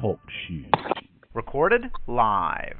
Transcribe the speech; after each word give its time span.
Talk 0.00 0.18
shoes. 0.48 0.64
Recorded 1.34 1.82
live. 2.06 2.78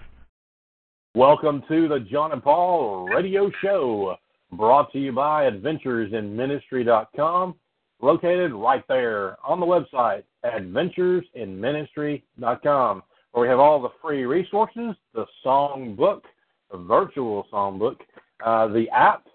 Welcome 1.14 1.62
to 1.68 1.88
the 1.88 2.00
Jon 2.00 2.32
and 2.32 2.42
Paul 2.42 3.04
Radio 3.04 3.50
Show, 3.60 4.16
brought 4.52 4.90
to 4.92 4.98
you 4.98 5.12
by 5.12 5.50
AdventuresInMinistry.com, 5.50 7.54
located 8.00 8.52
right 8.52 8.82
there 8.88 9.36
on 9.46 9.60
the 9.60 9.66
website, 9.66 10.22
AdventuresInMinistry.com, 10.46 13.02
where 13.32 13.42
we 13.42 13.48
have 13.48 13.58
all 13.58 13.82
the 13.82 13.90
free 14.00 14.24
resources, 14.24 14.94
the 15.12 15.26
song 15.42 15.94
book, 15.94 16.24
the 16.70 16.78
virtual 16.78 17.46
song 17.50 17.78
book, 17.78 18.00
uh, 18.42 18.68
the 18.68 18.88
app, 18.88 19.26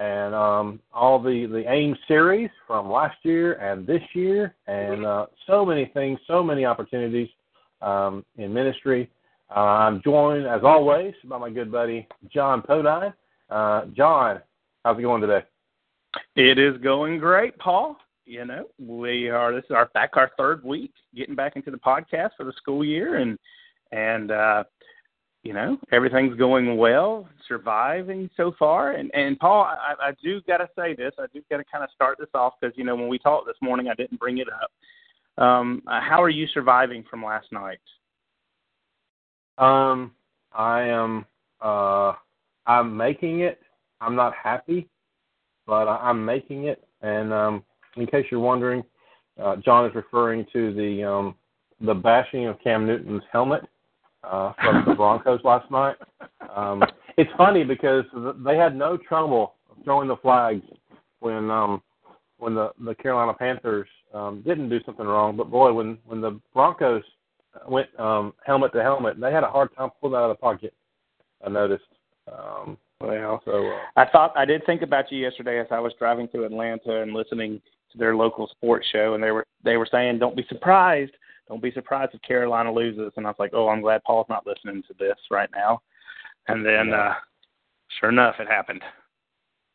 and 0.00 0.34
um, 0.34 0.80
all 0.94 1.22
the, 1.22 1.44
the 1.44 1.70
AIM 1.70 1.94
series 2.08 2.48
from 2.66 2.90
last 2.90 3.18
year 3.22 3.52
and 3.54 3.86
this 3.86 4.02
year, 4.14 4.54
and 4.66 5.04
uh, 5.04 5.26
so 5.46 5.64
many 5.64 5.90
things, 5.92 6.18
so 6.26 6.42
many 6.42 6.64
opportunities 6.64 7.28
um, 7.82 8.24
in 8.38 8.52
ministry. 8.52 9.10
Uh, 9.54 9.60
I'm 9.60 10.00
joined, 10.02 10.46
as 10.46 10.62
always, 10.64 11.12
by 11.24 11.36
my 11.36 11.50
good 11.50 11.70
buddy 11.70 12.08
Jon 12.32 12.62
Podine. 12.62 13.12
Uh, 13.50 13.86
Jon, 13.94 14.40
how's 14.84 14.98
it 14.98 15.02
going 15.02 15.20
today? 15.20 15.44
It 16.34 16.58
is 16.58 16.78
going 16.78 17.18
great, 17.18 17.58
Paul. 17.58 17.98
You 18.24 18.46
know, 18.46 18.68
we 18.78 19.28
are 19.28 19.52
this 19.52 19.64
is 19.64 19.72
our 19.72 19.86
back 19.92 20.16
our 20.16 20.30
third 20.38 20.64
week 20.64 20.92
getting 21.14 21.34
back 21.34 21.56
into 21.56 21.70
the 21.70 21.76
podcast 21.76 22.30
for 22.36 22.44
the 22.44 22.52
school 22.52 22.84
year, 22.84 23.16
and 23.16 23.38
and 23.92 24.30
uh, 24.30 24.64
you 25.42 25.52
know 25.52 25.78
everything's 25.92 26.36
going 26.36 26.76
well, 26.76 27.28
surviving 27.48 28.28
so 28.36 28.52
far. 28.58 28.92
And 28.92 29.10
and 29.14 29.38
Paul, 29.38 29.64
I, 29.64 30.08
I 30.08 30.12
do 30.22 30.40
got 30.42 30.58
to 30.58 30.68
say 30.76 30.94
this. 30.94 31.12
I 31.18 31.26
do 31.32 31.40
got 31.50 31.58
to 31.58 31.64
kind 31.64 31.82
of 31.82 31.90
start 31.94 32.18
this 32.18 32.28
off 32.34 32.54
because 32.60 32.76
you 32.76 32.84
know 32.84 32.94
when 32.94 33.08
we 33.08 33.18
talked 33.18 33.46
this 33.46 33.56
morning, 33.62 33.88
I 33.88 33.94
didn't 33.94 34.20
bring 34.20 34.38
it 34.38 34.48
up. 34.48 35.42
Um, 35.42 35.82
how 35.86 36.22
are 36.22 36.28
you 36.28 36.46
surviving 36.52 37.04
from 37.08 37.24
last 37.24 37.46
night? 37.52 37.80
Um, 39.58 40.12
I 40.52 40.82
am. 40.82 41.24
Uh, 41.60 42.12
I'm 42.66 42.96
making 42.96 43.40
it. 43.40 43.60
I'm 44.00 44.14
not 44.14 44.34
happy, 44.34 44.88
but 45.66 45.88
I, 45.88 45.96
I'm 45.96 46.24
making 46.24 46.64
it. 46.64 46.86
And 47.02 47.32
um, 47.32 47.64
in 47.96 48.06
case 48.06 48.26
you're 48.30 48.40
wondering, 48.40 48.82
uh, 49.42 49.56
Jon 49.56 49.86
is 49.86 49.94
referring 49.94 50.46
to 50.52 50.74
the 50.74 51.04
um, 51.04 51.34
the 51.80 51.94
bashing 51.94 52.46
of 52.46 52.60
Cam 52.62 52.86
Newton's 52.86 53.22
helmet 53.32 53.62
uh, 54.24 54.52
from 54.62 54.84
the 54.86 54.94
Broncos 54.94 55.40
last 55.44 55.70
night. 55.70 55.96
Um, 56.54 56.82
it's 57.16 57.30
funny 57.36 57.64
because 57.64 58.04
they 58.44 58.56
had 58.56 58.76
no 58.76 58.96
trouble 58.96 59.54
throwing 59.84 60.08
the 60.08 60.16
flags 60.16 60.62
when 61.20 61.50
um, 61.50 61.82
when 62.38 62.54
the 62.54 62.70
the 62.84 62.94
Carolina 62.94 63.34
Panthers 63.34 63.88
um, 64.14 64.42
didn't 64.46 64.68
do 64.68 64.80
something 64.84 65.06
wrong. 65.06 65.36
But 65.36 65.50
boy, 65.50 65.72
when 65.72 65.98
when 66.06 66.20
the 66.20 66.40
Broncos 66.54 67.02
went 67.66 67.88
um, 67.98 68.34
helmet 68.44 68.72
to 68.72 68.82
helmet. 68.82 69.20
They 69.20 69.32
had 69.32 69.44
a 69.44 69.50
hard 69.50 69.74
time 69.76 69.90
pulling 70.00 70.12
that 70.12 70.18
out 70.18 70.30
of 70.30 70.36
the 70.36 70.40
pocket. 70.40 70.74
I 71.44 71.50
noticed. 71.50 71.84
Um, 72.30 72.76
well, 73.00 73.40
so 73.44 73.66
uh, 73.66 73.78
I 73.96 74.06
thought 74.10 74.32
I 74.36 74.44
did 74.44 74.64
think 74.66 74.82
about 74.82 75.10
you 75.10 75.18
yesterday 75.18 75.58
as 75.58 75.66
I 75.70 75.80
was 75.80 75.92
driving 75.98 76.28
through 76.28 76.44
Atlanta 76.44 77.02
and 77.02 77.12
listening 77.12 77.60
to 77.92 77.98
their 77.98 78.14
local 78.14 78.46
sports 78.48 78.86
show, 78.92 79.14
and 79.14 79.22
they 79.22 79.30
were 79.30 79.46
they 79.64 79.76
were 79.76 79.88
saying, 79.90 80.18
"Don't 80.18 80.36
be 80.36 80.44
surprised, 80.48 81.12
don't 81.50 81.62
be 81.62 81.72
surprised 81.72 82.14
if 82.14 82.22
Carolina 82.22 82.72
loses." 82.72 83.12
And 83.16 83.26
I 83.26 83.30
was 83.30 83.38
like, 83.38 83.50
"Oh, 83.52 83.68
I'm 83.68 83.82
glad 83.82 84.02
Paul's 84.04 84.28
not 84.30 84.46
listening 84.46 84.82
to 84.88 84.94
this 84.98 85.18
right 85.30 85.50
now." 85.54 85.82
And 86.48 86.64
then, 86.64 86.88
yeah. 86.88 87.10
uh, 87.10 87.14
sure 87.98 88.08
enough, 88.08 88.36
it 88.38 88.48
happened. 88.48 88.80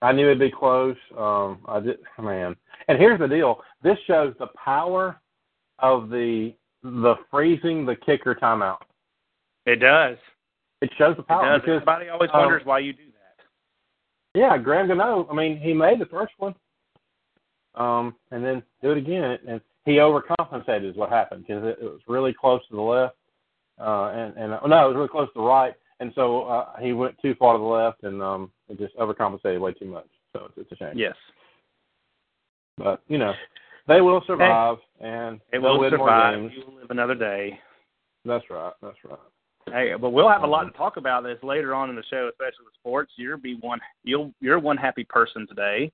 I 0.01 0.11
knew 0.11 0.25
it'd 0.25 0.39
be 0.39 0.51
close. 0.51 0.97
Um, 1.17 1.59
I 1.67 1.79
did, 1.81 1.97
man. 2.19 2.55
And 2.87 2.97
here's 2.97 3.19
the 3.19 3.27
deal: 3.27 3.61
this 3.83 3.97
shows 4.07 4.33
the 4.39 4.47
power 4.63 5.19
of 5.79 6.09
the 6.09 6.53
the 6.83 7.15
freezing 7.29 7.85
the 7.85 7.95
kicker 7.95 8.35
timeout. 8.35 8.81
It 9.65 9.77
does. 9.77 10.17
It 10.81 10.91
shows 10.97 11.17
the 11.17 11.23
power. 11.23 11.59
Because, 11.59 11.81
Everybody 11.81 12.09
always 12.09 12.29
um, 12.33 12.41
wonders 12.41 12.61
why 12.63 12.79
you 12.79 12.93
do 12.93 13.03
that. 13.05 14.39
Yeah, 14.39 14.57
Graham 14.57 14.87
Gano. 14.87 15.27
I 15.29 15.33
mean, 15.33 15.59
he 15.59 15.73
made 15.73 15.99
the 15.99 16.05
first 16.05 16.33
one, 16.37 16.53
um, 17.75 18.15
and 18.31 18.43
then 18.43 18.61
do 18.81 18.91
it 18.91 18.97
again, 18.97 19.37
and 19.47 19.61
he 19.85 19.93
overcompensated. 19.93 20.89
Is 20.89 20.97
what 20.97 21.09
happened 21.09 21.45
because 21.47 21.63
it, 21.63 21.77
it 21.81 21.85
was 21.85 22.01
really 22.07 22.33
close 22.33 22.61
to 22.69 22.75
the 22.75 22.81
left, 22.81 23.15
uh, 23.79 24.11
and 24.13 24.35
and 24.35 24.53
uh, 24.53 24.67
no, 24.67 24.85
it 24.85 24.87
was 24.87 24.95
really 24.95 25.07
close 25.07 25.27
to 25.27 25.39
the 25.39 25.41
right, 25.41 25.73
and 25.99 26.11
so 26.15 26.43
uh, 26.43 26.79
he 26.81 26.93
went 26.93 27.15
too 27.21 27.35
far 27.35 27.53
to 27.53 27.59
the 27.59 27.63
left, 27.63 28.03
and 28.03 28.21
um, 28.21 28.51
it 28.69 28.77
just 28.77 28.95
overcompensated 28.97 29.59
way 29.59 29.73
too 29.73 29.85
much. 29.85 30.07
So 30.33 30.45
it's, 30.45 30.57
it's 30.57 30.71
a 30.73 30.75
shame. 30.75 30.97
Yes. 30.97 31.15
But 32.77 33.01
you 33.07 33.17
know, 33.17 33.33
they 33.87 34.01
will 34.01 34.21
survive, 34.27 34.77
hey, 34.99 35.07
and 35.07 35.39
they 35.51 35.59
will 35.59 35.79
survive. 35.89 36.51
You 36.51 36.63
will 36.67 36.75
live 36.75 36.89
another 36.89 37.15
day. 37.15 37.59
That's 38.25 38.43
right. 38.49 38.73
That's 38.81 38.97
right. 39.07 39.19
Hey, 39.67 39.93
but 39.99 40.11
we'll 40.11 40.29
have 40.29 40.43
a 40.43 40.47
lot 40.47 40.65
to 40.65 40.71
talk 40.71 40.97
about 40.97 41.23
this 41.23 41.39
later 41.41 41.73
on 41.73 41.89
in 41.89 41.95
the 41.95 42.03
show, 42.09 42.29
especially 42.31 42.65
with 42.65 42.73
sports. 42.75 43.11
You'll 43.15 43.39
be 43.39 43.57
one. 43.61 43.79
You'll 44.03 44.31
you're 44.39 44.59
one 44.59 44.77
happy 44.77 45.03
person 45.05 45.47
today, 45.47 45.91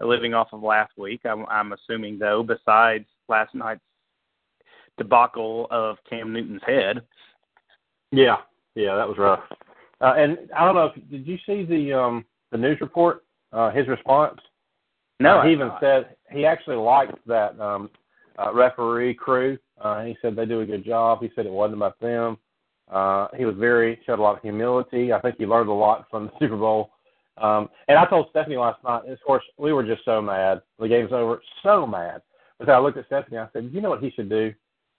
living 0.00 0.34
off 0.34 0.48
of 0.52 0.62
last 0.62 0.92
week. 0.96 1.20
I'm, 1.24 1.46
I'm 1.46 1.72
assuming 1.72 2.18
though, 2.18 2.42
besides 2.42 3.04
last 3.32 3.54
night's 3.54 3.80
debacle 4.98 5.66
of 5.70 5.96
Cam 6.08 6.32
Newton's 6.32 6.60
head. 6.66 7.02
Yeah, 8.10 8.36
yeah, 8.74 8.94
that 8.94 9.08
was 9.08 9.16
rough. 9.18 9.40
Uh, 10.02 10.14
and 10.16 10.38
I 10.56 10.64
don't 10.64 10.74
know. 10.74 10.92
If, 10.94 11.10
did 11.10 11.26
you 11.26 11.38
see 11.46 11.64
the 11.64 11.98
um 11.98 12.24
the 12.50 12.58
news 12.58 12.78
report? 12.80 13.24
Uh, 13.52 13.70
his 13.70 13.88
response. 13.88 14.38
No, 15.18 15.38
uh, 15.38 15.44
he 15.44 15.52
even 15.52 15.70
said 15.80 16.16
he 16.30 16.44
actually 16.44 16.76
liked 16.76 17.16
that 17.26 17.58
um, 17.58 17.90
uh, 18.38 18.52
referee 18.52 19.14
crew. 19.14 19.58
Uh, 19.80 20.04
he 20.04 20.16
said 20.20 20.36
they 20.36 20.46
do 20.46 20.60
a 20.60 20.66
good 20.66 20.84
job. 20.84 21.20
He 21.22 21.30
said 21.34 21.46
it 21.46 21.52
wasn't 21.52 21.78
about 21.78 21.98
them. 22.00 22.36
Uh, 22.90 23.28
he 23.36 23.44
was 23.44 23.54
very 23.58 23.98
showed 24.04 24.18
a 24.18 24.22
lot 24.22 24.36
of 24.36 24.42
humility. 24.42 25.12
I 25.12 25.20
think 25.20 25.36
he 25.38 25.46
learned 25.46 25.70
a 25.70 25.72
lot 25.72 26.06
from 26.10 26.26
the 26.26 26.32
Super 26.38 26.56
Bowl. 26.56 26.90
Um, 27.38 27.70
and 27.88 27.98
I 27.98 28.04
told 28.06 28.26
Stephanie 28.30 28.58
last 28.58 28.82
night. 28.84 29.08
Of 29.08 29.18
course, 29.26 29.44
we 29.56 29.72
were 29.72 29.82
just 29.82 30.04
so 30.04 30.20
mad. 30.20 30.60
The 30.78 30.88
game's 30.88 31.12
over. 31.12 31.40
So 31.62 31.86
mad. 31.86 32.20
But 32.64 32.72
I 32.72 32.78
looked 32.78 32.98
at 32.98 33.06
Stephanie. 33.06 33.38
I 33.38 33.48
said, 33.52 33.70
"You 33.72 33.80
know 33.80 33.90
what 33.90 34.02
he 34.02 34.10
should 34.10 34.28
do? 34.28 34.52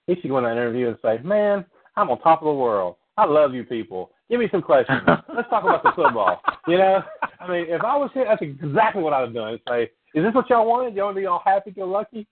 He 0.08 0.16
should 0.16 0.30
go 0.30 0.38
in 0.38 0.44
that 0.44 0.52
interview 0.52 0.90
and 0.90 0.98
say, 1.02 1.20
"Man, 1.24 1.66
I'm 1.96 2.10
on 2.10 2.20
top 2.20 2.42
of 2.42 2.48
the 2.48 2.54
world. 2.54 2.98
I 3.18 3.26
love 3.26 3.54
you 3.54 3.64
people. 3.64 4.12
Give 4.30 4.40
me 4.40 4.50
some 4.52 4.62
questions. 4.62 5.02
Let's 5.34 5.50
talk 5.50 5.64
about 5.64 5.84
the 5.84 5.92
football." 5.96 6.42
You 6.66 6.78
know, 6.78 7.04
I 7.42 7.52
mean, 7.52 7.66
if 7.68 7.84
I 7.84 7.98
was 7.98 8.10
here, 8.14 8.24
that's 8.24 8.42
exactly 8.42 9.04
what 9.04 9.12
I 9.12 9.20
would 9.20 9.34
do. 9.34 9.60
Say, 9.68 9.92
is 10.14 10.24
this 10.24 10.34
what 10.34 10.50
y'all 10.50 10.66
wanted? 10.66 10.96
Y'all 10.96 11.08
want 11.08 11.18
to 11.18 11.20
be 11.20 11.26
all 11.26 11.42
happy 11.44 11.72
go 11.72 11.84
lucky? 11.86 12.26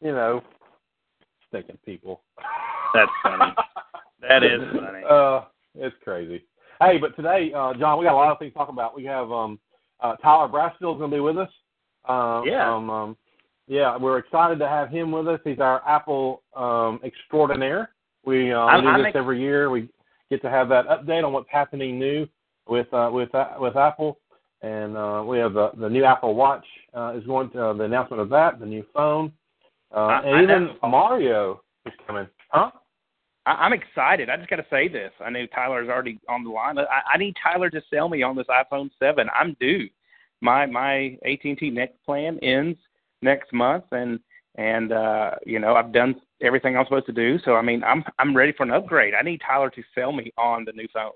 You 0.00 0.12
know, 0.12 0.42
stinking 1.48 1.76
people. 1.84 2.22
That's 2.94 3.10
funny. 3.22 3.52
that 4.22 4.42
is 4.42 4.62
funny. 4.72 5.02
Uh, 5.08 5.44
it's 5.74 5.94
crazy. 6.02 6.46
Hey, 6.80 6.96
but 6.96 7.14
today, 7.14 7.52
uh, 7.54 7.74
Jon, 7.74 7.98
we 7.98 8.06
got 8.06 8.14
a 8.14 8.16
lot 8.16 8.32
of 8.32 8.38
things 8.38 8.52
to 8.52 8.58
talk 8.58 8.70
about. 8.70 8.96
We 8.96 9.04
have 9.04 9.30
um, 9.30 9.58
uh, 10.00 10.16
Tyler 10.16 10.48
Brassfield's 10.48 10.98
going 10.98 11.10
to 11.10 11.16
be 11.16 11.20
with 11.20 11.36
us. 11.36 11.50
Uh, 12.08 12.40
yeah. 12.46 12.74
Um, 12.74 12.88
um, 12.88 13.16
yeah, 13.66 13.96
we're 13.96 14.18
excited 14.18 14.58
to 14.58 14.68
have 14.68 14.90
him 14.90 15.10
with 15.12 15.28
us. 15.28 15.40
He's 15.44 15.60
our 15.60 15.86
Apple 15.88 16.42
um, 16.54 17.00
extraordinaire. 17.04 17.90
We, 18.24 18.52
uh, 18.52 18.66
we 18.76 18.82
do 18.82 18.88
I'm 18.88 18.98
this 19.00 19.08
ex- 19.08 19.16
every 19.16 19.40
year. 19.40 19.70
We 19.70 19.88
get 20.30 20.42
to 20.42 20.50
have 20.50 20.68
that 20.70 20.86
update 20.86 21.24
on 21.24 21.32
what's 21.32 21.50
happening 21.50 21.98
new 21.98 22.26
with 22.66 22.92
uh, 22.92 23.10
with 23.12 23.34
uh, 23.34 23.54
with 23.58 23.76
Apple 23.76 24.18
and 24.64 24.96
uh, 24.96 25.22
we 25.26 25.38
have 25.38 25.52
the, 25.52 25.70
the 25.76 25.88
new 25.88 26.04
Apple 26.04 26.34
Watch 26.34 26.64
uh, 26.94 27.14
is 27.14 27.24
going 27.26 27.50
to 27.50 27.66
uh, 27.66 27.72
the 27.74 27.84
announcement 27.84 28.22
of 28.22 28.30
that, 28.30 28.58
the 28.58 28.66
new 28.66 28.84
phone, 28.94 29.30
uh, 29.94 29.98
I, 29.98 30.22
and 30.24 30.36
I 30.36 30.42
even 30.42 30.66
know. 30.82 30.88
Mario 30.88 31.62
is 31.84 31.92
coming. 32.06 32.26
Huh? 32.48 32.70
I, 33.44 33.50
I'm 33.52 33.74
excited. 33.74 34.30
I 34.30 34.38
just 34.38 34.48
got 34.48 34.56
to 34.56 34.66
say 34.70 34.88
this. 34.88 35.12
I 35.20 35.28
know 35.28 35.44
Tyler's 35.54 35.90
already 35.90 36.18
on 36.30 36.44
the 36.44 36.50
line. 36.50 36.78
I, 36.78 36.84
I 37.12 37.18
need 37.18 37.36
Tyler 37.42 37.68
to 37.68 37.82
sell 37.92 38.08
me 38.08 38.22
on 38.22 38.36
this 38.36 38.46
iPhone 38.46 38.90
7. 38.98 39.28
I'm 39.38 39.54
due. 39.60 39.86
My 40.40 40.64
my 40.66 41.18
AT&T 41.26 41.70
Next 41.70 42.02
plan 42.04 42.38
ends 42.42 42.78
next 43.24 43.52
month, 43.52 43.84
and 43.90 44.20
and 44.56 44.92
uh, 44.92 45.32
you 45.44 45.58
know 45.58 45.74
I've 45.74 45.92
done 45.92 46.14
everything 46.40 46.76
I'm 46.76 46.84
supposed 46.84 47.06
to 47.06 47.12
do. 47.12 47.38
So 47.44 47.54
I 47.54 47.62
mean 47.62 47.82
I'm 47.82 48.04
I'm 48.18 48.36
ready 48.36 48.52
for 48.52 48.62
an 48.62 48.70
upgrade. 48.70 49.14
I 49.14 49.22
need 49.22 49.40
Tyler 49.44 49.70
to 49.70 49.82
sell 49.94 50.12
me 50.12 50.32
on 50.38 50.64
the 50.64 50.72
new 50.72 50.86
phone. 50.92 51.12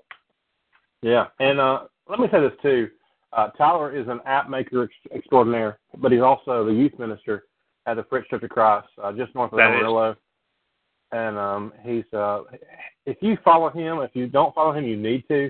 Yeah, 1.01 1.27
and 1.39 1.59
uh, 1.59 1.83
let 2.09 2.19
me 2.19 2.27
say 2.31 2.41
this 2.41 2.51
too. 2.61 2.89
Uh, 3.31 3.49
Tyler 3.51 3.95
is 3.95 4.07
an 4.07 4.19
app 4.25 4.49
maker 4.49 4.83
ex- 4.83 5.15
extraordinaire, 5.15 5.79
but 5.99 6.11
he's 6.11 6.21
also 6.21 6.65
the 6.65 6.73
youth 6.73 6.97
minister 6.97 7.45
at 7.85 7.95
the 7.95 8.03
Fritch 8.03 8.27
Church 8.29 8.43
of 8.43 8.49
Christ, 8.49 8.87
uh, 9.01 9.11
just 9.13 9.33
north 9.35 9.53
of 9.53 9.59
Amarillo. 9.59 10.15
And 11.11 11.37
um, 11.37 11.73
he's 11.83 12.03
uh, 12.13 12.41
if 13.05 13.17
you 13.21 13.37
follow 13.43 13.69
him, 13.69 13.99
if 13.99 14.11
you 14.13 14.27
don't 14.27 14.53
follow 14.53 14.73
him, 14.73 14.85
you 14.85 14.97
need 14.97 15.23
to. 15.29 15.49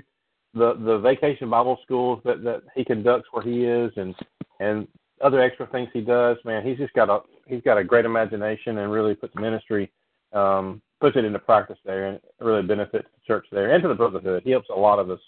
The 0.54 0.74
the 0.84 0.98
vacation 0.98 1.48
Bible 1.50 1.78
schools 1.84 2.20
that 2.24 2.42
that 2.44 2.62
he 2.74 2.84
conducts 2.84 3.28
where 3.30 3.44
he 3.44 3.64
is, 3.64 3.92
and 3.96 4.14
and 4.58 4.88
other 5.20 5.40
extra 5.40 5.66
things 5.66 5.88
he 5.92 6.00
does, 6.00 6.36
man, 6.44 6.66
he's 6.66 6.78
just 6.78 6.94
got 6.94 7.08
a 7.10 7.20
he's 7.46 7.62
got 7.62 7.78
a 7.78 7.84
great 7.84 8.04
imagination 8.04 8.78
and 8.78 8.90
really 8.92 9.14
puts 9.14 9.34
ministry 9.34 9.90
um, 10.32 10.80
puts 11.00 11.16
it 11.16 11.24
into 11.24 11.38
practice 11.38 11.78
there, 11.84 12.06
and 12.06 12.20
really 12.40 12.62
benefits 12.62 13.08
the 13.14 13.26
church 13.26 13.46
there 13.50 13.72
and 13.72 13.82
to 13.82 13.88
the 13.88 13.94
brotherhood. 13.94 14.42
He 14.44 14.50
helps 14.50 14.68
a 14.68 14.78
lot 14.78 14.98
of 14.98 15.10
us 15.10 15.20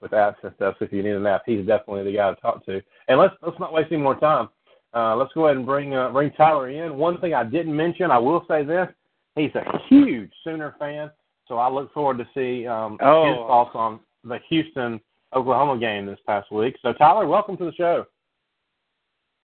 with 0.00 0.12
apps 0.12 0.36
and 0.42 0.52
stuff. 0.56 0.76
So 0.78 0.84
if 0.84 0.92
you 0.92 1.02
need 1.02 1.12
an 1.14 1.26
app, 1.26 1.42
he's 1.44 1.66
definitely 1.66 2.04
the 2.04 2.16
guy 2.16 2.30
to 2.30 2.40
talk 2.40 2.64
to. 2.66 2.80
And 3.08 3.18
let's 3.18 3.34
let's 3.42 3.58
not 3.58 3.72
waste 3.72 3.92
any 3.92 4.00
more 4.02 4.18
time. 4.18 4.48
Uh, 4.94 5.16
let's 5.16 5.32
go 5.34 5.46
ahead 5.46 5.56
and 5.56 5.66
bring 5.66 5.94
uh, 5.94 6.10
bring 6.10 6.30
Tyler 6.32 6.70
in. 6.70 6.96
One 6.96 7.20
thing 7.20 7.34
I 7.34 7.44
didn't 7.44 7.76
mention, 7.76 8.10
I 8.10 8.18
will 8.18 8.44
say 8.48 8.64
this: 8.64 8.88
he's 9.36 9.54
a 9.54 9.78
huge 9.88 10.30
Sooner 10.44 10.74
fan, 10.78 11.10
so 11.46 11.58
I 11.58 11.68
look 11.68 11.92
forward 11.92 12.18
to 12.18 12.28
see 12.34 12.66
um, 12.66 12.98
Oh. 13.02 13.26
his 13.26 13.36
thoughts 13.36 13.70
on 13.74 14.00
the 14.24 14.38
Houston 14.48 15.00
Oklahoma 15.34 15.78
game 15.78 16.06
this 16.06 16.18
past 16.26 16.50
week. 16.50 16.76
So, 16.82 16.92
Tyler, 16.92 17.26
welcome 17.26 17.56
to 17.58 17.64
the 17.66 17.72
show. 17.74 18.06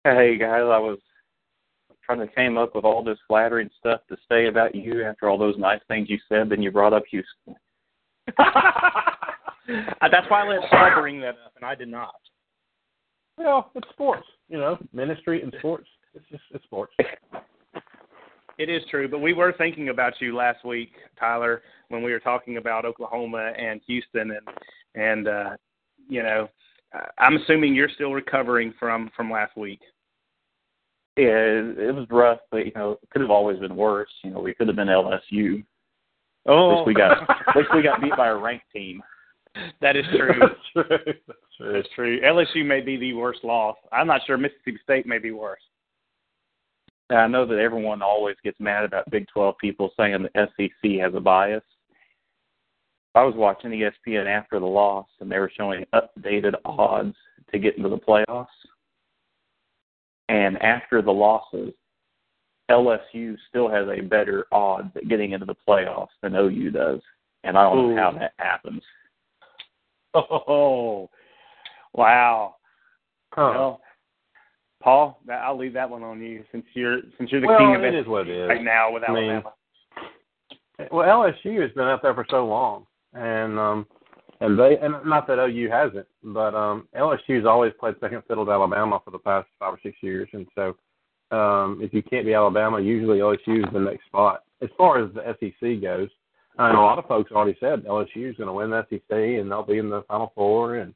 Hey 0.04 0.36
guys, 0.36 0.62
I 0.62 0.80
was 0.80 0.98
trying 2.04 2.20
to 2.20 2.28
came 2.34 2.58
up 2.58 2.76
with 2.76 2.86
all 2.86 3.04
this 3.04 3.20
flattering 3.28 3.70
stuff 3.80 4.02
to 4.10 4.18
say 4.28 4.48
about 4.48 4.74
you 4.74 5.04
after 5.04 5.30
all 5.30 5.38
those 5.38 5.58
nice 5.60 5.82
things 5.88 6.10
you 6.10 6.18
said. 6.28 6.50
Then 6.50 6.62
you 6.62 6.72
brought 6.72 6.94
up 6.94 7.04
Houston. 7.10 7.56
Uh, 10.02 10.10
That's 10.12 10.30
why 10.30 10.44
I 10.44 10.48
let 10.48 10.70
Paul 10.70 10.90
bring 11.00 11.22
that 11.22 11.36
up, 11.46 11.54
and 11.56 11.64
I 11.64 11.76
did 11.76 11.88
not. 11.88 12.16
Well, 13.38 13.72
it's 13.76 13.88
sports, 13.90 14.26
you 14.50 14.58
know, 14.58 14.78
ministry 14.92 15.44
and 15.44 15.54
sports. 15.60 15.88
It's 16.14 16.26
just 16.30 16.44
it's 16.52 16.64
sports. 16.64 16.94
It 18.58 18.70
is 18.70 18.82
true, 18.90 19.08
but 19.08 19.20
we 19.20 19.34
were 19.34 19.54
thinking 19.58 19.90
about 19.90 20.14
you 20.20 20.36
last 20.36 20.66
week, 20.66 20.92
Tyler, 21.18 21.62
when 21.90 22.04
we 22.04 22.12
were 22.12 22.20
talking 22.20 22.58
about 22.58 22.86
Oklahoma 22.86 23.54
and 23.58 23.80
Houston, 23.88 24.32
and 24.32 24.48
and 24.96 25.28
uh, 25.28 25.50
you 26.10 26.24
know, 26.24 26.50
I'm 27.18 27.38
assuming 27.38 27.74
you're 27.74 27.90
still 27.90 28.12
recovering 28.14 28.74
from 28.80 29.10
from 29.16 29.32
last 29.32 29.56
week. 29.58 29.80
Yeah, 31.18 31.28
it, 31.28 31.78
it 31.80 31.96
was 31.96 32.08
rough, 32.10 32.40
but 32.52 32.66
you 32.66 32.72
know, 32.76 32.92
it 32.92 33.10
could 33.12 33.22
have 33.22 33.32
always 33.32 33.60
been 33.60 33.76
worse. 33.76 34.10
You 34.24 34.32
know, 34.32 34.40
we 34.40 34.54
could 34.54 34.68
have 34.68 34.76
been 34.76 34.88
LSU. 34.88 35.64
Oh, 36.48 36.72
At 36.72 36.76
least 36.78 36.88
we 36.88 36.94
got 36.94 37.30
at 37.30 37.56
least 37.56 37.70
we 37.76 37.82
got 37.84 38.02
beat 38.02 38.16
by 38.18 38.30
a 38.30 38.36
ranked 38.38 38.66
team. 38.74 39.02
that 39.82 39.96
is 39.96 40.06
true. 40.16 40.34
That's 40.40 40.54
true. 40.74 40.98
That's 41.06 41.48
true. 41.58 41.74
That's 41.74 41.88
true. 41.96 42.22
LSU 42.22 42.66
may 42.66 42.82
be 42.82 42.98
the 42.98 43.14
worst 43.14 43.44
loss. 43.44 43.78
I'm 43.92 44.08
not 44.08 44.22
sure 44.26 44.38
Mississippi 44.38 44.80
State 44.84 45.06
may 45.06 45.18
be 45.20 45.32
worse. 45.32 45.62
I 47.10 47.28
know 47.28 47.46
that 47.46 47.60
everyone 47.60 48.02
always 48.02 48.38
gets 48.44 48.60
mad 48.60 48.86
about 48.86 49.10
Big 49.12 49.28
12 49.34 49.56
people 49.60 49.92
saying 49.98 50.26
the 50.34 50.48
SEC 50.58 50.92
has 51.02 51.14
a 51.14 51.20
bias. 51.20 51.64
I 53.14 53.24
was 53.24 53.36
watching 53.36 53.72
ESPN 53.72 54.26
after 54.26 54.60
the 54.60 54.66
loss, 54.66 55.08
and 55.20 55.30
they 55.30 55.40
were 55.40 55.52
showing 55.56 55.86
updated 55.94 56.54
odds 56.64 57.16
to 57.52 57.60
get 57.60 57.76
into 57.78 57.90
the 57.90 57.98
playoffs. 57.98 58.48
And 60.30 60.62
after 60.62 61.02
the 61.02 61.12
losses, 61.12 61.74
LSU 62.70 63.36
still 63.50 63.70
has 63.70 63.88
a 63.90 64.02
better 64.02 64.46
odds 64.54 64.92
at 64.96 65.10
getting 65.10 65.32
into 65.32 65.46
the 65.46 65.56
playoffs 65.68 66.08
than 66.22 66.36
OU 66.36 66.72
does. 66.72 67.02
And 67.44 67.58
I 67.58 67.64
don't 67.64 67.78
Ooh. 67.80 67.96
know 67.96 68.02
how 68.02 68.12
that 68.18 68.34
happens. 68.38 68.82
Oh, 70.14 71.10
wow. 71.94 72.56
Huh. 73.34 73.52
Well, 73.56 73.82
Paul, 74.84 75.22
I'll 75.32 75.58
leave 75.58 75.72
that 75.72 75.90
one 75.90 76.04
on 76.04 76.22
you 76.22 76.44
since 76.52 76.66
you're 76.74 77.00
since 77.18 77.32
you're 77.32 77.40
the 77.40 77.48
well, 77.48 77.60
king 77.60 77.76
of 77.76 77.84
it 77.84 77.94
it 77.94 78.00
is 78.02 78.08
what 78.08 78.28
it 78.28 78.38
is. 78.38 78.50
right 78.50 78.62
now 78.62 78.92
with 78.92 79.04
I 79.08 79.14
mean, 79.14 79.42
Well, 80.92 81.08
LSU 81.08 81.62
has 81.62 81.72
been 81.72 81.88
up 81.88 82.02
there 82.02 82.14
for 82.14 82.26
so 82.30 82.46
long, 82.46 82.88
and 83.14 83.60
um, 83.60 83.86
and 84.40 84.58
they 84.58 84.78
and 84.82 84.96
not 85.06 85.28
that 85.28 85.40
OU 85.40 85.70
hasn't, 85.70 86.08
but 86.24 86.56
um, 86.56 86.88
LSU's 86.98 87.46
always 87.46 87.74
played 87.80 87.96
second 88.00 88.24
fiddle 88.28 88.46
to 88.46 88.52
Alabama 88.52 89.00
for 89.04 89.12
the 89.12 89.20
past 89.20 89.48
five 89.60 89.74
or 89.74 89.80
six 89.84 89.98
years, 90.02 90.28
and 90.34 90.48
so 90.56 90.76
um, 91.36 91.80
if 91.82 91.94
you 91.94 92.02
can't 92.02 92.26
be 92.26 92.34
Alabama, 92.34 92.80
usually 92.80 93.20
LSU 93.20 93.66
is 93.66 93.74
the 93.74 93.80
next 93.80 94.06
spot. 94.06 94.44
As 94.62 94.70
far 94.78 95.04
as 95.04 95.12
the 95.14 95.36
SEC 95.40 95.82
goes, 95.82 96.10
and 96.58 96.78
a 96.78 96.82
lot 96.82 97.00
of 97.00 97.08
folks 97.08 97.32
already 97.32 97.58
said 97.60 97.86
LSU 97.86 98.30
is 98.30 98.36
going 98.36 98.48
to 98.48 98.54
win 98.54 98.70
the 98.70 98.86
SEC 98.90 99.02
and 99.10 99.50
they'll 99.50 99.64
be 99.64 99.78
in 99.78 99.90
the 99.90 100.04
Final 100.08 100.32
Four, 100.36 100.78
and 100.78 100.94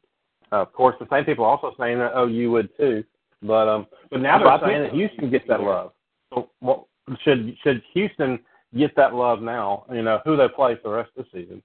uh, 0.52 0.62
of 0.62 0.74
course 0.74 0.96
the 1.00 1.08
same 1.12 1.26
people 1.26 1.46
also 1.46 1.74
saying 1.80 2.00
that 2.00 2.18
OU 2.18 2.52
would 2.52 2.78
too, 2.78 3.04
but 3.42 3.68
um, 3.68 3.88
but 4.10 4.22
now 4.22 4.38
they're 4.40 4.70
saying 4.70 4.84
that 4.84 4.94
Houston 4.94 5.30
gets 5.30 5.48
that 5.48 5.62
love. 5.62 5.92
So 6.34 6.50
what 6.60 6.86
should 7.24 7.56
should 7.64 7.82
Houston 7.94 8.40
get 8.76 8.96
that 8.96 9.14
love 9.14 9.42
now? 9.42 9.86
You 9.92 10.02
know 10.02 10.20
who 10.26 10.36
they 10.36 10.48
play 10.48 10.76
for 10.82 10.90
the 10.90 10.96
rest 10.96 11.12
of 11.16 11.26
the 11.26 11.42
season. 11.42 11.62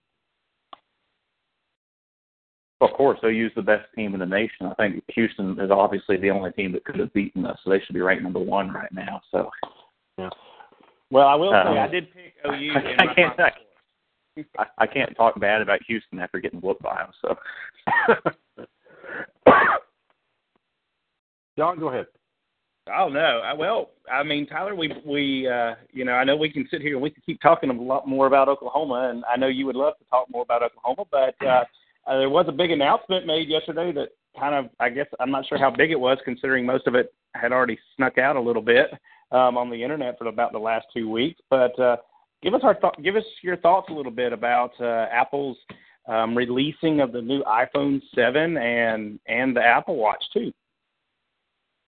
Of 2.83 2.91
course, 2.97 3.19
OU's 3.23 3.53
the 3.55 3.63
best 3.63 3.87
team 3.95 4.15
in 4.15 4.21
the 4.21 4.27
nation. 4.27 4.65
I 4.67 4.75
think 4.75 5.03
Houston 5.09 5.59
is 5.61 5.71
obviously 5.71 6.17
the 6.17 6.31
only 6.31 6.51
team 6.53 6.73
that 6.73 6.85
could 6.85 6.99
have 6.99 7.13
beaten 7.13 7.45
us, 7.45 7.59
so 7.63 7.71
they 7.71 7.81
should 7.81 7.95
be 7.95 8.01
ranked 8.01 8.23
number 8.23 8.39
one 8.41 8.71
right 8.73 8.91
now. 8.93 9.21
So 9.31 9.51
yeah. 10.17 10.31
Well, 11.11 11.27
I 11.27 11.35
will 11.35 11.53
Um, 11.53 11.75
say 11.75 11.79
I 11.81 11.89
did 11.89 12.13
pick 12.15 12.35
OU. 12.47 12.53
in 12.55 12.71
I 12.99 13.05
my 13.07 13.15
can't- 13.15 13.41
I, 14.59 14.65
I 14.79 14.87
can't 14.87 15.15
talk 15.17 15.39
bad 15.39 15.61
about 15.61 15.81
Houston 15.87 16.19
after 16.21 16.39
getting 16.39 16.61
whooped 16.61 16.83
by 16.83 16.97
them. 16.97 17.13
So 17.21 17.37
Jon, 21.59 21.79
go 21.79 21.89
ahead. 21.89 22.07
Oh 22.97 23.09
no. 23.09 23.41
I, 23.45 23.53
well, 23.53 23.91
I 24.11 24.23
mean, 24.23 24.47
Tyler, 24.47 24.75
we 24.75 24.93
we 25.05 25.47
uh, 25.49 25.75
you 25.93 26.05
know, 26.05 26.13
I 26.13 26.25
know 26.25 26.37
we 26.37 26.51
can 26.51 26.67
sit 26.71 26.81
here 26.81 26.95
and 26.95 27.03
we 27.03 27.11
can 27.11 27.23
keep 27.27 27.41
talking 27.41 27.69
a 27.71 27.73
lot 27.75 28.09
more 28.09 28.27
about 28.27 28.49
Oklahoma, 28.49 29.11
and 29.11 29.25
I 29.31 29.37
know 29.37 29.49
you 29.49 29.67
would 29.67 29.77
love 29.77 29.99
to 29.99 30.05
talk 30.07 30.31
more 30.31 30.43
about 30.43 30.63
Oklahoma, 30.63 31.05
but 31.11 31.35
uh, 31.47 31.65
uh, 32.07 32.19
there 32.19 32.31
was 32.31 32.47
a 32.49 32.53
big 32.53 32.71
announcement 32.71 33.27
made 33.27 33.49
yesterday 33.49 33.93
that 33.93 34.09
kind 34.39 34.55
of, 34.55 34.71
I 34.79 34.89
guess, 34.89 35.07
I'm 35.19 35.31
not 35.31 35.47
sure 35.47 35.59
how 35.59 35.71
big 35.71 35.91
it 35.91 36.01
was, 36.01 36.19
considering 36.25 36.65
most 36.65 36.87
of 36.87 36.95
it 36.95 37.13
had 37.35 37.53
already 37.53 37.79
snuck 37.97 38.19
out 38.19 38.37
a 38.37 38.41
little 38.41 38.63
bit 38.63 38.91
um, 39.33 39.57
on 39.57 39.71
the 39.71 39.83
internet 39.83 40.19
for 40.19 40.27
about 40.27 40.53
the 40.53 40.59
last 40.59 40.87
two 40.95 41.11
weeks. 41.11 41.41
But 41.51 41.79
uh, 41.79 41.97
give 42.43 42.55
us 42.55 42.63
our 42.65 42.75
th- 42.75 42.95
give 43.03 43.17
us 43.17 43.25
your 43.43 43.57
thoughts 43.57 43.89
a 43.91 43.95
little 43.95 44.13
bit 44.13 44.33
about 44.33 44.73
uh, 44.81 45.07
Apple's 45.13 45.59
um, 46.09 46.37
releasing 46.37 47.01
of 47.01 47.13
the 47.13 47.23
new 47.23 47.43
iPhone 47.45 48.01
7 48.15 48.57
and 48.57 49.19
and 49.27 49.57
the 49.57 49.63
Apple 49.63 49.97
Watch 49.97 50.23
too. 50.33 50.53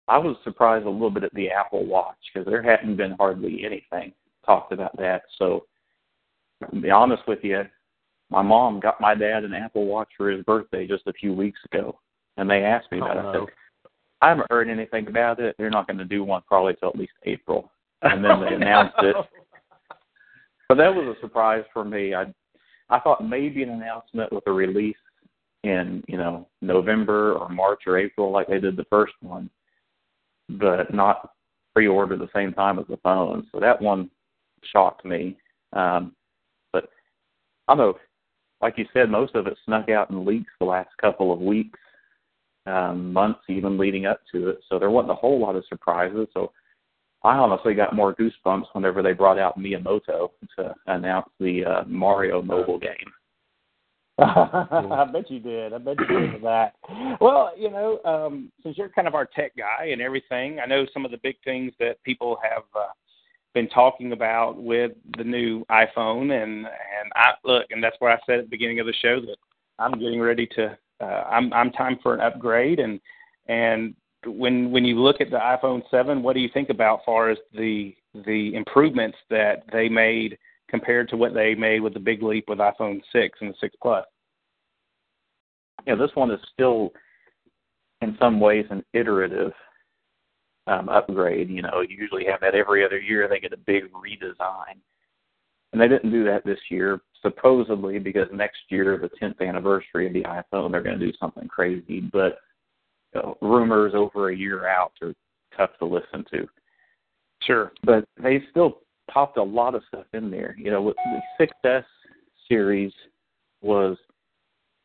I 0.07 0.17
was 0.17 0.35
surprised 0.43 0.85
a 0.85 0.89
little 0.89 1.09
bit 1.09 1.23
at 1.23 1.33
the 1.33 1.49
Apple 1.49 1.85
Watch 1.85 2.17
because 2.33 2.45
there 2.45 2.61
hadn't 2.61 2.97
been 2.97 3.15
hardly 3.17 3.63
anything 3.65 4.13
talked 4.45 4.73
about 4.73 4.95
that. 4.97 5.23
So 5.39 5.65
to 6.69 6.79
be 6.79 6.89
honest 6.89 7.23
with 7.27 7.39
you, 7.43 7.63
my 8.33 8.41
mom 8.41 8.79
got 8.79 8.99
my 8.99 9.13
dad 9.13 9.43
an 9.43 9.53
Apple 9.53 9.85
Watch 9.85 10.09
for 10.17 10.31
his 10.31 10.43
birthday 10.43 10.87
just 10.87 11.05
a 11.05 11.13
few 11.13 11.33
weeks 11.33 11.59
ago, 11.71 11.99
and 12.37 12.49
they 12.49 12.63
asked 12.63 12.91
me 12.91 12.97
about 12.97 13.17
it. 13.17 13.19
I 13.19 13.23
Oh, 13.27 13.45
said, 13.45 13.91
I 14.21 14.29
haven't 14.29 14.47
heard 14.49 14.69
anything 14.69 15.05
about 15.07 15.39
it. 15.39 15.55
They're 15.57 15.69
not 15.69 15.85
going 15.85 15.99
to 15.99 16.05
do 16.05 16.23
one 16.23 16.41
probably 16.47 16.73
till 16.79 16.89
at 16.89 16.97
least 16.97 17.13
April. 17.23 17.69
And 18.05 18.25
then 18.25 18.41
they 18.41 18.55
announced 18.55 18.97
it. 18.99 19.15
But 20.67 20.75
that 20.75 20.93
was 20.93 21.15
a 21.15 21.21
surprise 21.21 21.63
for 21.71 21.85
me. 21.85 22.13
I 22.13 22.25
I 22.89 22.99
thought 22.99 23.25
maybe 23.25 23.63
an 23.63 23.69
announcement 23.69 24.33
with 24.33 24.45
a 24.45 24.51
release 24.51 24.97
in, 25.63 26.03
you 26.09 26.17
know, 26.17 26.49
November 26.61 27.35
or 27.35 27.47
March 27.47 27.83
or 27.87 27.97
April 27.97 28.29
like 28.29 28.47
they 28.49 28.59
did 28.59 28.75
the 28.75 28.83
first 28.89 29.13
one, 29.21 29.49
but 30.49 30.93
not 30.93 31.29
pre 31.73 31.87
order 31.87 32.17
the 32.17 32.27
same 32.35 32.51
time 32.51 32.77
as 32.77 32.85
the 32.89 32.97
phone. 32.97 33.47
So 33.53 33.61
that 33.61 33.81
one 33.81 34.11
shocked 34.73 35.05
me. 35.05 35.37
Um 35.71 36.13
but 36.73 36.89
I 37.69 37.75
don't 37.75 37.77
know, 37.77 37.97
like 38.63 38.77
you 38.77 38.85
said, 38.93 39.09
most 39.09 39.35
of 39.35 39.45
it 39.45 39.57
snuck 39.65 39.89
out 39.89 40.09
in 40.09 40.25
leaks 40.25 40.51
the 40.59 40.65
last 40.65 40.89
couple 40.99 41.33
of 41.33 41.39
weeks, 41.39 41.77
um, 42.65 43.11
months 43.11 43.41
even 43.49 43.77
leading 43.77 44.05
up 44.05 44.21
to 44.31 44.49
it. 44.49 44.59
So 44.69 44.79
there 44.79 44.89
wasn't 44.89 45.11
a 45.11 45.15
whole 45.15 45.39
lot 45.39 45.57
of 45.57 45.65
surprises. 45.67 46.27
So 46.33 46.53
I 47.23 47.35
honestly 47.35 47.73
got 47.73 47.93
more 47.93 48.15
goosebumps 48.15 48.67
whenever 48.71 49.03
they 49.03 49.11
brought 49.11 49.37
out 49.37 49.59
Miyamoto 49.59 50.29
to 50.57 50.73
announce 50.87 51.27
the 51.41 51.65
uh, 51.65 51.83
Mario 51.87 52.41
mobile 52.41 52.79
game. 52.79 53.11
I 54.17 55.07
bet 55.11 55.29
you 55.29 55.39
did. 55.39 55.73
I 55.73 55.77
bet 55.79 55.95
you 55.99 56.05
did 56.05 56.33
for 56.33 56.39
that. 56.43 56.75
Well, 57.19 57.51
you 57.57 57.69
know, 57.69 57.99
um, 58.05 58.49
since 58.63 58.77
you're 58.77 58.89
kind 58.89 59.09
of 59.09 59.15
our 59.15 59.25
tech 59.25 59.53
guy 59.57 59.87
and 59.87 60.01
everything, 60.01 60.59
I 60.63 60.67
know 60.67 60.85
some 60.93 61.03
of 61.03 61.11
the 61.11 61.19
big 61.21 61.35
things 61.43 61.73
that 61.79 62.01
people 62.03 62.37
have 62.41 62.63
uh, 62.75 62.93
been 63.53 63.69
talking 63.69 64.11
about 64.11 64.61
with 64.61 64.91
the 65.17 65.23
new 65.23 65.65
iPhone, 65.65 66.31
and 66.43 66.65
and 66.65 67.11
I 67.15 67.33
look, 67.43 67.65
and 67.69 67.83
that's 67.83 67.95
where 67.99 68.11
I 68.11 68.17
said 68.25 68.39
at 68.39 68.45
the 68.45 68.49
beginning 68.49 68.79
of 68.79 68.85
the 68.85 68.93
show 69.01 69.19
that 69.21 69.37
I'm 69.79 69.99
getting 69.99 70.19
ready 70.19 70.47
to. 70.55 70.77
Uh, 71.01 71.23
I'm 71.29 71.53
I'm 71.53 71.71
time 71.71 71.99
for 72.01 72.13
an 72.13 72.21
upgrade, 72.21 72.79
and 72.79 72.99
and 73.47 73.95
when 74.25 74.71
when 74.71 74.85
you 74.85 74.99
look 74.99 75.21
at 75.21 75.29
the 75.29 75.37
iPhone 75.37 75.83
7, 75.91 76.23
what 76.23 76.33
do 76.33 76.39
you 76.39 76.49
think 76.53 76.69
about 76.69 77.01
far 77.05 77.29
as 77.29 77.37
the 77.53 77.95
the 78.25 78.55
improvements 78.55 79.17
that 79.29 79.63
they 79.71 79.89
made 79.89 80.37
compared 80.69 81.09
to 81.09 81.17
what 81.17 81.33
they 81.33 81.55
made 81.55 81.81
with 81.81 81.93
the 81.93 81.99
big 81.99 82.23
leap 82.23 82.45
with 82.47 82.59
iPhone 82.59 83.01
6 83.11 83.39
and 83.41 83.51
the 83.51 83.55
6 83.59 83.75
Plus? 83.81 84.05
Yeah, 85.85 85.95
this 85.95 86.11
one 86.15 86.31
is 86.31 86.39
still, 86.53 86.93
in 88.01 88.15
some 88.19 88.39
ways, 88.39 88.65
an 88.69 88.83
iterative 88.93 89.51
um, 90.67 90.89
upgrade. 90.89 91.49
You 91.49 91.61
know, 91.61 91.81
you 91.87 91.97
usually 91.97 92.25
have 92.25 92.41
that 92.41 92.55
every 92.55 92.85
other 92.85 92.99
year. 92.99 93.27
They 93.27 93.39
get 93.39 93.53
a 93.53 93.57
big 93.57 93.83
redesign, 93.91 94.77
and 95.71 95.81
they 95.81 95.87
didn't 95.87 96.11
do 96.11 96.23
that 96.25 96.45
this 96.45 96.59
year. 96.69 97.01
Supposedly, 97.21 97.99
because 97.99 98.27
next 98.33 98.59
year, 98.69 98.97
the 98.97 99.09
10th 99.25 99.47
anniversary 99.47 100.07
of 100.07 100.13
the 100.13 100.23
iPhone, 100.23 100.71
they're 100.71 100.83
going 100.83 100.99
to 100.99 101.05
do 101.05 101.17
something 101.19 101.47
crazy. 101.47 102.01
But 102.01 102.39
you 103.13 103.21
know, 103.21 103.37
rumors 103.41 103.93
over 103.95 104.29
a 104.29 104.35
year 104.35 104.67
out 104.67 104.91
are 105.01 105.13
tough 105.55 105.71
to 105.79 105.85
listen 105.85 106.25
to. 106.33 106.47
Sure. 107.45 107.73
but 107.83 108.05
they 108.21 108.41
still 108.51 108.79
popped 109.11 109.37
a 109.37 109.43
lot 109.43 109.75
of 109.75 109.83
stuff 109.87 110.05
in 110.13 110.31
there. 110.31 110.55
You 110.57 110.71
know, 110.71 110.81
with 110.81 110.95
the 111.37 111.45
6S 111.65 111.83
series 112.47 112.93
was 113.61 113.97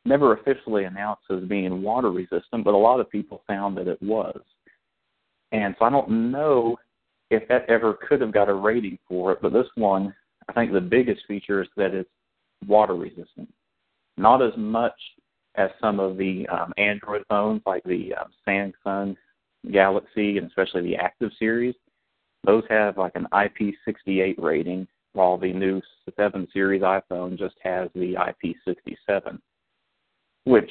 never 0.04 0.34
officially 0.34 0.84
announced 0.84 1.22
as 1.30 1.42
being 1.44 1.82
water 1.82 2.10
resistant, 2.10 2.64
but 2.64 2.74
a 2.74 2.76
lot 2.76 3.00
of 3.00 3.10
people 3.10 3.42
found 3.46 3.76
that 3.76 3.88
it 3.88 4.02
was. 4.02 4.40
And 5.52 5.74
so 5.78 5.84
I 5.84 5.90
don't 5.90 6.30
know 6.30 6.76
if 7.30 7.46
that 7.48 7.68
ever 7.68 7.94
could 8.08 8.20
have 8.20 8.32
got 8.32 8.48
a 8.48 8.54
rating 8.54 8.98
for 9.08 9.32
it, 9.32 9.38
but 9.42 9.52
this 9.52 9.66
one, 9.74 10.14
I 10.48 10.52
think 10.52 10.72
the 10.72 10.80
biggest 10.80 11.22
feature 11.26 11.62
is 11.62 11.68
that 11.76 11.94
it's 11.94 12.08
water 12.66 12.94
resistant. 12.94 13.52
Not 14.16 14.42
as 14.42 14.52
much 14.56 14.94
as 15.56 15.70
some 15.80 16.00
of 16.00 16.16
the 16.16 16.46
um, 16.48 16.72
Android 16.76 17.24
phones 17.28 17.62
like 17.66 17.82
the 17.84 18.14
um, 18.14 18.28
Samsung 18.46 19.16
Galaxy 19.72 20.38
and 20.38 20.46
especially 20.46 20.82
the 20.82 20.96
Active 20.96 21.30
series. 21.38 21.74
Those 22.44 22.62
have 22.70 22.96
like 22.96 23.12
an 23.16 23.26
IP68 23.32 24.36
rating, 24.38 24.86
while 25.12 25.36
the 25.36 25.52
new 25.52 25.80
7 26.16 26.46
series 26.52 26.82
iPhone 26.82 27.38
just 27.38 27.56
has 27.62 27.88
the 27.94 28.14
IP67, 28.14 29.38
which 30.44 30.70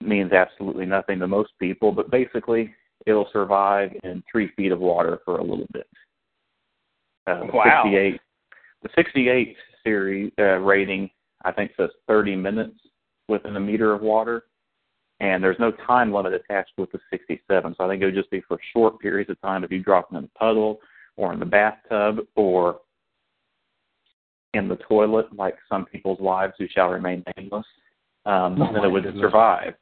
means 0.00 0.32
absolutely 0.32 0.86
nothing 0.86 1.18
to 1.18 1.26
most 1.26 1.52
people, 1.58 1.90
but 1.90 2.10
basically 2.10 2.72
it'll 3.06 3.28
survive 3.32 3.90
in 4.02 4.22
three 4.30 4.50
feet 4.56 4.72
of 4.72 4.80
water 4.80 5.18
for 5.24 5.38
a 5.38 5.42
little 5.42 5.66
bit. 5.72 5.86
Uh, 7.26 7.40
wow. 7.52 7.82
68, 7.84 8.20
the 8.82 8.88
68 8.94 9.56
series 9.82 10.32
uh, 10.38 10.58
rating, 10.58 11.10
I 11.44 11.52
think, 11.52 11.72
says 11.76 11.90
30 12.08 12.36
minutes 12.36 12.74
within 13.28 13.56
a 13.56 13.60
meter 13.60 13.92
of 13.92 14.02
water, 14.02 14.44
and 15.20 15.42
there's 15.42 15.58
no 15.58 15.70
time 15.86 16.12
limit 16.12 16.34
attached 16.34 16.72
with 16.76 16.90
the 16.92 16.98
67. 17.10 17.74
So 17.76 17.84
I 17.84 17.88
think 17.88 18.02
it 18.02 18.06
would 18.06 18.14
just 18.14 18.30
be 18.30 18.42
for 18.46 18.58
short 18.72 18.98
periods 19.00 19.30
of 19.30 19.40
time 19.40 19.64
if 19.64 19.70
you 19.70 19.82
drop 19.82 20.08
it 20.12 20.16
in 20.16 20.24
a 20.24 20.38
puddle 20.38 20.80
or 21.16 21.32
in 21.32 21.38
the 21.38 21.46
bathtub 21.46 22.18
or 22.36 22.80
in 24.54 24.68
the 24.68 24.76
toilet, 24.76 25.26
like 25.34 25.56
some 25.68 25.84
people's 25.86 26.20
wives 26.20 26.54
who 26.58 26.66
shall 26.68 26.88
remain 26.88 27.24
nameless. 27.36 27.66
Um, 28.26 28.60
Oh, 28.60 28.72
then 28.72 28.84
it 28.84 28.88
would 28.88 29.04
goodness. 29.04 29.22
survive. 29.22 29.74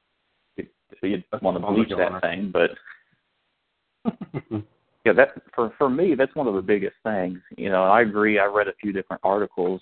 You'd, 0.57 0.69
you'd 1.03 1.25
want 1.41 1.61
to 1.61 1.67
bleach 1.67 1.91
that 1.97 2.21
thing, 2.23 2.51
but 2.53 2.71
Mm-hmm. 4.07 4.59
yeah, 5.05 5.13
that 5.13 5.29
for 5.55 5.73
for 5.79 5.89
me, 5.89 6.15
that's 6.15 6.35
one 6.35 6.47
of 6.47 6.55
the 6.55 6.63
biggest 6.63 6.97
things. 7.03 7.39
You 7.57 7.71
know, 7.71 7.85
I 7.85 8.03
agree. 8.03 8.39
I 8.39 8.47
read 8.47 8.69
a 8.69 8.75
few 8.81 8.93
different 8.93 9.21
articles 9.25 9.81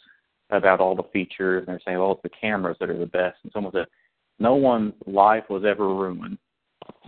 about 0.51 0.81
all 0.81 0.95
the 0.95 1.05
features, 1.13 1.61
and 1.61 1.69
they're 1.69 1.81
saying, 1.85 1.99
"Well, 1.99 2.13
it's 2.13 2.23
the 2.23 2.31
cameras 2.41 2.77
that 2.81 2.91
are 2.91 2.99
the 2.99 3.07
best." 3.07 3.39
And 3.43 3.53
someone 3.53 3.73
said, 3.73 3.87
"No 4.39 4.55
one's 4.55 4.95
life 5.07 5.45
was 5.49 5.65
ever 5.65 5.89
ruined 5.89 6.39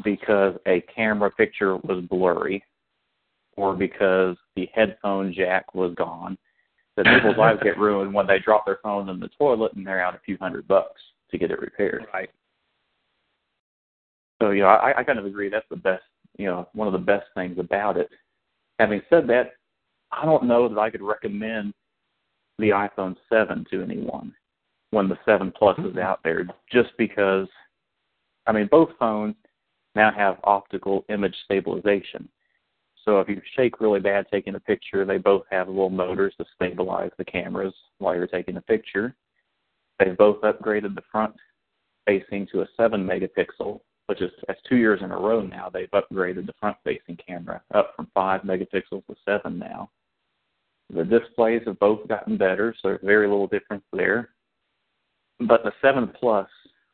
because 0.05 0.55
a 0.67 0.81
camera 0.95 1.31
picture 1.31 1.77
was 1.79 2.05
blurry, 2.09 2.65
or 3.57 3.75
because 3.75 4.37
the 4.57 4.69
headphone 4.75 5.33
jack 5.33 5.75
was 5.75 5.95
gone." 5.95 6.39
That 6.97 7.07
people's 7.07 7.39
lives 7.39 7.61
get 7.63 7.79
ruined 7.79 8.13
when 8.13 8.27
they 8.27 8.39
drop 8.39 8.67
their 8.67 8.79
phone 8.83 9.09
in 9.09 9.19
the 9.19 9.31
toilet 9.39 9.73
and 9.73 9.87
they're 9.87 10.05
out 10.05 10.15
a 10.15 10.21
few 10.27 10.37
hundred 10.39 10.69
bucks 10.69 11.01
to 11.31 11.39
get 11.39 11.51
it 11.51 11.59
repaired. 11.59 12.05
Right. 12.13 12.29
So 14.43 14.51
you 14.51 14.63
know, 14.63 14.69
I, 14.69 14.99
I 14.99 15.05
kind 15.05 15.19
of 15.19 15.25
agree 15.25 15.49
that's 15.49 15.69
the 15.71 15.77
best, 15.77 16.03
you 16.39 16.47
know, 16.47 16.69
one 16.73 16.87
of 16.87 16.93
the 16.93 16.99
best 16.99 17.27
things 17.35 17.59
about 17.59 17.97
it. 17.97 18.09
Having 18.79 19.03
said 19.11 19.27
that, 19.29 19.53
I 20.11 20.25
don't 20.25 20.45
know 20.45 20.69
that 20.69 20.79
I 20.79 20.91
could 20.91 21.03
recommend 21.03 21.73
the 22.59 22.71
iPhone 22.71 23.17
7 23.29 23.67
to 23.71 23.83
anyone 23.83 24.35
when 24.91 25.09
the 25.09 25.19
7 25.25 25.53
Plus 25.57 25.79
is 25.79 25.93
hmm. 25.93 25.99
out 25.99 26.21
there, 26.23 26.47
just 26.71 26.91
because, 26.99 27.49
I 28.47 28.53
mean, 28.53 28.69
both 28.71 28.91
phones 28.99 29.35
now 29.95 30.13
have 30.13 30.39
optical 30.45 31.05
image 31.09 31.35
stabilization. 31.45 32.29
So 33.05 33.21
if 33.21 33.29
you 33.29 33.41
shake 33.57 33.81
really 33.81 34.01
bad 34.01 34.27
taking 34.31 34.55
a 34.55 34.61
picture, 34.61 35.05
they 35.05 35.19
both 35.19 35.45
have 35.51 35.69
little 35.69 35.91
motors 35.91 36.35
to 36.39 36.45
stabilize 36.55 37.11
the 37.19 37.25
cameras 37.25 37.75
while 37.99 38.15
you're 38.15 38.27
taking 38.27 38.57
a 38.57 38.63
picture. 38.63 39.15
They've 39.99 40.17
both 40.17 40.41
upgraded 40.43 40.95
the 40.95 41.03
front 41.11 41.35
facing 42.07 42.47
to 42.53 42.63
a 42.63 42.69
7 42.77 43.05
megapixel, 43.05 43.81
which 44.07 44.21
is 44.21 44.31
that's 44.47 44.61
two 44.69 44.77
years 44.77 45.01
in 45.03 45.11
a 45.11 45.17
row 45.17 45.41
now. 45.41 45.71
They've 45.73 45.91
upgraded 45.91 46.47
the 46.47 46.55
front 46.59 46.77
facing 46.85 47.19
camera 47.27 47.63
up 47.75 47.93
from 47.97 48.09
5 48.15 48.43
megapixels 48.43 49.07
to 49.07 49.17
7 49.25 49.59
now. 49.59 49.91
The 50.95 51.05
displays 51.05 51.63
have 51.67 51.79
both 51.79 52.07
gotten 52.09 52.37
better, 52.37 52.75
so 52.83 52.99
very 53.03 53.27
little 53.27 53.47
difference 53.47 53.85
there. 53.93 54.31
But 55.41 55.65
the 55.65 55.73
7 55.81 56.13
Plus, 56.19 56.49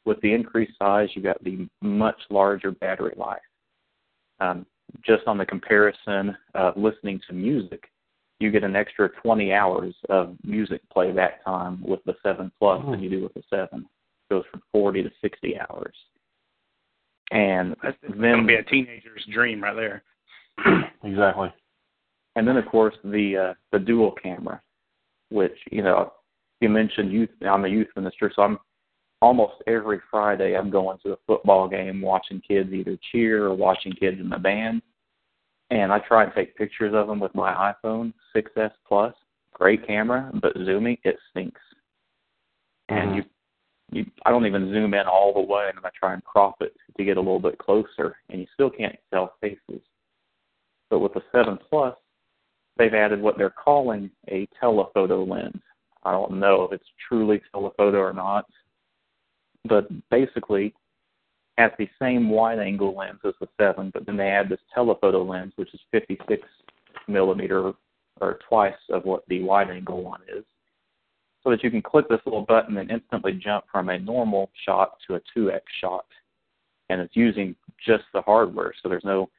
with 0.04 0.20
the 0.20 0.32
increased 0.32 0.78
size, 0.78 1.08
you 1.14 1.22
got 1.22 1.42
the 1.42 1.68
much 1.82 2.18
larger 2.30 2.70
battery 2.70 3.14
life. 3.16 3.40
Um, 4.40 4.66
just 5.04 5.26
on 5.26 5.36
the 5.36 5.46
comparison 5.46 6.36
of 6.54 6.76
listening 6.76 7.20
to 7.28 7.34
music, 7.34 7.90
you 8.40 8.50
get 8.52 8.64
an 8.64 8.76
extra 8.76 9.08
20 9.08 9.52
hours 9.52 9.94
of 10.08 10.36
music 10.44 10.80
playback 10.92 11.44
time 11.44 11.82
with 11.82 12.00
the 12.04 12.14
7 12.22 12.52
Plus 12.58 12.84
than 12.88 13.00
you 13.00 13.10
do 13.10 13.22
with 13.22 13.34
the 13.34 13.42
7. 13.50 13.80
It 13.80 14.32
goes 14.32 14.44
from 14.50 14.62
40 14.72 15.02
to 15.02 15.10
60 15.20 15.58
hours. 15.58 15.94
And 17.30 17.76
That's 17.82 17.96
then 18.02 18.18
going 18.20 18.40
to 18.42 18.46
be 18.46 18.54
a 18.54 18.62
teenager's 18.62 19.26
dream 19.32 19.62
right 19.62 19.74
there. 19.76 20.02
exactly. 21.04 21.52
and 22.36 22.46
then 22.48 22.56
of 22.56 22.66
course 22.66 22.94
the 23.04 23.36
uh, 23.50 23.54
the 23.72 23.78
dual 23.78 24.12
camera, 24.12 24.60
which 25.30 25.56
you 25.70 25.82
know 25.82 26.12
you 26.60 26.68
mentioned 26.68 27.12
youth. 27.12 27.30
I'm 27.42 27.64
a 27.64 27.68
youth 27.68 27.88
minister, 27.96 28.32
so 28.34 28.42
I'm 28.42 28.58
almost 29.20 29.54
every 29.66 30.00
Friday 30.10 30.56
I'm 30.56 30.70
going 30.70 30.98
to 31.04 31.12
a 31.12 31.16
football 31.26 31.68
game, 31.68 32.00
watching 32.00 32.40
kids 32.40 32.72
either 32.72 32.96
cheer 33.12 33.46
or 33.46 33.54
watching 33.54 33.92
kids 33.92 34.20
in 34.20 34.28
the 34.30 34.38
band, 34.38 34.80
and 35.70 35.92
I 35.92 35.98
try 36.00 36.24
and 36.24 36.32
take 36.34 36.56
pictures 36.56 36.94
of 36.94 37.06
them 37.08 37.20
with 37.20 37.34
my 37.34 37.72
iPhone 37.84 38.12
6s 38.34 38.70
Plus. 38.86 39.14
Great 39.52 39.86
camera, 39.86 40.30
but 40.40 40.52
zooming 40.64 40.96
it 41.04 41.16
stinks. 41.30 41.60
And 42.88 43.10
Mhm. 43.10 43.16
you, 43.16 43.24
you, 43.90 44.06
I 44.26 44.30
don't 44.30 44.46
even 44.46 44.70
zoom 44.72 44.94
in 44.94 45.06
all 45.06 45.32
the 45.32 45.40
way, 45.40 45.68
and 45.68 45.84
I 45.84 45.90
try 45.98 46.14
and 46.14 46.24
crop 46.24 46.56
it 46.60 46.74
to 46.96 47.04
get 47.04 47.16
a 47.16 47.20
little 47.20 47.40
bit 47.40 47.58
closer, 47.58 48.16
and 48.28 48.40
you 48.40 48.46
still 48.54 48.70
can't 48.70 48.96
tell 49.12 49.34
faces. 49.40 49.82
But 50.90 51.00
with 51.00 51.14
the 51.14 51.22
7 51.32 51.58
Plus, 51.68 51.94
they've 52.76 52.94
added 52.94 53.20
what 53.20 53.38
they're 53.38 53.50
calling 53.50 54.10
a 54.28 54.48
telephoto 54.60 55.24
lens. 55.24 55.62
I 56.04 56.12
don't 56.12 56.38
know 56.38 56.64
if 56.64 56.72
it's 56.72 56.88
truly 57.08 57.42
telephoto 57.52 57.98
or 57.98 58.12
not, 58.12 58.46
but 59.68 59.88
basically 60.10 60.74
has 61.58 61.72
the 61.78 61.88
same 62.00 62.30
wide 62.30 62.60
angle 62.60 62.96
lens 62.96 63.18
as 63.24 63.34
the 63.40 63.48
7, 63.60 63.90
but 63.92 64.06
then 64.06 64.16
they 64.16 64.28
add 64.28 64.48
this 64.48 64.60
telephoto 64.72 65.24
lens, 65.24 65.52
which 65.56 65.74
is 65.74 65.80
56 65.90 66.46
millimeter 67.08 67.72
or 68.20 68.38
twice 68.48 68.74
of 68.90 69.04
what 69.04 69.24
the 69.28 69.42
wide 69.42 69.70
angle 69.70 70.02
one 70.02 70.20
is, 70.34 70.44
so 71.48 71.52
that 71.52 71.64
you 71.64 71.70
can 71.70 71.80
click 71.80 72.06
this 72.10 72.20
little 72.26 72.44
button 72.44 72.76
and 72.76 72.90
instantly 72.90 73.32
jump 73.32 73.64
from 73.72 73.88
a 73.88 73.98
normal 73.98 74.50
shot 74.66 74.98
to 75.06 75.14
a 75.14 75.20
2x 75.34 75.60
shot. 75.80 76.04
And 76.90 77.00
it's 77.00 77.16
using 77.16 77.56
just 77.86 78.04
the 78.12 78.20
hardware, 78.20 78.74
so 78.82 78.88
there's 78.90 79.04
no 79.04 79.30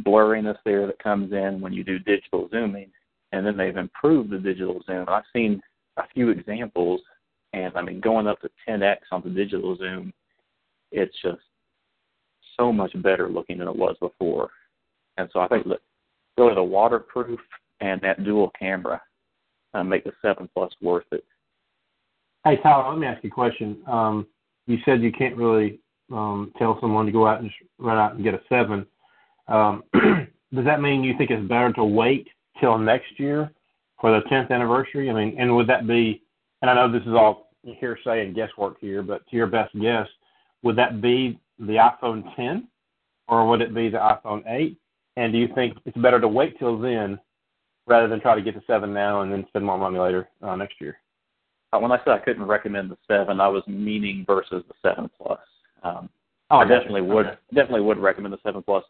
blurriness 0.00 0.58
there 0.66 0.86
that 0.86 0.98
comes 0.98 1.32
in 1.32 1.58
when 1.62 1.72
you 1.72 1.82
do 1.84 1.98
digital 1.98 2.50
zooming. 2.50 2.90
And 3.32 3.46
then 3.46 3.56
they've 3.56 3.78
improved 3.78 4.28
the 4.28 4.36
digital 4.36 4.82
zoom. 4.86 5.06
I've 5.08 5.22
seen 5.32 5.62
a 5.96 6.02
few 6.12 6.28
examples, 6.28 7.00
and 7.54 7.74
I 7.76 7.80
mean, 7.80 8.00
going 8.00 8.26
up 8.26 8.38
to 8.42 8.50
10x 8.68 8.96
on 9.10 9.22
the 9.24 9.30
digital 9.30 9.74
zoom, 9.78 10.12
it's 10.92 11.16
just 11.22 11.40
so 12.58 12.70
much 12.74 12.92
better 13.02 13.30
looking 13.30 13.56
than 13.56 13.68
it 13.68 13.76
was 13.76 13.96
before. 14.00 14.50
And 15.16 15.30
so 15.32 15.40
I 15.40 15.48
think 15.48 15.66
that 15.68 15.80
really 16.36 16.54
the 16.54 16.62
waterproof 16.62 17.40
and 17.80 18.02
that 18.02 18.22
dual 18.22 18.52
camera 18.58 19.00
uh, 19.76 19.84
make 19.84 20.04
the 20.04 20.12
7 20.22 20.48
Plus 20.54 20.72
worth 20.80 21.04
it. 21.12 21.24
Hey, 22.44 22.56
Tyler, 22.62 22.90
let 22.90 22.98
me 22.98 23.06
ask 23.06 23.22
you 23.22 23.28
a 23.28 23.32
question. 23.32 23.78
Um, 23.86 24.26
you 24.66 24.78
said 24.84 25.02
you 25.02 25.12
can't 25.12 25.36
really 25.36 25.80
um, 26.12 26.52
tell 26.58 26.78
someone 26.80 27.06
to 27.06 27.12
go 27.12 27.26
out 27.26 27.40
and 27.40 27.50
just 27.50 27.60
run 27.78 27.98
out 27.98 28.14
and 28.14 28.24
get 28.24 28.34
a 28.34 28.40
seven. 28.48 28.86
Um, 29.48 29.82
does 30.54 30.64
that 30.64 30.80
mean 30.80 31.02
you 31.02 31.14
think 31.18 31.30
it's 31.30 31.48
better 31.48 31.72
to 31.74 31.84
wait 31.84 32.28
till 32.60 32.78
next 32.78 33.18
year 33.18 33.50
for 34.00 34.12
the 34.12 34.26
10th 34.28 34.50
anniversary? 34.50 35.10
I 35.10 35.12
mean, 35.12 35.36
and 35.38 35.54
would 35.56 35.68
that 35.68 35.86
be? 35.86 36.22
And 36.62 36.70
I 36.70 36.74
know 36.74 36.90
this 36.90 37.06
is 37.06 37.14
all 37.14 37.50
hearsay 37.62 38.24
and 38.24 38.34
guesswork 38.34 38.78
here, 38.80 39.02
but 39.02 39.26
to 39.28 39.36
your 39.36 39.46
best 39.46 39.74
guess, 39.80 40.06
would 40.62 40.76
that 40.76 41.00
be 41.02 41.38
the 41.58 41.74
iPhone 41.74 42.34
10, 42.36 42.68
or 43.28 43.48
would 43.48 43.60
it 43.60 43.74
be 43.74 43.88
the 43.88 43.98
iPhone 43.98 44.42
8? 44.46 44.76
And 45.16 45.32
do 45.32 45.38
you 45.38 45.48
think 45.54 45.76
it's 45.84 45.96
better 45.96 46.20
to 46.20 46.28
wait 46.28 46.58
till 46.58 46.78
then 46.78 47.18
rather 47.86 48.08
than 48.08 48.20
try 48.20 48.34
to 48.34 48.42
get 48.42 48.54
the 48.54 48.62
seven 48.66 48.92
now 48.92 49.22
and 49.22 49.32
then 49.32 49.44
spend 49.48 49.64
more 49.64 49.78
money 49.78 49.98
later 49.98 50.28
uh, 50.42 50.56
next 50.56 50.80
year? 50.80 50.98
Uh, 51.72 51.78
when 51.78 51.92
I 51.92 51.98
said 51.98 52.12
I 52.14 52.18
couldn't 52.18 52.46
recommend 52.46 52.90
the 52.90 52.96
7, 53.08 53.40
I 53.40 53.48
was 53.48 53.62
meaning 53.66 54.24
versus 54.26 54.62
the 54.68 54.74
7 54.82 55.10
Plus. 55.18 55.40
Um, 55.82 56.08
Oh, 56.50 56.58
I 56.58 56.64
definitely 56.64 57.02
would 57.02 57.38
definitely 57.54 57.80
would 57.82 57.98
recommend 57.98 58.32
the 58.32 58.38
seven 58.42 58.62
plus. 58.62 58.84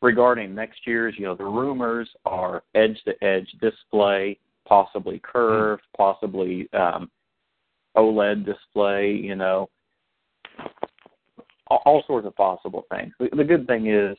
Regarding 0.00 0.54
next 0.54 0.86
year's, 0.86 1.14
you 1.18 1.24
know, 1.24 1.34
the 1.34 1.44
rumors 1.44 2.08
are 2.24 2.62
edge 2.74 3.00
to 3.04 3.24
edge 3.24 3.48
display, 3.60 4.38
possibly 4.66 5.20
curved, 5.24 5.82
possibly 5.96 6.68
um, 6.72 7.10
OLED 7.96 8.44
display. 8.44 9.12
You 9.12 9.36
know, 9.36 9.70
all, 11.68 11.82
all 11.86 12.04
sorts 12.06 12.26
of 12.26 12.36
possible 12.36 12.84
things. 12.90 13.12
The, 13.18 13.30
the 13.34 13.44
good 13.44 13.66
thing 13.66 13.88
is 13.88 14.16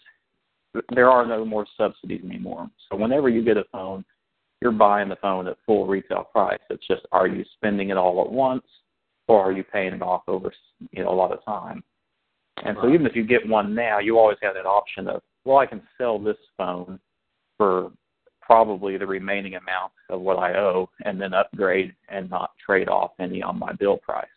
there 0.93 1.09
are 1.09 1.25
no 1.25 1.45
more 1.45 1.67
subsidies 1.77 2.21
anymore. 2.25 2.69
So 2.89 2.97
whenever 2.97 3.29
you 3.29 3.43
get 3.43 3.57
a 3.57 3.65
phone, 3.71 4.03
you're 4.61 4.71
buying 4.71 5.09
the 5.09 5.15
phone 5.17 5.47
at 5.47 5.57
full 5.65 5.87
retail 5.87 6.25
price. 6.31 6.59
It's 6.69 6.85
just 6.87 7.01
are 7.11 7.27
you 7.27 7.45
spending 7.55 7.89
it 7.89 7.97
all 7.97 8.21
at 8.25 8.31
once, 8.31 8.65
or 9.27 9.41
are 9.41 9.51
you 9.51 9.63
paying 9.63 9.93
it 9.93 10.01
off 10.01 10.23
over 10.27 10.51
you 10.91 11.03
know 11.03 11.09
a 11.09 11.15
lot 11.15 11.31
of 11.31 11.43
time? 11.45 11.83
And 12.65 12.77
so 12.81 12.89
even 12.89 13.05
if 13.05 13.15
you 13.15 13.25
get 13.25 13.47
one 13.47 13.73
now, 13.73 13.99
you 13.99 14.19
always 14.19 14.37
have 14.41 14.53
that 14.55 14.65
option 14.65 15.07
of, 15.07 15.21
well, 15.45 15.59
I 15.59 15.65
can 15.65 15.81
sell 15.97 16.19
this 16.19 16.37
phone 16.57 16.99
for 17.57 17.91
probably 18.41 18.97
the 18.97 19.07
remaining 19.07 19.55
amount 19.55 19.93
of 20.09 20.21
what 20.21 20.37
I 20.37 20.57
owe 20.57 20.89
and 21.05 21.21
then 21.21 21.33
upgrade 21.33 21.93
and 22.09 22.29
not 22.29 22.51
trade 22.65 22.89
off 22.89 23.11
any 23.19 23.41
on 23.41 23.59
my 23.59 23.73
bill 23.73 23.97
price. 23.97 24.27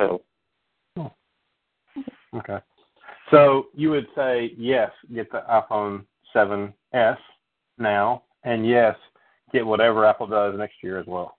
So 0.00 0.22
hmm. 0.96 1.06
Okay. 2.36 2.58
So 3.30 3.66
you 3.74 3.90
would 3.90 4.06
say 4.14 4.52
yes, 4.56 4.90
get 5.14 5.32
the 5.32 5.42
iPhone 5.50 6.04
7s 6.34 6.72
now, 7.78 8.22
and 8.44 8.66
yes, 8.66 8.96
get 9.52 9.64
whatever 9.66 10.04
Apple 10.06 10.26
does 10.26 10.54
next 10.58 10.74
year 10.82 10.98
as 10.98 11.06
well. 11.06 11.36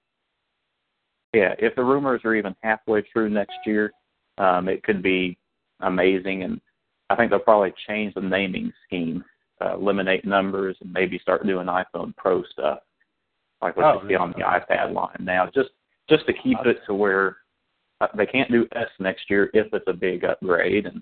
yeah, 1.33 1.53
if 1.59 1.75
the 1.75 1.83
rumors 1.83 2.21
are 2.23 2.35
even 2.35 2.55
halfway 2.61 3.01
through 3.11 3.29
next 3.29 3.57
year, 3.65 3.91
um, 4.37 4.69
it 4.69 4.83
could 4.83 5.01
be 5.03 5.37
amazing. 5.81 6.43
And 6.43 6.61
I 7.09 7.15
think 7.15 7.29
they'll 7.29 7.39
probably 7.39 7.73
change 7.87 8.13
the 8.13 8.21
naming 8.21 8.71
scheme, 8.85 9.23
uh, 9.61 9.75
eliminate 9.75 10.25
numbers, 10.25 10.77
and 10.81 10.91
maybe 10.93 11.19
start 11.19 11.45
doing 11.45 11.67
iPhone 11.67 12.15
Pro 12.15 12.43
stuff, 12.51 12.79
like 13.61 13.75
what 13.77 13.85
Oh, 13.85 14.01
you 14.01 14.09
see 14.09 14.15
on 14.15 14.31
the 14.31 14.43
iPad 14.43 14.93
line 14.93 15.17
now, 15.19 15.47
just 15.53 15.69
just 16.09 16.25
to 16.27 16.33
keep 16.33 16.57
it 16.65 16.77
to 16.87 16.93
where 16.93 17.37
uh, 18.01 18.07
they 18.15 18.25
can't 18.25 18.51
do 18.51 18.67
S 18.75 18.87
next 18.99 19.29
year 19.29 19.49
if 19.53 19.67
it's 19.73 19.87
a 19.87 19.93
big 19.93 20.23
upgrade, 20.23 20.85
and 20.85 21.01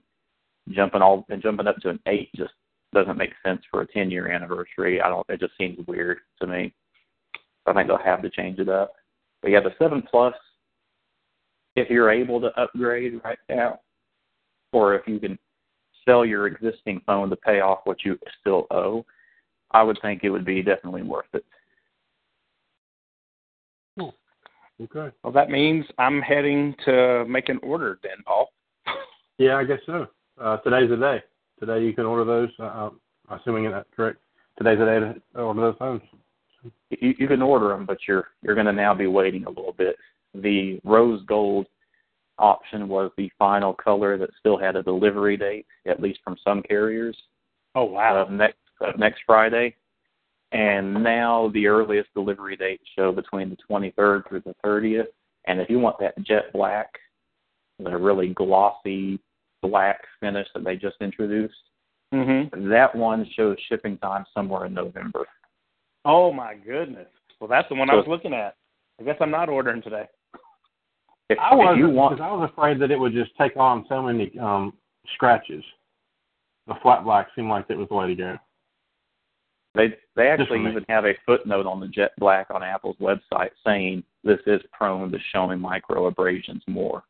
jumping 0.70 1.02
all 1.02 1.26
and 1.30 1.42
jumping 1.42 1.68
up 1.68 1.78
to 1.78 1.90
an 1.90 2.00
eight 2.08 2.30
just 2.36 2.54
doesn't 2.94 3.18
make 3.18 3.34
sense 3.46 3.62
for 3.70 3.82
a 3.82 3.88
ten 3.88 4.12
year 4.12 4.30
anniversary. 4.30 5.02
I 5.02 5.10
don't. 5.10 5.26
It 5.30 5.40
just 5.40 5.54
seems 5.58 5.86
weird 5.88 6.20
to 6.42 6.48
me. 6.48 6.74
I 7.66 7.74
think 7.74 7.88
they'll 7.88 7.98
have 7.98 8.22
to 8.22 8.30
change 8.30 8.60
it 8.60 8.70
up. 8.70 8.94
But 9.42 9.52
yeah, 9.52 9.62
the 9.62 9.74
seven 9.80 10.04
plus, 10.10 10.34
if 11.76 11.90
you're 11.90 12.12
able 12.12 12.40
to 12.42 12.48
upgrade 12.60 13.20
right 13.24 13.40
now, 13.50 13.80
or 14.72 14.96
if 14.96 15.08
you 15.08 15.20
can 15.20 15.38
sell 16.06 16.26
your 16.26 16.48
existing 16.48 17.02
phone 17.06 17.30
to 17.30 17.36
pay 17.36 17.62
off 17.62 17.80
what 17.86 18.04
you 18.04 18.18
still 18.42 18.68
owe, 18.72 19.06
I 19.72 19.84
would 19.84 19.98
think 20.02 20.24
it 20.24 20.30
would 20.30 20.46
be 20.46 20.62
definitely 20.62 21.04
worth 21.04 21.26
it. 21.34 21.46
Okay. 24.82 25.16
Well, 25.24 25.34
that 25.34 25.50
means 25.50 25.86
I'm 25.98 26.22
heading 26.22 26.76
to 26.86 27.26
make 27.26 27.50
an 27.50 27.60
order 27.62 28.00
then, 28.02 28.24
Paul. 28.26 28.52
Yeah, 29.38 29.58
I 29.58 29.64
guess 29.64 29.80
so. 29.86 30.08
Uh, 30.40 30.58
today's 30.58 30.90
the 30.90 30.98
day. 30.98 31.24
Today 31.66 31.86
you 31.86 31.94
can 31.94 32.04
order 32.04 32.26
those. 32.26 32.50
Uh, 32.60 32.90
I'm 33.30 33.40
assuming 33.40 33.72
that's 33.72 33.88
correct. 33.96 34.20
Today's 34.58 34.80
the 34.80 34.86
day 34.86 35.00
to 35.00 35.40
order 35.40 35.62
those 35.62 35.76
phones. 35.80 36.02
You, 36.90 37.14
you 37.18 37.26
can 37.26 37.42
order 37.42 37.70
them, 37.70 37.86
but 37.86 38.00
you're 38.06 38.28
you're 38.42 38.56
going 38.56 38.66
to 38.66 38.74
now 38.74 38.94
be 38.94 39.08
waiting 39.08 39.46
a 39.46 39.50
little 39.50 39.72
bit. 39.72 39.96
The 40.36 40.82
rose 40.84 41.24
gold 41.26 41.68
option 42.38 42.90
was 42.90 43.12
the 43.18 43.32
final 43.40 43.74
color 43.74 44.18
that 44.18 44.30
still 44.38 44.58
had 44.58 44.76
a 44.76 44.84
delivery 44.84 45.38
date, 45.38 45.66
at 45.88 46.02
least 46.02 46.20
from 46.22 46.36
some 46.44 46.62
carriers. 46.64 47.18
Oh 47.76 47.98
of 47.98 48.30
next 48.30 48.58
of 48.82 49.00
next 49.00 49.22
Friday, 49.26 49.74
and 50.52 51.02
now 51.02 51.50
the 51.54 51.68
earliest 51.68 52.14
delivery 52.14 52.58
dates 52.58 52.84
show 52.94 53.14
between 53.14 53.50
the 53.50 53.58
23rd 53.72 54.28
through 54.28 54.42
the 54.42 54.56
30th. 54.66 55.08
And 55.48 55.62
if 55.62 55.70
you 55.70 55.80
want 55.80 55.98
that 56.00 56.22
jet 56.26 56.52
black, 56.52 56.90
the 57.80 57.96
really 57.96 58.34
glossy 58.34 59.18
black 59.68 60.02
finish 60.20 60.48
that 60.54 60.64
they 60.64 60.76
just 60.76 60.98
introduced, 61.02 61.56
Mm-hmm. 62.14 62.70
that 62.70 62.96
one 62.96 63.28
shows 63.36 63.58
shipping 63.68 63.98
time 63.98 64.24
somewhere 64.36 64.68
in 64.68 64.74
November. 64.76 65.26
Oh 66.06 66.32
my 66.32 66.54
goodness. 66.54 67.08
Well, 67.40 67.48
that's 67.48 67.68
the 67.70 67.76
one 67.76 67.90
I 67.90 67.96
was 67.96 68.06
looking 68.08 68.34
at. 68.34 68.56
I 69.00 69.04
guess 69.04 69.16
I'm 69.20 69.32
not 69.32 69.50
ordering 69.50 69.82
today. 69.82 70.04
If, 71.32 71.40
I 71.40 71.56
was 71.56 71.74
if 71.74 71.80
you 71.80 71.90
want, 71.90 72.16
because 72.16 72.30
I 72.30 72.32
was 72.32 72.52
afraid 72.54 72.80
that 72.82 72.92
it 72.92 73.00
would 73.00 73.14
just 73.14 73.32
take 73.36 73.58
on 73.58 73.86
so 73.90 74.04
many 74.04 74.32
um, 74.40 74.74
scratches. 75.16 75.64
The 76.68 76.76
flat 76.84 77.04
black 77.04 77.30
seemed 77.36 77.50
like 77.50 77.66
it 77.70 77.78
was 77.78 77.90
the 77.90 77.96
way 77.96 78.08
to 78.10 78.16
go. 78.16 78.38
they 79.74 79.96
they 80.16 80.28
actually 80.28 80.60
even 80.60 80.86
have 80.90 81.06
a 81.06 81.14
footnote 81.26 81.66
on 81.66 81.80
the 81.80 81.88
jet 81.88 82.12
black 82.20 82.48
on 82.52 82.62
Apple's 82.62 82.98
website 83.02 83.50
saying 83.66 84.04
this 84.24 84.40
is 84.46 84.62
prone 84.72 85.12
to 85.12 85.18
showing 85.34 85.60
micro 85.60 86.06
abrasions 86.06 86.62
more. 86.68 87.04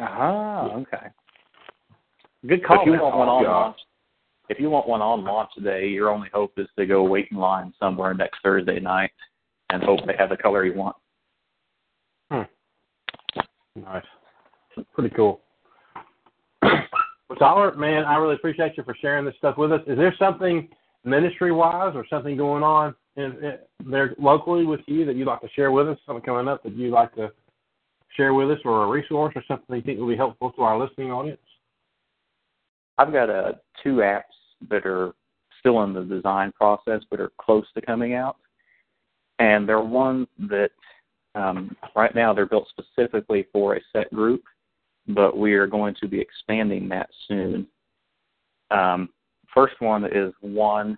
Ah, 0.00 0.72
okay. 0.72 1.06
Good 2.46 2.64
call. 2.64 2.80
if 2.80 2.86
you 2.86 2.92
want 2.92 3.16
one 3.16 3.28
Oh, 3.28 3.32
on 3.32 3.44
launch, 3.44 3.76
if 4.48 4.60
you 4.60 4.70
want 4.70 4.88
one 4.88 5.00
on 5.00 5.24
launch 5.24 5.50
day, 5.62 5.88
your 5.88 6.10
only 6.10 6.28
hope 6.32 6.52
is 6.58 6.68
to 6.78 6.86
go 6.86 7.02
wait 7.02 7.28
in 7.30 7.38
line 7.38 7.72
somewhere 7.80 8.12
next 8.12 8.40
Thursday 8.42 8.80
night 8.80 9.10
and 9.70 9.82
hope 9.82 10.00
they 10.06 10.14
have 10.18 10.28
the 10.28 10.36
color 10.36 10.64
you 10.64 10.74
want. 10.74 10.96
Hmm. 12.30 12.42
Nice. 13.76 14.04
Pretty 14.92 15.14
cool. 15.14 15.40
Well, 16.62 17.38
Tyler, 17.38 17.74
man, 17.74 18.04
I 18.04 18.16
really 18.16 18.34
appreciate 18.34 18.76
you 18.76 18.84
for 18.84 18.94
sharing 19.00 19.24
this 19.24 19.34
stuff 19.38 19.56
with 19.56 19.72
us. 19.72 19.80
Is 19.86 19.96
there 19.96 20.14
something 20.18 20.68
ministry 21.04 21.52
wise 21.52 21.92
or 21.94 22.06
something 22.08 22.36
going 22.36 22.62
on 22.62 22.94
in, 23.16 23.24
in, 23.42 23.90
there 23.90 24.14
locally 24.18 24.66
with 24.66 24.80
you 24.86 25.06
that 25.06 25.16
you'd 25.16 25.26
like 25.26 25.40
to 25.40 25.48
share 25.56 25.72
with 25.72 25.88
us? 25.88 25.98
Something 26.06 26.24
coming 26.24 26.48
up 26.48 26.62
that 26.62 26.76
you'd 26.76 26.92
like 26.92 27.14
to 27.14 27.32
share 28.16 28.34
with 28.34 28.50
us, 28.50 28.58
or 28.64 28.84
a 28.84 28.88
resource, 28.88 29.32
or 29.34 29.42
something 29.48 29.74
you 29.74 29.82
think 29.82 29.98
will 29.98 30.08
be 30.08 30.16
helpful 30.16 30.52
to 30.52 30.62
our 30.62 30.78
listening 30.78 31.10
audience? 31.10 31.40
I've 32.98 33.12
got 33.12 33.30
uh, 33.30 33.52
two 33.82 33.96
apps 33.96 34.22
that 34.70 34.86
are 34.86 35.12
still 35.58 35.82
in 35.82 35.92
the 35.92 36.02
design 36.02 36.52
process 36.52 37.02
but 37.10 37.20
are 37.20 37.32
close 37.38 37.66
to 37.74 37.80
coming 37.80 38.14
out. 38.14 38.36
And 39.38 39.68
they're 39.68 39.80
ones 39.80 40.28
that 40.50 40.70
um, 41.34 41.76
right 41.96 42.14
now 42.14 42.32
they're 42.32 42.46
built 42.46 42.68
specifically 42.68 43.46
for 43.52 43.74
a 43.74 43.80
set 43.92 44.12
group, 44.14 44.42
but 45.08 45.36
we 45.36 45.54
are 45.54 45.66
going 45.66 45.96
to 46.00 46.08
be 46.08 46.20
expanding 46.20 46.88
that 46.90 47.08
soon. 47.26 47.66
Um, 48.70 49.08
first 49.52 49.74
one 49.80 50.04
is 50.04 50.32
one 50.40 50.96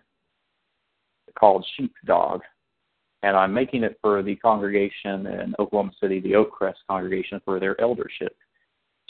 called 1.38 1.66
Sheepdog, 1.76 2.42
and 3.22 3.36
I'm 3.36 3.54
making 3.54 3.84
it 3.84 3.98
for 4.02 4.22
the 4.22 4.36
congregation 4.36 5.26
in 5.26 5.54
Oklahoma 5.58 5.92
City, 6.00 6.20
the 6.20 6.32
Oakcrest 6.32 6.74
congregation, 6.88 7.40
for 7.44 7.58
their 7.58 7.80
eldership 7.80 8.36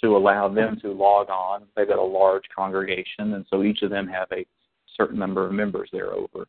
to 0.00 0.16
allow 0.16 0.48
them 0.48 0.78
to 0.80 0.92
log 0.92 1.30
on. 1.30 1.62
They've 1.74 1.88
got 1.88 1.98
a 1.98 2.02
large 2.02 2.44
congregation, 2.54 3.34
and 3.34 3.46
so 3.50 3.62
each 3.62 3.82
of 3.82 3.90
them 3.90 4.06
have 4.08 4.28
a 4.32 4.46
certain 4.96 5.18
number 5.18 5.46
of 5.46 5.52
members 5.52 5.88
they're 5.92 6.12
over. 6.12 6.46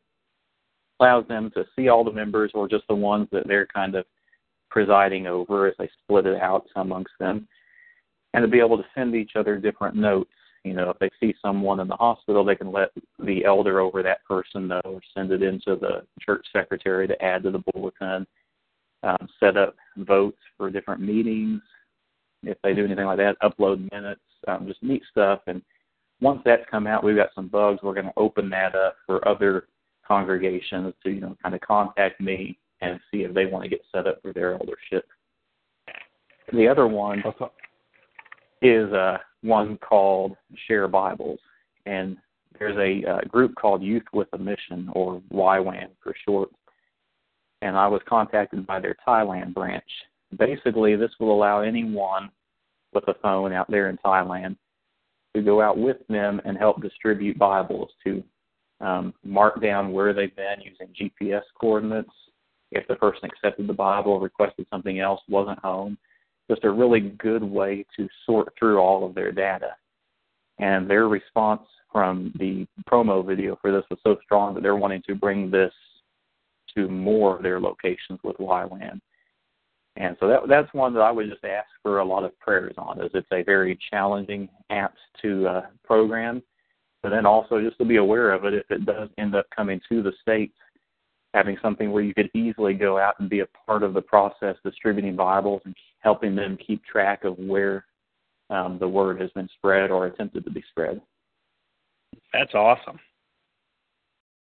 Allows 1.00 1.28
them 1.28 1.52
to 1.52 1.66
see 1.76 1.90
all 1.90 2.04
the 2.04 2.12
members 2.12 2.52
or 2.54 2.68
just 2.68 2.88
the 2.88 2.96
ones 2.96 3.28
that 3.32 3.48
they're 3.48 3.68
kind 3.68 3.96
of 3.96 4.06
presiding 4.70 5.28
over 5.28 5.68
as 5.68 5.76
they 5.78 5.90
split 6.04 6.26
it 6.26 6.42
out 6.42 6.66
amongst 6.76 7.14
them, 7.20 7.48
and 8.34 8.44
to 8.44 8.48
be 8.48 8.60
able 8.60 8.78
to 8.78 8.86
send 8.96 9.16
each 9.16 9.32
other 9.36 9.58
different 9.58 9.96
notes. 9.96 10.32
You 10.64 10.74
know, 10.74 10.90
if 10.90 11.00
they 11.00 11.10
see 11.20 11.34
someone 11.42 11.80
in 11.80 11.88
the 11.88 11.96
hospital, 11.96 12.44
they 12.44 12.56
can 12.56 12.72
let 12.72 12.90
the 13.20 13.46
elder 13.46 13.80
over 13.80 14.04
that 14.04 14.26
person 14.26 14.68
know 14.68 14.82
or 14.84 15.00
send 15.14 15.32
it 15.32 15.42
into 15.42 15.78
the 15.78 16.04
church 16.20 16.46
secretary 16.52 17.08
to 17.08 17.24
add 17.24 17.44
to 17.44 17.52
the 17.52 17.64
bulletin. 17.72 18.28
Um, 19.04 19.30
set 19.40 19.56
up 19.56 19.76
votes 19.98 20.40
for 20.58 20.70
different 20.70 21.00
meetings, 21.00 21.62
if 22.44 22.58
they 22.64 22.74
do 22.74 22.86
anything 22.86 23.06
like 23.06 23.18
that, 23.18 23.38
upload 23.42 23.92
minutes, 23.92 24.22
um, 24.48 24.68
just 24.68 24.84
neat 24.84 25.04
stuff. 25.12 25.42
And 25.48 25.62
once 26.22 26.42
that's 26.46 26.64
come 26.70 26.88
out, 26.88 27.04
we've 27.04 27.16
got 27.16 27.30
some 27.36 27.48
bugs. 27.48 27.80
We're 27.84 27.94
going 27.94 28.08
to 28.08 28.14
open 28.18 28.50
that 28.50 28.76
up 28.76 28.96
for 29.06 29.26
other 29.28 29.68
congregations 30.08 30.94
to, 31.04 31.10
you 31.10 31.22
know, 31.22 31.36
kind 31.42 31.54
of 31.54 31.62
contact 31.62 32.22
me 32.22 32.58
and 32.82 33.00
see 33.12 33.20
if 33.20 33.34
they 33.34 33.46
want 33.46 33.64
to 33.64 33.70
get 33.70 33.82
set 33.94 34.08
up 34.08 34.22
for 34.22 34.34
their 34.34 34.54
eldership. 34.54 35.06
The 36.54 36.68
other 36.68 36.88
one 36.88 37.24
is 38.62 38.92
uh, 38.94 39.18
one 39.42 39.78
called 39.78 40.38
Share 40.68 40.88
Bibles, 40.88 41.40
and 41.86 42.18
there's 42.58 42.78
a 42.78 43.10
uh, 43.10 43.22
group 43.28 43.54
called 43.56 43.82
Youth 43.82 44.06
with 44.14 44.28
a 44.34 44.38
Mission, 44.38 44.90
or 44.94 45.22
YWAM 45.32 45.90
for 46.02 46.16
short. 46.26 46.50
And 47.62 47.76
I 47.76 47.88
was 47.88 48.02
contacted 48.08 48.66
by 48.66 48.80
their 48.80 48.96
Thailand 49.06 49.54
branch. 49.54 49.84
Basically, 50.36 50.96
this 50.96 51.12
will 51.20 51.34
allow 51.34 51.62
anyone 51.62 52.30
with 52.94 53.08
a 53.08 53.14
phone 53.22 53.54
out 53.54 53.70
there 53.70 53.90
in 53.90 53.98
Thailand 53.98 54.58
to 55.36 55.42
go 55.42 55.62
out 55.62 55.78
with 55.78 55.98
them 56.10 56.42
and 56.46 56.58
help 56.58 56.82
distribute 56.82 57.38
Bibles 57.38 57.90
to 58.06 58.24
um, 58.82 59.14
mark 59.24 59.62
down 59.62 59.92
where 59.92 60.14
they've 60.14 60.36
been 60.36 60.62
using 60.62 60.94
GPS 61.00 61.42
coordinates. 61.60 62.10
If 62.72 62.88
the 62.88 62.96
person 62.96 63.26
accepted 63.26 63.68
the 63.68 63.74
Bible, 63.74 64.20
requested 64.20 64.68
something 64.70 65.00
else, 65.00 65.22
wasn't 65.30 65.60
home, 65.60 65.98
just 66.50 66.66
a 66.66 66.72
really 66.72 67.00
good 67.00 67.44
way 67.44 67.86
to 67.96 68.08
sort 68.26 68.54
through 68.58 68.80
all 68.80 69.06
of 69.06 69.16
their 69.16 69.32
data. 69.32 69.76
And 70.60 70.90
their 70.90 71.08
response 71.08 71.62
from 71.92 72.34
the 72.38 72.68
promo 72.90 73.26
video 73.26 73.58
for 73.62 73.72
this 73.72 73.84
was 73.90 74.00
so 74.04 74.18
strong 74.24 74.54
that 74.54 74.62
they're 74.62 74.76
wanting 74.76 75.04
to 75.08 75.16
bring 75.16 75.50
this 75.50 75.72
to 76.76 76.88
more 76.88 77.38
of 77.38 77.44
their 77.44 77.60
locations 77.60 78.20
with 78.24 78.38
YWAM. 78.38 79.00
And 79.98 80.16
so 80.20 80.28
that 80.28 80.42
that's 80.48 80.74
one 80.74 80.94
that 80.94 81.02
I 81.02 81.12
would 81.12 81.30
just 81.30 81.44
ask 81.44 81.68
for 81.82 82.00
a 82.00 82.06
lot 82.06 82.24
of 82.24 82.38
prayers 82.40 82.76
on, 82.78 83.02
as 83.02 83.10
it's 83.14 83.28
a 83.32 83.44
very 83.44 83.78
challenging 83.90 84.48
app 84.70 84.94
to 85.24 85.48
uh, 85.48 85.62
program, 85.84 86.44
but 87.02 87.10
then 87.10 87.26
also 87.26 87.60
just 87.62 87.80
to 87.80 87.86
be 87.86 87.96
aware 87.96 88.32
of 88.32 88.46
it 88.46 88.54
if 88.54 88.70
it 88.70 88.86
does 88.86 89.10
end 89.18 89.34
up 89.34 89.48
coming 89.56 89.82
to 89.90 90.04
the 90.04 90.14
states, 90.22 90.54
having 91.34 91.58
something 91.64 91.92
where 91.92 92.04
you 92.04 92.14
could 92.14 92.30
easily 92.36 92.76
go 92.76 93.00
out 93.00 93.16
and 93.20 93.30
be 93.30 93.40
a 93.40 93.48
part 93.66 93.82
of 93.82 93.96
the 93.96 94.02
process, 94.02 94.56
distributing 94.64 95.16
Bibles 95.16 95.62
and 95.66 95.76
helping 96.00 96.36
them 96.36 96.58
keep 96.66 96.84
track 96.86 97.24
of 97.24 97.38
where 97.40 97.86
um, 98.52 98.78
the 98.80 98.88
word 98.88 99.20
has 99.20 99.32
been 99.32 99.50
spread 99.58 99.90
or 99.90 100.06
attempted 100.06 100.46
to 100.46 100.52
be 100.52 100.64
spread. 100.70 101.02
That's 102.34 102.54
awesome. 102.54 103.00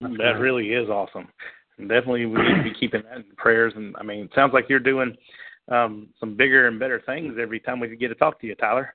That's 0.00 0.16
that 0.18 0.32
great. 0.34 0.40
really 0.40 0.72
is 0.72 0.88
awesome. 0.88 1.28
Definitely, 1.78 2.26
we 2.26 2.42
need 2.42 2.56
to 2.56 2.62
be 2.62 2.74
keeping 2.78 3.02
that 3.04 3.16
in 3.16 3.24
prayers. 3.36 3.72
And 3.76 3.96
I 3.98 4.02
mean, 4.02 4.24
it 4.24 4.30
sounds 4.34 4.52
like 4.52 4.68
you're 4.68 4.78
doing 4.78 5.16
um, 5.70 6.08
some 6.20 6.36
bigger 6.36 6.68
and 6.68 6.78
better 6.78 7.02
things 7.04 7.34
every 7.40 7.60
time 7.60 7.80
we 7.80 7.94
get 7.96 8.08
to 8.08 8.14
talk 8.14 8.40
to 8.40 8.46
you, 8.46 8.54
Tyler. 8.54 8.94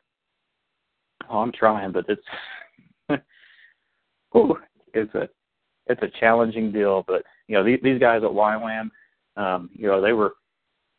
Oh, 1.30 1.40
I'm 1.40 1.52
trying, 1.52 1.92
but 1.92 2.06
it's 2.08 2.22
Ooh, 4.36 4.56
it's 4.94 5.14
a 5.16 5.28
it's 5.88 6.02
a 6.02 6.20
challenging 6.20 6.72
deal. 6.72 7.04
But 7.08 7.24
you 7.48 7.56
know, 7.56 7.64
these 7.64 7.80
these 7.82 8.00
guys 8.00 8.22
at 8.24 8.30
YWAM, 8.30 8.90
um, 9.38 9.70
you 9.74 9.88
know, 9.88 10.02
they 10.02 10.14
were. 10.14 10.34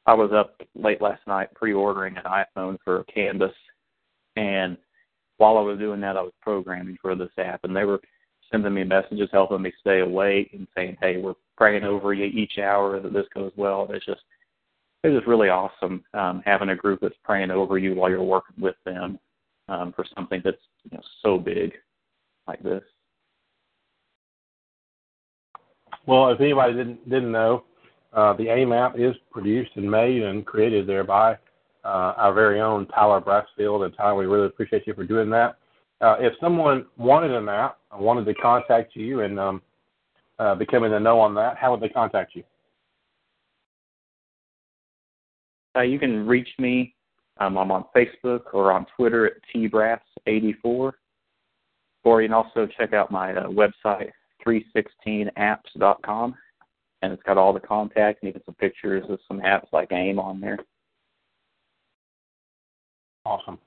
I 0.07 0.15
was 0.15 0.31
up 0.33 0.63
late 0.75 1.03
last 1.03 1.21
night 1.27 1.55
pre-ordering 1.55 2.17
an 2.17 2.23
iPhone 2.25 2.79
for 2.83 3.05
Canvas, 3.15 3.53
and 4.37 4.79
while 5.37 5.59
I 5.59 5.61
was 5.61 5.79
doing 5.79 6.01
that, 6.01 6.17
I 6.17 6.23
was 6.23 6.33
programming 6.41 6.97
for 7.03 7.15
this 7.15 7.29
app, 7.37 7.61
and 7.65 7.77
they 7.77 7.85
were 7.85 8.01
sending 8.51 8.75
me 8.75 8.85
messages, 8.85 9.29
helping 9.33 9.63
me 9.63 9.73
stay 9.81 10.01
awake, 10.01 10.51
and 10.53 10.67
saying, 10.75 10.97
"Hey, 11.01 11.19
we're 11.19 11.35
praying 11.57 11.85
over 11.85 12.15
you 12.15 12.27
each 12.27 12.59
hour 12.59 13.01
that 13.01 13.13
this 13.13 13.27
goes 13.35 13.53
well." 13.57 13.87
It's 13.91 14.07
just 14.07 14.23
it's 15.05 15.15
just 15.15 15.27
really 15.27 15.49
awesome 15.49 16.05
um, 16.15 16.43
having 16.45 16.71
a 16.71 16.77
group 16.77 17.01
that's 17.01 17.15
praying 17.25 17.51
over 17.51 17.79
you 17.79 17.95
while 17.95 18.11
you're 18.11 18.23
working 18.23 18.57
with 18.61 18.77
them 18.85 19.19
um, 19.69 19.93
for 19.93 20.05
something 20.15 20.41
that's 20.45 20.57
you 20.85 20.97
know 20.97 21.03
so 21.23 21.39
big 21.39 21.73
like 22.47 22.63
this. 22.63 22.83
Well, 26.07 26.31
if 26.31 26.41
anybody 26.41 26.75
didn't 26.75 27.09
didn't 27.09 27.33
know, 27.33 27.65
uh, 28.13 28.33
the 28.33 28.49
AIM 28.49 28.73
app 28.73 28.99
is 28.99 29.15
produced 29.31 29.73
and 29.77 29.91
made 29.91 30.23
and 30.23 30.45
created 30.45 30.87
there 30.87 31.05
by 31.05 31.35
uh, 31.85 32.15
our 32.17 32.33
very 32.33 32.61
own 32.61 32.87
Tyler 32.87 33.21
Brassfield. 33.21 33.85
And 33.85 33.95
Tyler, 33.97 34.17
we 34.17 34.27
really 34.27 34.47
appreciate 34.47 34.87
you 34.87 34.95
for 34.95 35.05
doing 35.05 35.31
that. 35.31 35.59
Uh, 36.01 36.17
if 36.21 36.33
someone 36.41 36.87
wanted 36.97 37.33
an 37.33 37.49
app, 37.49 37.79
wanted 37.93 38.25
to 38.25 38.35
contact 38.35 38.95
you 38.95 39.23
and 39.23 39.39
um, 39.39 39.63
uh, 40.39 40.55
becoming 40.55 40.93
a 40.93 41.01
know 41.01 41.19
on 41.19 41.35
that, 41.35 41.57
how 41.57 41.73
would 41.73 41.81
they 41.81 41.89
contact 41.89 42.37
you? 42.37 42.45
Uh, 45.77 45.83
you 45.83 45.99
can 45.99 46.27
reach 46.27 46.49
me. 46.59 46.95
Um, 47.41 47.57
I'm 47.57 47.71
on 47.71 47.85
Facebook 47.95 48.53
or 48.53 48.73
on 48.73 48.87
Twitter 48.97 49.27
at 49.27 49.35
tbrass84, 49.55 50.93
or 52.05 52.23
you 52.23 52.29
can 52.29 52.33
also 52.33 52.69
check 52.77 52.93
out 52.93 53.11
my 53.11 53.33
uh, 53.35 53.49
website 53.49 54.11
316apps.com, 54.47 56.35
and 57.03 57.13
it's 57.13 57.23
got 57.23 57.39
all 57.39 57.53
the 57.53 57.61
contact 57.61 58.23
and 58.23 58.31
even 58.31 58.43
some 58.45 58.55
pictures 58.57 59.05
of 59.09 59.19
some 59.29 59.41
apps 59.41 59.67
like 59.73 59.93
AIM 59.93 60.19
on 60.19 60.41
there. 60.41 60.59
Awesome. 63.25 63.59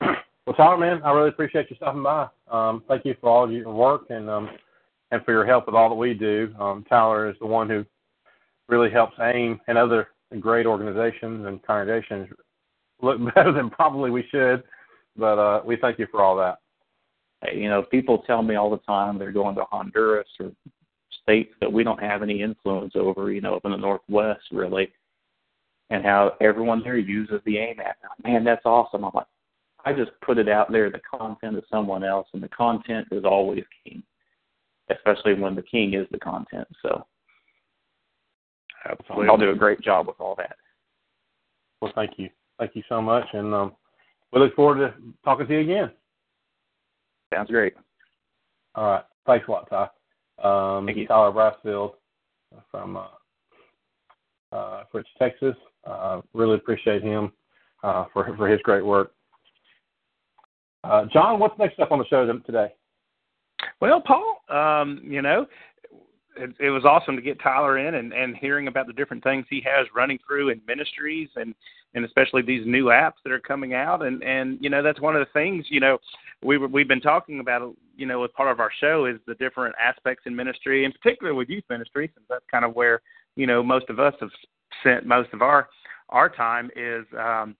Well, 0.48 0.56
Tyler, 0.56 0.78
man, 0.78 1.02
I 1.04 1.12
really 1.12 1.28
appreciate 1.28 1.68
you 1.68 1.76
stopping 1.76 2.02
by. 2.02 2.26
Um, 2.50 2.82
thank 2.88 3.04
you 3.04 3.14
for 3.20 3.28
all 3.28 3.44
of 3.44 3.52
your 3.52 3.70
work 3.70 4.04
and 4.08 4.30
um, 4.30 4.48
and 5.10 5.22
for 5.22 5.32
your 5.32 5.44
help 5.44 5.66
with 5.66 5.74
all 5.74 5.90
that 5.90 5.94
we 5.94 6.14
do. 6.14 6.54
Um, 6.58 6.86
Tyler 6.88 7.28
is 7.28 7.36
the 7.38 7.46
one 7.46 7.68
who 7.68 7.84
really 8.66 8.90
helps 8.90 9.12
AIM 9.20 9.60
and 9.68 9.76
other 9.76 10.08
great 10.40 10.64
organizations 10.64 11.46
and 11.46 11.62
congregations 11.66 12.28
look 13.02 13.18
better 13.34 13.52
than 13.52 13.68
probably 13.68 14.10
we 14.10 14.24
should. 14.30 14.62
But 15.18 15.38
uh, 15.38 15.60
we 15.66 15.76
thank 15.76 15.98
you 15.98 16.06
for 16.10 16.22
all 16.22 16.34
that. 16.38 16.60
You 17.54 17.68
know, 17.68 17.82
people 17.82 18.22
tell 18.26 18.42
me 18.42 18.54
all 18.54 18.70
the 18.70 18.78
time 18.78 19.18
they're 19.18 19.32
going 19.32 19.54
to 19.56 19.66
Honduras 19.70 20.28
or 20.40 20.50
states 21.24 21.52
that 21.60 21.70
we 21.70 21.84
don't 21.84 22.02
have 22.02 22.22
any 22.22 22.40
influence 22.40 22.94
over, 22.96 23.30
you 23.30 23.42
know, 23.42 23.56
up 23.56 23.66
in 23.66 23.72
the 23.72 23.76
Northwest, 23.76 24.44
really, 24.50 24.88
and 25.90 26.02
how 26.06 26.36
everyone 26.40 26.82
there 26.82 26.96
uses 26.96 27.42
the 27.44 27.58
AIM 27.58 27.80
app. 27.80 27.98
Man, 28.24 28.44
that's 28.44 28.64
awesome. 28.64 29.04
I'm 29.04 29.10
like, 29.12 29.26
I 29.88 29.94
just 29.94 30.10
put 30.20 30.36
it 30.36 30.50
out 30.50 30.70
there, 30.70 30.90
the 30.90 31.00
content 31.00 31.56
is 31.56 31.64
someone 31.70 32.04
else, 32.04 32.28
and 32.34 32.42
the 32.42 32.48
content 32.48 33.08
is 33.10 33.24
always 33.24 33.64
king, 33.82 34.02
especially 34.90 35.32
when 35.32 35.54
the 35.54 35.62
king 35.62 35.94
is 35.94 36.06
the 36.10 36.18
content. 36.18 36.68
So 36.82 37.06
Absolutely. 38.84 39.28
I'll 39.28 39.38
do 39.38 39.50
a 39.50 39.54
great 39.56 39.80
job 39.80 40.06
with 40.06 40.20
all 40.20 40.34
that. 40.36 40.56
Well, 41.80 41.90
thank 41.94 42.18
you. 42.18 42.28
Thank 42.58 42.76
you 42.76 42.82
so 42.86 43.00
much. 43.00 43.24
And 43.32 43.54
um, 43.54 43.72
we 44.30 44.40
look 44.40 44.54
forward 44.54 44.76
to 44.76 44.94
talking 45.24 45.46
to 45.46 45.54
you 45.54 45.60
again. 45.60 45.90
Sounds 47.32 47.50
great. 47.50 47.72
All 48.74 48.84
right. 48.84 49.04
Thanks 49.26 49.48
a 49.48 49.50
lot, 49.50 49.70
Ty. 49.70 49.88
Um, 50.46 50.84
Thank 50.84 50.98
you. 50.98 51.06
Tyler 51.06 51.32
Brassfield 51.32 51.94
from 52.70 52.98
uh, 52.98 54.54
uh, 54.54 54.84
Fritch, 54.92 55.06
Texas. 55.18 55.56
Uh, 55.86 56.20
really 56.34 56.56
appreciate 56.56 57.02
him 57.02 57.32
uh, 57.82 58.04
for 58.12 58.36
for 58.36 58.48
his 58.48 58.60
great 58.62 58.84
work. 58.84 59.12
Uh, 60.84 61.04
Jon, 61.12 61.38
what's 61.38 61.58
next 61.58 61.78
up 61.80 61.92
on 61.92 61.98
the 61.98 62.06
show 62.06 62.26
today? 62.46 62.72
Well, 63.80 64.00
Paul, 64.00 64.42
um, 64.48 65.00
you 65.04 65.22
know, 65.22 65.46
it, 66.38 66.54
it 66.60 66.70
was 66.70 66.84
awesome 66.84 67.16
to 67.16 67.22
get 67.22 67.40
Tyler 67.40 67.78
in 67.78 67.96
and, 67.96 68.12
and 68.12 68.36
hearing 68.36 68.68
about 68.68 68.86
the 68.86 68.92
different 68.92 69.22
things 69.24 69.44
he 69.50 69.62
has 69.64 69.86
running 69.94 70.18
through 70.26 70.50
in 70.50 70.60
ministries 70.66 71.28
and 71.36 71.54
and 71.94 72.04
especially 72.04 72.42
these 72.42 72.66
new 72.66 72.86
apps 72.86 73.14
that 73.24 73.32
are 73.32 73.40
coming 73.40 73.74
out 73.74 74.04
and 74.04 74.22
and 74.22 74.58
you 74.60 74.70
know 74.70 74.82
that's 74.82 75.00
one 75.00 75.16
of 75.16 75.20
the 75.20 75.32
things 75.32 75.64
you 75.70 75.80
know 75.80 75.98
we 76.44 76.58
we've 76.58 76.86
been 76.86 77.00
talking 77.00 77.40
about 77.40 77.74
you 77.96 78.06
know 78.06 78.22
as 78.24 78.30
part 78.36 78.50
of 78.50 78.60
our 78.60 78.70
show 78.78 79.06
is 79.06 79.16
the 79.26 79.34
different 79.36 79.74
aspects 79.82 80.24
in 80.26 80.36
ministry 80.36 80.84
in 80.84 80.92
particular 80.92 81.34
with 81.34 81.48
youth 81.48 81.64
ministry 81.70 82.10
since 82.14 82.26
that's 82.28 82.44
kind 82.50 82.64
of 82.64 82.74
where 82.76 83.00
you 83.36 83.46
know 83.46 83.62
most 83.62 83.88
of 83.88 83.98
us 83.98 84.14
have 84.20 84.30
spent 84.80 85.06
most 85.06 85.32
of 85.32 85.42
our 85.42 85.68
our 86.10 86.28
time 86.28 86.70
is 86.76 87.04
um, 87.18 87.56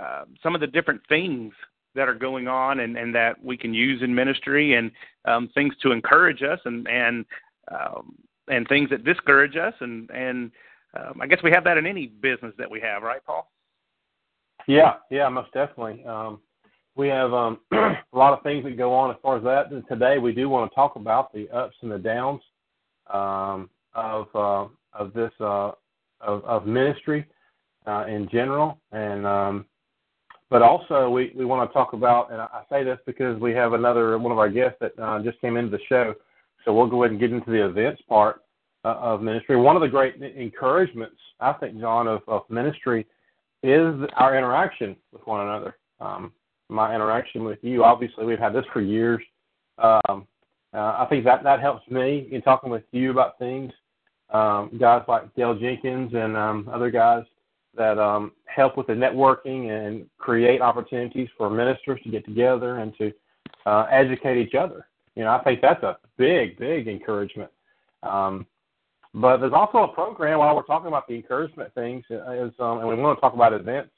uh, 0.00 0.24
some 0.42 0.54
of 0.54 0.60
the 0.60 0.66
different 0.66 1.00
things 1.08 1.52
that 1.96 2.08
are 2.08 2.14
going 2.14 2.46
on 2.46 2.80
and, 2.80 2.96
and 2.96 3.14
that 3.14 3.42
we 3.42 3.56
can 3.56 3.74
use 3.74 4.02
in 4.02 4.14
ministry 4.14 4.74
and 4.74 4.90
um, 5.24 5.50
things 5.54 5.74
to 5.82 5.90
encourage 5.90 6.42
us 6.42 6.60
and 6.64 6.86
and 6.88 7.24
um, 7.72 8.14
and 8.48 8.68
things 8.68 8.88
that 8.90 9.04
discourage 9.04 9.56
us 9.56 9.74
and 9.80 10.08
and 10.10 10.52
um, 10.96 11.20
I 11.20 11.26
guess 11.26 11.40
we 11.42 11.50
have 11.50 11.64
that 11.64 11.78
in 11.78 11.86
any 11.86 12.06
business 12.06 12.54
that 12.58 12.70
we 12.70 12.80
have, 12.80 13.02
right, 13.02 13.24
Paul? 13.24 13.50
Yeah, 14.66 14.94
yeah, 15.10 15.28
most 15.28 15.52
definitely. 15.52 16.04
Um, 16.04 16.40
we 16.96 17.08
have 17.08 17.32
um, 17.32 17.58
a 17.72 17.96
lot 18.12 18.32
of 18.32 18.42
things 18.42 18.64
that 18.64 18.76
go 18.76 18.94
on 18.94 19.10
as 19.10 19.16
far 19.22 19.36
as 19.36 19.44
that. 19.44 19.70
And 19.70 19.86
today, 19.88 20.18
we 20.18 20.32
do 20.32 20.48
want 20.48 20.70
to 20.70 20.74
talk 20.74 20.96
about 20.96 21.32
the 21.32 21.48
ups 21.50 21.76
and 21.82 21.90
the 21.90 21.98
downs 21.98 22.40
um, 23.12 23.68
of 23.94 24.26
uh, 24.34 24.66
of 24.92 25.12
this 25.12 25.30
uh, 25.40 25.72
of, 26.20 26.44
of 26.44 26.66
ministry 26.66 27.26
uh, 27.86 28.06
in 28.06 28.28
general, 28.30 28.78
and 28.92 29.26
um, 29.26 29.66
but 30.50 30.62
also 30.62 31.10
we, 31.10 31.32
we 31.36 31.44
want 31.44 31.68
to 31.68 31.74
talk 31.74 31.92
about. 31.92 32.30
And 32.30 32.40
I 32.40 32.62
say 32.70 32.84
this 32.84 32.98
because 33.06 33.40
we 33.40 33.52
have 33.52 33.72
another 33.72 34.18
one 34.18 34.32
of 34.32 34.38
our 34.38 34.48
guests 34.48 34.78
that 34.80 34.92
uh, 34.98 35.20
just 35.22 35.40
came 35.40 35.56
into 35.56 35.70
the 35.70 35.82
show, 35.88 36.14
so 36.64 36.72
we'll 36.72 36.86
go 36.86 37.02
ahead 37.02 37.12
and 37.12 37.20
get 37.20 37.32
into 37.32 37.50
the 37.50 37.66
events 37.66 38.02
part 38.08 38.42
uh, 38.84 38.94
of 39.00 39.22
ministry. 39.22 39.56
One 39.56 39.76
of 39.76 39.82
the 39.82 39.88
great 39.88 40.16
encouragements, 40.22 41.16
I 41.40 41.52
think, 41.54 41.80
Jon, 41.80 42.06
of, 42.06 42.22
of 42.28 42.42
ministry 42.48 43.06
is 43.62 43.94
our 44.16 44.36
interaction 44.36 44.96
with 45.12 45.26
one 45.26 45.40
another. 45.40 45.76
Um, 46.00 46.32
my 46.68 46.94
interaction 46.94 47.44
with 47.44 47.58
you, 47.62 47.84
obviously, 47.84 48.24
we've 48.24 48.38
had 48.38 48.52
this 48.52 48.64
for 48.72 48.80
years. 48.80 49.22
Um, 49.78 50.26
uh, 50.74 50.96
I 50.98 51.06
think 51.08 51.24
that 51.24 51.42
that 51.42 51.60
helps 51.60 51.88
me 51.90 52.28
in 52.30 52.42
talking 52.42 52.70
with 52.70 52.82
you 52.92 53.10
about 53.10 53.38
things. 53.38 53.72
Um, 54.30 54.76
guys 54.78 55.02
like 55.06 55.32
Dale 55.34 55.54
Jenkins 55.58 56.12
and 56.14 56.36
um, 56.36 56.68
other 56.72 56.90
guys 56.90 57.22
that 57.76 57.98
um, 57.98 58.32
help 58.46 58.76
with 58.76 58.86
the 58.86 58.92
networking 58.92 59.70
and 59.70 60.06
create 60.18 60.60
opportunities 60.60 61.28
for 61.36 61.50
ministers 61.50 62.00
to 62.04 62.10
get 62.10 62.24
together 62.24 62.78
and 62.78 62.96
to 62.98 63.12
uh, 63.66 63.86
educate 63.90 64.38
each 64.40 64.54
other. 64.54 64.86
You 65.14 65.24
know, 65.24 65.30
I 65.30 65.42
think 65.42 65.60
that's 65.60 65.82
a 65.82 65.96
big, 66.16 66.58
big 66.58 66.88
encouragement. 66.88 67.50
Um, 68.02 68.46
but 69.14 69.38
there's 69.38 69.54
also 69.54 69.78
a 69.78 69.88
program 69.88 70.40
while 70.40 70.54
we're 70.54 70.62
talking 70.62 70.88
about 70.88 71.08
the 71.08 71.14
encouragement 71.14 71.72
things, 71.74 72.04
is, 72.10 72.52
um, 72.58 72.78
and 72.78 72.88
we 72.88 72.94
want 72.94 73.16
to 73.16 73.20
talk 73.20 73.32
about 73.32 73.54
events 73.54 73.90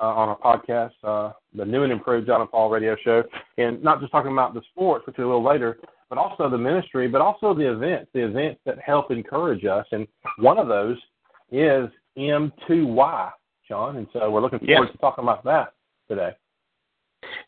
uh, 0.00 0.04
on 0.04 0.28
our 0.28 0.38
podcast, 0.38 0.92
uh, 1.02 1.32
the 1.54 1.64
new 1.64 1.82
and 1.82 1.92
improved 1.92 2.28
Jon 2.28 2.40
and 2.40 2.50
Paul 2.50 2.70
Radio 2.70 2.96
Show, 3.04 3.24
and 3.58 3.82
not 3.82 4.00
just 4.00 4.12
talking 4.12 4.32
about 4.32 4.54
the 4.54 4.62
sports, 4.70 5.06
which 5.06 5.18
is 5.18 5.24
a 5.24 5.26
little 5.26 5.44
later, 5.44 5.78
but 6.08 6.16
also 6.16 6.48
the 6.48 6.58
ministry, 6.58 7.08
but 7.08 7.20
also 7.20 7.54
the 7.54 7.72
events, 7.72 8.10
the 8.14 8.24
events 8.24 8.60
that 8.64 8.78
help 8.78 9.10
encourage 9.10 9.64
us. 9.64 9.86
And 9.92 10.06
one 10.38 10.58
of 10.58 10.68
those 10.68 10.96
is 11.50 11.88
M2Y, 12.18 13.30
Jon, 13.68 13.96
and 13.96 14.06
so 14.12 14.30
we're 14.30 14.40
looking 14.40 14.58
forward 14.58 14.86
Yes. 14.86 14.92
to 14.92 14.98
talking 14.98 15.24
about 15.24 15.44
that 15.44 15.72
today. 16.08 16.32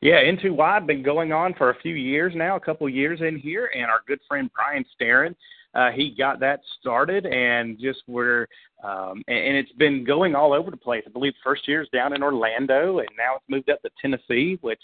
Yeah, 0.01 0.23
M2Y 0.23 0.87
been 0.87 1.03
going 1.03 1.33
on 1.33 1.55
for 1.55 1.71
a 1.71 1.75
few 1.81 1.95
years 1.95 2.33
now, 2.35 2.57
a 2.57 2.61
couple 2.61 2.87
of 2.87 2.95
years 2.95 3.21
in 3.21 3.39
here, 3.39 3.71
and 3.75 3.87
our 3.87 4.01
good 4.07 4.21
friend 4.29 4.51
Brian 4.55 4.85
Starren, 4.99 5.35
uh, 5.75 5.91
he 5.91 6.15
got 6.17 6.39
that 6.41 6.61
started, 6.81 7.27
and 7.27 7.79
just 7.81 8.03
we're, 8.07 8.47
um, 8.85 9.23
and, 9.27 9.39
and 9.39 9.57
it's 9.57 9.73
been 9.73 10.05
going 10.05 10.35
all 10.35 10.53
over 10.53 10.71
the 10.71 10.77
place. 10.77 11.03
I 11.07 11.11
believe 11.11 11.33
first 11.43 11.67
year's 11.67 11.89
down 11.93 12.15
in 12.15 12.23
Orlando, 12.23 12.99
and 13.01 13.09
now 13.19 13.37
it's 13.37 13.45
moved 13.49 13.69
up 13.69 13.83
to 13.83 13.91
Tennessee, 14.01 14.59
which, 14.61 14.81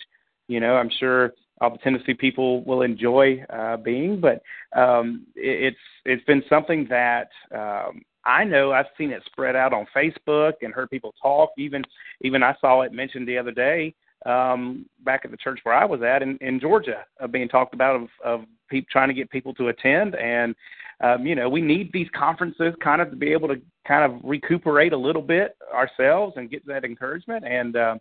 you 0.49 0.59
know, 0.59 0.75
I'm 0.75 0.90
sure 0.99 1.33
all 1.61 1.71
the 1.71 1.79
Tennessee 1.79 2.14
people 2.14 2.64
will 2.64 2.83
enjoy 2.83 3.45
uh, 3.51 3.77
being. 3.77 4.21
But 4.21 4.43
um, 4.77 5.27
it, 5.37 5.75
it's 5.75 5.79
it's 6.05 6.25
been 6.25 6.43
something 6.49 6.87
that 6.88 7.29
um, 7.55 8.03
I 8.24 8.44
know 8.44 8.72
I've 8.72 8.87
seen 8.98 9.11
it 9.11 9.22
spread 9.26 9.56
out 9.56 9.72
on 9.72 9.87
Facebook 9.96 10.54
and 10.62 10.74
heard 10.74 10.90
people 10.90 11.14
talk. 11.20 11.50
Even 11.56 11.83
even 12.22 12.42
I 12.42 12.54
saw 12.61 12.83
it 12.83 12.92
mentioned 12.92 13.26
the 13.26 13.38
other 13.38 13.50
day 13.52 13.94
um, 14.26 14.87
back 15.04 15.22
at 15.24 15.30
the 15.30 15.37
church 15.37 15.61
where 15.62 15.74
I 15.74 15.85
was 15.85 16.02
at 16.02 16.22
in, 16.22 16.37
in 16.40 16.61
Georgia, 16.61 17.04
uh, 17.20 17.26
being 17.26 17.48
talked 17.48 17.74
about 17.74 17.96
of, 17.96 18.09
of 18.24 18.40
pe- 18.68 18.85
trying 18.90 19.09
to 19.09 19.14
get 19.14 19.30
people 19.30 19.54
to 19.54 19.68
attend. 19.68 20.14
And 20.14 20.54
um, 21.02 21.26
you 21.26 21.35
know, 21.35 21.48
we 21.48 21.62
need 21.62 21.90
these 21.92 22.09
conferences 22.14 22.74
kind 22.83 23.00
of 23.00 23.11
to 23.11 23.16
be 23.16 23.33
able 23.33 23.48
to 23.48 23.61
kind 23.88 24.11
of 24.11 24.20
recuperate 24.22 24.92
a 24.92 24.98
little 24.98 25.22
bit 25.22 25.56
ourselves 25.72 26.35
and 26.37 26.50
get 26.50 26.66
that 26.66 26.85
encouragement. 26.85 27.44
And 27.46 27.76
uh, 27.76 27.94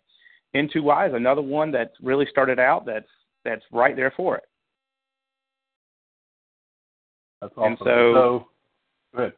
M2Y 0.54 1.08
is 1.08 1.14
another 1.14 1.42
one 1.42 1.70
that's 1.72 1.94
really 2.02 2.26
started 2.30 2.58
out 2.58 2.84
that's 2.84 3.08
that's 3.44 3.62
right 3.72 3.96
there 3.96 4.12
for 4.14 4.36
it. 4.36 4.44
That's 7.40 7.54
awesome. 7.56 7.64
And 7.64 7.78
so, 7.78 8.12
so 8.14 8.48
good. 9.16 9.32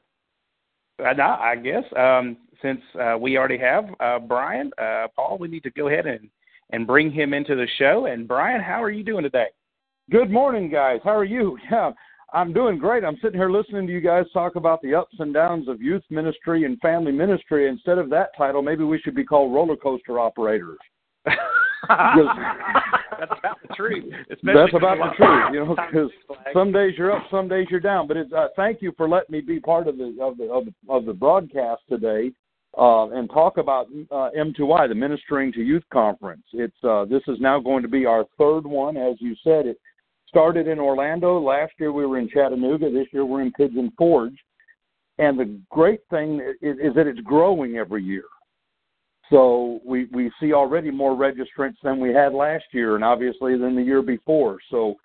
Uh, 0.98 1.14
I 1.22 1.57
guess 1.57 1.85
um, 1.96 2.37
since 2.61 2.81
uh, 3.00 3.16
we 3.18 3.37
already 3.37 3.59
have 3.59 3.85
uh, 4.00 4.18
Brian, 4.18 4.70
uh, 4.78 5.09
Paul, 5.14 5.38
we 5.38 5.48
need 5.48 5.64
to 5.64 5.70
go 5.70 5.88
ahead 5.88 6.07
and, 6.07 6.28
and 6.70 6.87
bring 6.87 7.11
him 7.11 7.35
into 7.35 7.55
the 7.55 7.66
show. 7.78 8.07
And 8.07 8.26
Brian, 8.28 8.61
how 8.61 8.83
are 8.83 8.90
you 8.90 9.05
doing 9.05 9.24
today? 9.24 9.48
Good 10.11 10.31
morning, 10.31 10.70
guys. 10.70 11.00
How 11.05 11.16
are 11.16 11.24
you? 11.24 11.59
Yeah, 11.70 11.92
I'm 12.35 12.55
doing 12.55 12.78
great. 12.78 13.05
I'm 13.05 13.18
sitting 13.22 13.38
here 13.38 13.50
listening 13.50 13.87
to 13.87 13.92
you 13.92 14.00
guys 14.00 14.24
talk 14.33 14.57
about 14.57 14.81
the 14.81 14.94
ups 14.94 15.16
and 15.18 15.35
downs 15.35 15.68
of 15.68 15.83
youth 15.83 16.02
ministry 16.09 16.64
and 16.64 16.81
family 16.81 17.12
ministry. 17.12 17.68
Instead 17.68 17.98
of 17.98 18.09
that 18.09 18.31
title, 18.38 18.62
maybe 18.62 18.85
we 18.85 18.98
should 19.00 19.14
be 19.14 19.24
called 19.24 19.52
roller 19.52 19.76
coaster 19.76 20.18
operators. 20.18 20.78
that's 23.18 23.33
about 23.38 23.59
the 23.66 23.75
truth. 23.75 24.12
That's 24.29 24.75
about 24.75 24.98
the 24.98 25.11
truth, 25.16 25.44
you 25.53 25.64
know, 25.64 25.77
because 25.77 26.11
some 26.53 26.72
days 26.72 26.94
you're 26.96 27.12
up, 27.12 27.25
some 27.31 27.48
days 27.48 27.66
you're 27.70 27.81
down. 27.81 28.09
But 28.09 28.16
it's 28.16 28.33
uh, 28.33 28.48
thank 28.57 28.83
you 28.83 28.92
for 28.96 29.09
letting 29.09 29.33
me 29.33 29.40
be 29.40 29.61
part 29.61 29.88
of 29.88 29.98
the 29.98 30.16
of 30.20 30.37
the 30.37 30.44
of 30.44 30.64
the, 30.66 30.92
of 30.92 31.05
the 31.05 31.12
broadcast 31.12 31.83
today 31.88 32.33
uh, 32.79 33.11
and 33.11 33.29
talk 33.31 33.59
about 33.59 33.87
uh, 34.11 34.31
M2Y, 34.37 34.88
the 34.88 34.94
Ministering 34.94 35.53
to 35.53 35.61
Youth 35.61 35.85
Conference. 35.92 36.42
It's 36.53 36.85
uh, 36.85 37.05
this 37.05 37.22
is 37.29 37.38
now 37.40 37.61
going 37.61 37.83
to 37.83 37.88
be 37.88 38.07
our 38.07 38.25
third 38.38 38.62
one, 38.62 38.96
as 38.96 39.16
you 39.20 39.35
said. 39.44 39.66
It 39.66 39.79
started 40.29 40.66
in 40.66 40.79
Orlando 40.79 41.38
last 41.38 41.72
year. 41.79 41.92
We 41.92 42.07
were 42.07 42.18
in 42.18 42.29
Chattanooga. 42.29 42.90
This 42.90 43.07
year 43.12 43.27
we're 43.27 43.42
in 43.42 43.53
Pigeon 43.53 43.92
Forge. 43.98 44.38
And 45.18 45.38
the 45.38 45.61
great 45.70 46.01
thing 46.11 46.40
is, 46.62 46.79
is 46.79 46.94
that 46.94 47.07
it's 47.07 47.20
growing 47.20 47.77
every 47.77 48.03
year. 48.03 48.25
So 49.32 49.80
we 49.82 50.08
we 50.12 50.30
see 50.38 50.52
already 50.52 50.90
more 50.90 51.16
registrants 51.16 51.76
than 51.82 51.98
we 51.98 52.12
had 52.12 52.34
last 52.34 52.64
year, 52.72 52.96
and 52.96 53.02
obviously 53.02 53.56
than 53.56 53.74
the 53.74 53.82
year 53.82 54.02
before. 54.02 54.58
So 54.70 54.96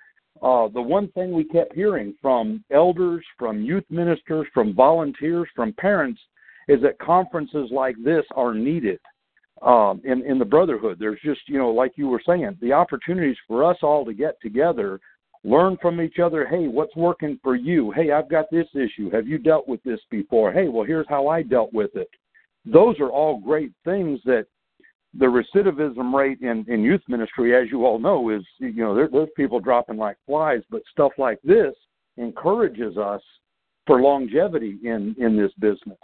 uh, 0.44 0.68
the 0.68 0.82
one 0.82 1.08
thing 1.14 1.32
we 1.32 1.46
kept 1.46 1.74
hearing 1.74 2.14
from 2.22 2.62
elders, 2.70 3.24
from 3.40 3.62
youth 3.62 3.86
ministers, 3.90 4.46
from 4.54 4.76
volunteers, 4.76 5.48
from 5.56 5.72
parents 5.74 6.20
is 6.68 6.82
that 6.82 7.00
conferences 7.00 7.70
like 7.72 7.96
this 8.04 8.26
are 8.36 8.54
needed 8.54 9.00
um, 9.62 10.02
in 10.04 10.22
in 10.26 10.38
the 10.38 10.46
brotherhood. 10.46 10.98
There's 11.00 11.22
just 11.24 11.48
you 11.48 11.58
know, 11.58 11.70
like 11.70 11.94
you 11.96 12.10
were 12.10 12.22
saying, 12.28 12.58
the 12.62 12.74
opportunities 12.74 13.38
for 13.48 13.64
us 13.64 13.78
all 13.82 14.04
to 14.04 14.14
get 14.14 14.36
together, 14.42 15.00
learn 15.46 15.78
from 15.82 16.02
each 16.02 16.20
other. 16.20 16.46
Hey, 16.46 16.68
what's 16.68 16.96
working 16.98 17.40
for 17.42 17.56
you? 17.56 17.92
Hey, 17.92 18.12
I've 18.12 18.30
got 18.30 18.52
this 18.52 18.68
issue. 18.74 19.10
Have 19.12 19.26
you 19.26 19.38
dealt 19.38 19.70
with 19.70 19.82
this 19.84 20.02
before? 20.12 20.52
Hey, 20.52 20.68
well, 20.68 20.84
here's 20.84 21.08
how 21.08 21.30
I 21.30 21.44
dealt 21.44 21.72
with 21.72 21.96
it 21.96 22.10
those 22.72 23.00
are 23.00 23.10
all 23.10 23.40
great 23.40 23.72
things 23.86 24.20
that 24.26 24.46
the 25.18 25.26
recidivism 25.26 26.14
rate 26.14 26.40
in, 26.42 26.66
in 26.68 26.84
youth 26.84 27.02
ministry, 27.08 27.56
as 27.56 27.72
you 27.72 27.86
all 27.86 27.98
know, 27.98 28.30
is 28.30 28.44
you 28.60 28.84
know 28.84 28.94
there, 28.94 29.08
there's 29.08 29.30
people 29.36 29.60
dropping 29.60 29.98
like 29.98 30.18
flies, 30.26 30.62
but 30.70 30.82
stuff 30.92 31.12
like 31.18 31.40
this 31.44 31.74
encourages 32.18 32.98
us 32.98 33.22
for 33.86 34.02
longevity 34.02 34.78
in 34.84 35.16
in 35.18 35.38
this 35.38 35.52
business. 35.60 35.98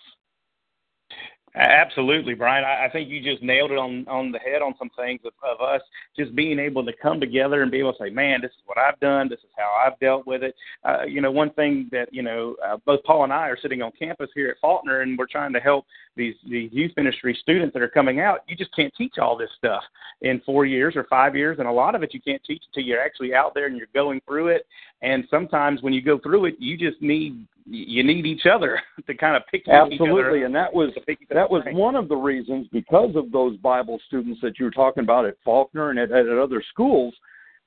Absolutely, 1.56 2.34
Brian. 2.34 2.64
I, 2.64 2.86
I 2.86 2.90
think 2.90 3.10
you 3.10 3.22
just 3.22 3.44
nailed 3.44 3.70
it 3.72 3.78
on 3.78 4.08
on 4.08 4.32
the 4.32 4.40
head 4.40 4.64
on 4.64 4.74
some 4.80 4.90
things 4.98 5.22
of, 5.24 5.34
of 5.44 5.62
us 5.62 5.82
just 6.18 6.34
being 6.36 6.58
able 6.58 6.84
to 6.84 6.92
come 7.00 7.20
together 7.20 7.62
and 7.62 7.70
be 7.70 7.78
able 7.78 7.94
to 7.94 8.00
say, 8.00 8.10
"Man, 8.10 8.42
this 8.42 8.50
is 8.50 8.64
what 8.66 8.80
I've 8.80 9.00
done. 9.00 9.30
This 9.30 9.40
is 9.40 9.52
how 9.56 9.72
I've 9.86 10.00
dealt 10.00 10.26
with 10.26 10.42
it." 10.42 10.56
Uh, 10.84 11.04
you 11.08 11.22
know, 11.22 11.32
one 11.32 11.52
thing 11.52 11.90
that 11.92 12.12
you 12.12 12.24
know, 12.24 12.56
uh, 12.66 12.78
both 12.88 13.04
Paul 13.04 13.24
and 13.26 13.32
I 13.32 13.50
are 13.50 13.58
sitting 13.62 13.84
on 13.84 13.92
campus 13.92 14.32
here 14.34 14.50
at 14.50 14.58
Faulkner, 14.62 15.02
and 15.02 15.16
we're 15.16 15.28
trying 15.28 15.54
to 15.54 15.60
help 15.60 15.86
these 16.16 16.34
these 16.50 16.72
youth 16.74 16.92
ministry 16.98 17.38
students 17.40 17.74
that 17.74 17.84
are 17.84 17.88
coming 17.88 18.20
out. 18.20 18.40
You 18.48 18.56
just 18.56 18.76
can't 18.76 18.94
teach 18.98 19.20
all 19.20 19.38
this 19.38 19.52
stuff 19.56 19.84
in 20.22 20.42
four 20.48 20.66
years 20.66 20.96
or 20.96 21.04
five 21.04 21.36
years, 21.36 21.60
and 21.60 21.68
a 21.68 21.72
lot 21.72 21.94
of 21.94 22.02
it 22.02 22.16
you 22.16 22.22
can't 22.22 22.44
teach 22.44 22.64
until 22.68 22.88
you're 22.88 23.00
actually 23.02 23.36
out 23.36 23.54
there 23.54 23.68
and 23.68 23.78
you're 23.78 23.88
going 23.94 24.22
through 24.28 24.48
it. 24.48 24.66
And 25.04 25.26
sometimes 25.30 25.84
when 25.84 25.94
you 25.94 26.02
go 26.02 26.18
through 26.18 26.46
it, 26.46 26.56
you 26.60 26.78
just 26.78 27.00
need 27.02 27.46
you 27.66 28.04
need 28.04 28.26
each 28.26 28.46
other 28.46 28.82
to 29.08 29.14
kind 29.16 29.36
of 29.36 29.44
pick 29.50 29.64
up. 29.68 29.90
absolutely 29.92 30.44
and 30.44 30.54
that 30.54 30.74
was 30.74 30.90
that 31.30 31.50
was 31.50 31.64
one 31.72 31.96
of 31.96 32.10
the 32.10 32.16
reasons 32.16 32.68
because 32.72 33.16
of 33.16 33.32
those 33.32 33.58
bible 33.58 34.00
students 34.08 34.40
that 34.42 34.60
you 34.60 34.66
were 34.66 34.72
talking 34.72 35.04
about 35.04 35.26
at 35.26 35.36
faulkner 35.44 35.90
and 35.90 36.00
at, 36.00 36.12
at 36.12 36.28
other 36.38 36.64
schools 36.72 37.14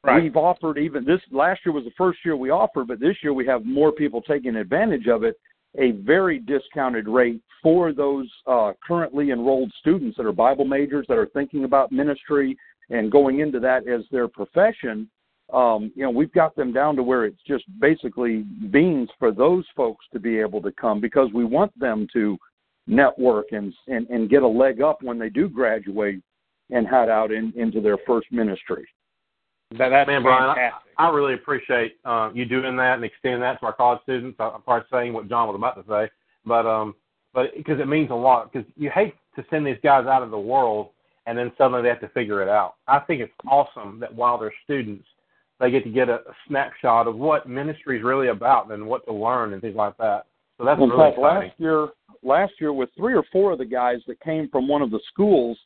right. 0.05 0.23
we've 0.23 0.37
offered 0.37 0.79
even 0.79 1.05
this 1.05 1.21
last 1.31 1.61
year 1.65 1.73
was 1.73 1.85
the 1.85 1.91
first 1.97 2.19
year 2.25 2.37
we 2.37 2.51
offered 2.51 2.89
but 2.89 3.01
this 3.01 3.17
year 3.23 3.33
we 3.33 3.47
have 3.47 3.65
more 3.65 3.93
people 3.93 4.21
taking 4.23 4.57
advantage 4.57 5.07
of 5.07 5.25
it 5.25 5.39
a 5.79 5.93
very 5.93 6.39
discounted 6.39 7.07
rate 7.07 7.41
for 7.63 7.93
those 7.93 8.31
uh, 8.47 8.73
currently 8.87 9.31
enrolled 9.31 9.73
students 9.81 10.17
that 10.17 10.27
are 10.27 10.33
bible 10.33 10.65
majors 10.65 11.07
that 11.09 11.19
are 11.19 11.29
thinking 11.29 11.65
about 11.65 11.91
ministry 11.91 12.57
and 12.91 13.11
going 13.11 13.41
into 13.41 13.59
that 13.59 13.89
as 13.89 14.03
their 14.11 14.29
profession 14.29 15.09
um, 15.53 15.93
you 15.95 16.03
know, 16.03 16.11
we've 16.11 16.33
got 16.33 16.57
them 16.57 16.73
down 16.73 16.97
to 16.97 17.03
where 17.03 17.25
it's 17.25 17.43
just 17.47 17.65
basically 17.81 18.39
beans 18.71 19.09
for 19.19 19.31
those 19.31 19.65
folks 19.77 20.05
to 20.13 20.19
be 20.19 20.39
able 20.39 20.61
to 20.63 20.73
come 20.73 21.01
because 21.01 21.29
we 21.33 21.45
want 21.45 21.77
them 21.79 22.07
to 22.13 22.37
network 22.89 23.47
and 23.53 23.73
and, 23.89 24.09
and 24.09 24.31
get 24.31 24.43
a 24.43 24.49
leg 24.49 24.81
up 24.81 25.03
when 25.03 25.19
they 25.19 25.29
do 25.29 25.49
graduate 25.49 26.21
and 26.71 26.87
head 26.87 27.09
out 27.09 27.31
in, 27.31 27.53
into 27.57 27.81
their 27.81 27.99
first 28.07 28.27
ministry. 28.33 28.87
That, 29.73 29.91
that's 29.91 30.09
Man, 30.09 30.23
Brian, 30.23 30.57
I, 30.99 31.05
I 31.05 31.11
really 31.11 31.35
appreciate 31.35 31.97
uh, 32.05 32.31
you 32.33 32.45
doing 32.45 32.77
that 32.77 32.95
and 32.95 33.05
extending 33.05 33.41
that 33.41 33.61
to 33.61 33.67
our 33.67 33.73
college 33.73 34.01
students. 34.03 34.37
I'm 34.41 34.63
probably 34.63 34.87
saying 34.93 35.13
what 35.13 35.29
Jon 35.29 35.49
was 35.49 35.57
about 35.57 35.75
to 35.75 35.85
say, 35.89 36.11
but 36.45 36.67
um, 36.67 36.95
but 37.33 37.55
because 37.57 37.81
it 37.81 37.89
means 37.89 38.11
a 38.11 38.15
lot. 38.15 38.53
Because 38.53 38.69
you 38.77 38.91
hate 38.91 39.15
to 39.37 39.45
send 39.51 39.67
these 39.67 39.79
guys 39.83 40.07
out 40.07 40.23
of 40.23 40.31
the 40.31 40.39
world 40.39 40.91
and 41.27 41.37
then 41.37 41.53
suddenly 41.59 41.83
they 41.83 41.89
have 41.89 42.01
to 42.01 42.09
figure 42.09 42.43
it 42.43 42.49
out. 42.49 42.75
I 42.87 43.01
think 43.01 43.21
it's 43.21 43.33
awesome 43.49 44.01
that 44.01 44.15
while 44.15 44.39
they're 44.39 44.55
students, 44.65 45.07
they 45.61 45.71
get 45.71 45.85
to 45.85 45.91
get 45.91 46.09
a, 46.09 46.15
a 46.15 46.35
snapshot 46.49 47.07
of 47.07 47.17
what 47.17 47.49
ministry 47.49 47.99
is 47.99 48.05
really 48.05 48.29
about 48.29 48.71
and 48.71 48.87
what 48.87 49.05
to 49.07 49.13
learn 49.13 49.53
and 49.53 49.63
things 49.63 49.77
like 49.77 49.97
that. 49.99 50.27
So 50.59 50.65
that's 50.65 50.81
in 50.81 50.89
really 50.89 51.11
fact, 51.11 51.19
last 51.19 51.53
year, 51.59 51.89
last 52.23 52.53
year 52.61 52.73
with 52.73 52.91
three 52.97 53.15
or 53.15 53.25
four 53.33 53.53
of 53.53 53.59
the 53.59 53.65
guys 53.65 53.99
that 54.07 54.21
came 54.21 54.49
from 54.49 54.69
one 54.69 54.83
of 54.83 54.91
the 54.91 55.01
schools, 55.13 55.59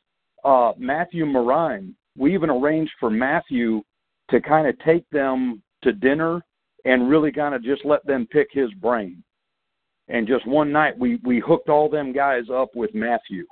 uh, 0.43 0.73
Matthew 0.77 1.25
Morine, 1.25 1.95
we 2.17 2.33
even 2.33 2.49
arranged 2.49 2.91
for 2.99 3.09
Matthew 3.09 3.81
to 4.29 4.41
kind 4.41 4.67
of 4.67 4.77
take 4.79 5.09
them 5.11 5.61
to 5.83 5.93
dinner 5.93 6.41
and 6.85 7.09
really 7.09 7.31
kind 7.31 7.55
of 7.55 7.63
just 7.63 7.85
let 7.85 8.05
them 8.05 8.27
pick 8.31 8.47
his 8.51 8.71
brain. 8.73 9.23
And 10.07 10.27
just 10.27 10.45
one 10.45 10.71
night, 10.71 10.97
we 10.97 11.19
we 11.23 11.39
hooked 11.39 11.69
all 11.69 11.89
them 11.89 12.11
guys 12.11 12.43
up 12.53 12.75
with 12.75 12.93
Matthew, 12.93 13.45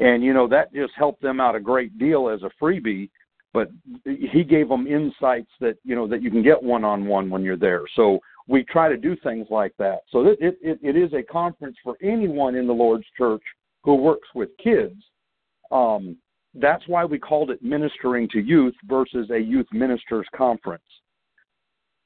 and 0.00 0.24
you 0.24 0.32
know 0.32 0.48
that 0.48 0.74
just 0.74 0.92
helped 0.96 1.22
them 1.22 1.40
out 1.40 1.54
a 1.54 1.60
great 1.60 1.96
deal 1.98 2.28
as 2.28 2.42
a 2.42 2.50
freebie 2.60 3.10
but 3.52 3.68
he 4.04 4.44
gave 4.44 4.68
them 4.68 4.86
insights 4.86 5.50
that 5.60 5.76
you 5.84 5.94
know 5.94 6.06
that 6.06 6.22
you 6.22 6.30
can 6.30 6.42
get 6.42 6.62
one 6.62 6.84
on 6.84 7.06
one 7.06 7.30
when 7.30 7.42
you're 7.42 7.56
there. 7.56 7.82
So 7.96 8.18
we 8.46 8.64
try 8.64 8.88
to 8.88 8.96
do 8.96 9.16
things 9.22 9.46
like 9.50 9.74
that. 9.78 10.00
So 10.10 10.26
it, 10.26 10.38
it 10.40 10.78
it 10.82 10.96
is 10.96 11.12
a 11.12 11.22
conference 11.22 11.76
for 11.82 11.96
anyone 12.02 12.54
in 12.54 12.66
the 12.66 12.72
Lord's 12.72 13.06
church 13.16 13.42
who 13.82 13.94
works 13.94 14.28
with 14.34 14.50
kids. 14.62 15.02
Um, 15.70 16.16
that's 16.54 16.86
why 16.88 17.04
we 17.04 17.18
called 17.18 17.50
it 17.50 17.62
ministering 17.62 18.28
to 18.30 18.40
youth 18.40 18.74
versus 18.86 19.30
a 19.30 19.38
youth 19.38 19.66
ministers 19.72 20.26
conference. 20.34 20.82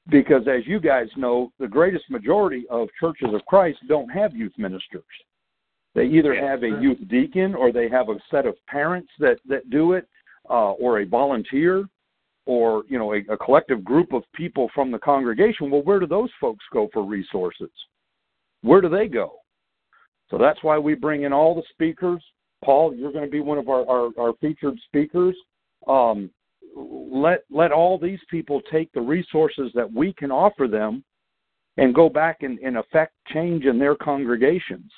Because 0.09 0.47
as 0.47 0.67
you 0.67 0.79
guys 0.79 1.07
know, 1.15 1.51
the 1.59 1.67
greatest 1.67 2.09
majority 2.09 2.65
of 2.69 2.89
churches 2.99 3.29
of 3.33 3.45
Christ 3.45 3.79
don't 3.87 4.09
have 4.09 4.35
youth 4.35 4.51
ministers. 4.57 5.03
They 5.95 6.05
either 6.05 6.35
have 6.35 6.63
a 6.63 6.81
youth 6.81 6.97
deacon 7.07 7.55
or 7.55 7.71
they 7.71 7.87
have 7.87 8.09
a 8.09 8.15
set 8.29 8.45
of 8.45 8.55
parents 8.67 9.09
that, 9.19 9.37
that 9.47 9.69
do 9.69 9.93
it 9.93 10.07
uh, 10.49 10.71
or 10.71 10.99
a 10.99 11.05
volunteer 11.05 11.87
or 12.45 12.83
you 12.87 12.97
know 12.97 13.13
a, 13.13 13.19
a 13.31 13.37
collective 13.37 13.83
group 13.83 14.13
of 14.13 14.23
people 14.35 14.69
from 14.73 14.91
the 14.91 14.99
congregation 14.99 15.71
well 15.71 15.81
where 15.81 15.99
do 15.99 16.07
those 16.07 16.29
folks 16.39 16.63
go 16.71 16.89
for 16.93 17.03
resources? 17.03 17.71
Where 18.61 18.81
do 18.81 18.89
they 18.89 19.07
go? 19.07 19.33
So 20.29 20.37
that's 20.37 20.63
why 20.63 20.77
we 20.77 20.95
bring 20.95 21.23
in 21.23 21.33
all 21.33 21.55
the 21.55 21.63
speakers. 21.71 22.23
Paul 22.63 22.95
you're 22.95 23.11
going 23.11 23.25
to 23.25 23.31
be 23.31 23.39
one 23.39 23.57
of 23.57 23.69
our, 23.69 23.87
our, 23.87 24.09
our 24.19 24.33
featured 24.41 24.77
speakers. 24.87 25.35
Um, 25.87 26.29
let 26.75 27.43
let 27.49 27.71
all 27.71 27.99
these 27.99 28.21
people 28.29 28.61
take 28.71 28.91
the 28.93 29.01
resources 29.01 29.71
that 29.75 29.91
we 29.91 30.13
can 30.13 30.31
offer 30.31 30.67
them 30.67 31.03
and 31.77 31.93
go 31.93 32.09
back 32.09 32.43
and, 32.43 32.59
and 32.59 32.77
affect 32.77 33.13
change 33.33 33.65
in 33.65 33.79
their 33.79 33.95
congregations 33.95 34.91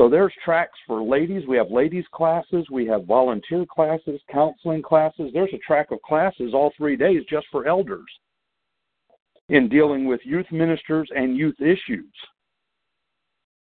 so 0.00 0.08
there's 0.08 0.32
tracks 0.42 0.78
for 0.86 1.02
ladies. 1.02 1.46
We 1.46 1.58
have 1.58 1.70
ladies 1.70 2.06
classes, 2.10 2.64
we 2.70 2.86
have 2.86 3.04
volunteer 3.04 3.66
classes, 3.70 4.18
counseling 4.32 4.80
classes. 4.80 5.30
There's 5.34 5.52
a 5.52 5.58
track 5.58 5.90
of 5.90 6.00
classes 6.00 6.54
all 6.54 6.72
three 6.78 6.96
days 6.96 7.22
just 7.28 7.46
for 7.52 7.66
elders 7.68 8.06
in 9.50 9.68
dealing 9.68 10.06
with 10.06 10.20
youth 10.24 10.46
ministers 10.50 11.06
and 11.14 11.36
youth 11.36 11.60
issues. 11.60 12.14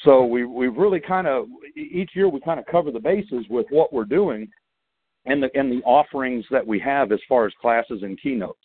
So 0.02 0.26
we 0.26 0.43
we 0.43 0.69
really 0.69 1.00
kind 1.00 1.28
of 1.28 1.46
each 1.78 2.10
year 2.15 2.28
we 2.28 2.41
kind 2.41 2.60
of 2.60 2.65
cover 2.65 2.89
the 2.89 3.00
bases 3.00 3.46
with 3.48 3.67
what 3.69 3.93
we're 3.93 4.04
doing. 4.04 4.48
and 5.26 5.43
the 5.43 5.50
and 5.54 5.72
the 5.72 5.84
offerings 5.86 6.46
that 6.50 6.65
we 6.65 6.80
have 6.80 7.12
as 7.12 7.19
far 7.30 7.46
as 7.46 7.54
classes 7.62 8.02
and 8.02 8.19
keynotes. 8.19 8.58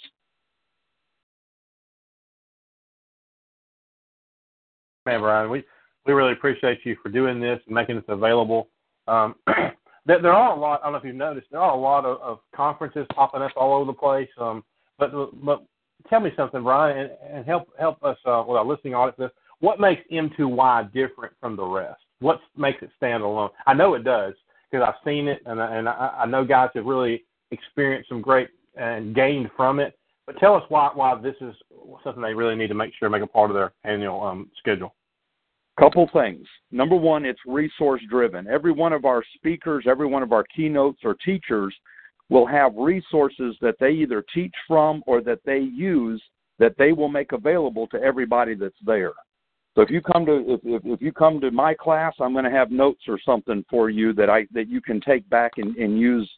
Man, 5.05 5.21
Brian, 5.21 5.51
we 5.51 5.63
we 6.09 6.15
really 6.15 6.33
appreciate 6.33 6.81
you 6.85 6.97
for 7.03 7.11
doing 7.11 7.39
this 7.39 7.61
and 7.67 7.75
making 7.75 7.97
this 7.97 8.05
available. 8.09 8.69
Um, 9.07 9.35
there, 10.07 10.21
there 10.21 10.33
are 10.33 10.57
a 10.57 10.59
lot. 10.59 10.81
I 10.81 10.87
don't 10.87 10.93
know 10.93 10.99
if 10.99 11.05
you've 11.05 11.15
noticed. 11.15 11.49
There 11.53 11.61
are 11.61 11.77
a 11.77 11.81
lot 11.81 12.05
of, 12.07 12.21
of 12.23 12.39
conferences 12.57 13.07
popping 13.15 13.43
up 13.43 13.53
all 13.57 13.77
over 13.77 13.85
the 13.85 13.93
place. 13.93 14.29
Um, 14.41 14.65
but 14.99 15.13
but 15.45 15.65
tell 16.09 16.21
me 16.21 16.31
something, 16.35 16.63
Brian, 16.63 16.99
and, 16.99 17.11
and 17.31 17.47
help 17.47 17.69
help 17.79 18.03
us 18.03 18.17
uh, 18.25 18.43
with 18.47 18.57
our 18.57 18.65
listening 18.65 18.95
audience. 18.95 19.33
What 19.61 19.81
makes 19.81 20.03
M2Y 20.11 20.93
different 20.93 21.35
from 21.41 21.57
the 21.57 21.65
rest? 21.65 22.01
What 22.21 22.41
makes 22.57 22.83
it 22.83 22.91
stand 22.97 23.23
alone? 23.23 23.51
I 23.67 23.75
know 23.75 23.95
it 23.95 24.05
does 24.05 24.35
because 24.71 24.87
I've 24.87 25.05
seen 25.05 25.29
it, 25.29 25.43
and 25.47 25.61
I, 25.61 25.77
and 25.77 25.89
I, 25.89 26.21
I 26.21 26.27
know 26.27 26.45
guys 26.45 26.71
have 26.75 26.87
really 26.87 27.25
experienced 27.51 28.09
some 28.09 28.23
great 28.23 28.49
and 28.77 29.15
gained 29.15 29.51
from 29.57 29.79
it. 29.79 29.99
But 30.27 30.39
tell 30.39 30.55
us 30.55 30.63
why 30.71 30.91
why 30.95 31.21
this 31.21 31.37
is 31.43 31.55
something 32.03 32.23
they 32.23 32.35
really 32.35 32.55
need 32.55 32.69
to 32.69 32.75
make 32.75 32.93
sure 32.99 33.11
make 33.11 33.23
a 33.23 33.27
part 33.27 33.51
of 33.51 33.55
their 33.55 33.73
annual 33.85 34.23
um, 34.23 34.51
schedule. 34.59 34.95
Couple 35.79 36.11
things. 36.13 36.45
Number 36.73 36.97
one, 36.97 37.25
it's 37.25 37.39
resource 37.47 38.03
driven. 38.11 38.49
Every 38.49 38.73
one 38.73 38.93
of 38.93 39.05
our 39.05 39.23
speakers, 39.37 39.85
every 39.89 40.07
one 40.07 40.25
of 40.25 40.33
our 40.33 40.45
keynotes 40.55 41.01
or 41.05 41.15
teachers 41.15 41.75
will 42.29 42.47
have 42.47 42.75
resources 42.77 43.57
that 43.61 43.77
they 43.79 43.91
either 43.91 44.25
teach 44.35 44.55
from 44.67 45.03
or 45.07 45.21
that 45.23 45.39
they 45.45 45.59
use 45.59 46.23
that 46.59 46.75
they 46.77 46.93
will 46.93 47.09
make 47.09 47.31
available 47.31 47.87
to 47.87 48.03
everybody 48.03 48.55
that's 48.55 48.75
there. 48.85 49.13
So 49.77 49.83
if 49.83 49.91
you 49.91 50.01
come 50.01 50.27
to 50.27 50.45
if, 50.55 50.61
if, 50.65 50.83
if 50.85 51.01
you 51.01 51.13
come 51.13 51.41
to 51.41 51.53
my 51.53 51.75
class, 51.75 52.13
I'm 52.19 52.33
going 52.33 52.45
to 52.45 52.51
have 52.51 52.73
notes 52.73 53.03
or 53.07 53.19
something 53.25 53.65
for 53.71 53.89
you 53.89 54.13
that 54.15 54.29
I 54.29 54.49
that 54.53 54.69
you 54.69 54.81
can 54.81 55.01
take 55.01 55.29
back 55.31 55.53
and, 55.59 55.77
and 55.77 56.01
use 56.01 56.29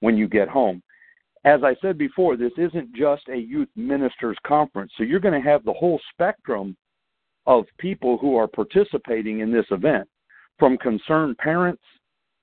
when 0.00 0.18
you 0.18 0.28
get 0.28 0.48
home. 0.48 0.82
As 1.46 1.62
I 1.64 1.74
said 1.80 1.96
before, 1.96 2.36
this 2.36 2.52
isn't 2.58 2.94
just 2.94 3.22
a 3.30 3.36
youth 3.36 3.70
ministers 3.74 4.36
conference. 4.46 4.92
So 4.98 5.04
you're 5.04 5.20
going 5.20 5.42
to 5.42 5.48
have 5.48 5.64
the 5.64 5.72
whole 5.72 5.98
spectrum 6.12 6.76
of 7.46 7.64
people 7.78 8.18
who 8.18 8.36
are 8.36 8.46
participating 8.46 9.40
in 9.40 9.52
this 9.52 9.66
event, 9.70 10.08
from 10.58 10.76
concerned 10.78 11.38
parents 11.38 11.82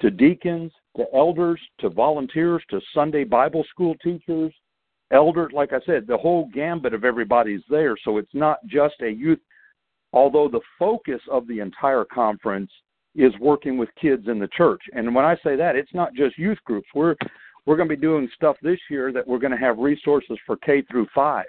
to 0.01 0.09
deacons 0.09 0.71
to 0.95 1.05
elders 1.13 1.59
to 1.79 1.89
volunteers 1.89 2.63
to 2.69 2.81
Sunday 2.93 3.23
Bible 3.23 3.63
school 3.69 3.95
teachers, 4.03 4.53
elders. 5.11 5.51
Like 5.53 5.73
I 5.73 5.79
said, 5.85 6.05
the 6.07 6.17
whole 6.17 6.49
gambit 6.53 6.93
of 6.93 7.03
everybody's 7.03 7.61
there. 7.69 7.95
So 8.03 8.17
it's 8.17 8.33
not 8.33 8.57
just 8.67 8.95
a 9.01 9.09
youth, 9.09 9.39
although 10.13 10.49
the 10.49 10.61
focus 10.77 11.21
of 11.31 11.47
the 11.47 11.59
entire 11.59 12.05
conference 12.05 12.71
is 13.15 13.33
working 13.39 13.77
with 13.77 13.89
kids 13.99 14.27
in 14.27 14.39
the 14.39 14.49
church. 14.49 14.81
And 14.93 15.13
when 15.13 15.25
I 15.25 15.35
say 15.43 15.55
that, 15.55 15.75
it's 15.75 15.93
not 15.93 16.13
just 16.13 16.37
youth 16.37 16.59
groups. 16.65 16.87
We're 16.93 17.15
we're 17.65 17.75
going 17.75 17.89
to 17.89 17.95
be 17.95 18.01
doing 18.01 18.29
stuff 18.33 18.55
this 18.61 18.79
year 18.89 19.11
that 19.11 19.27
we're 19.27 19.39
going 19.39 19.51
to 19.51 19.57
have 19.57 19.77
resources 19.77 20.37
for 20.45 20.55
K 20.55 20.83
through 20.89 21.07
5. 21.13 21.43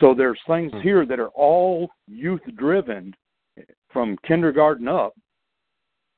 So 0.00 0.14
there's 0.14 0.40
things 0.46 0.72
hmm. 0.72 0.80
here 0.80 1.06
that 1.06 1.20
are 1.20 1.28
all 1.28 1.90
youth 2.06 2.42
driven 2.56 3.14
from 3.92 4.16
kindergarten 4.26 4.88
up 4.88 5.12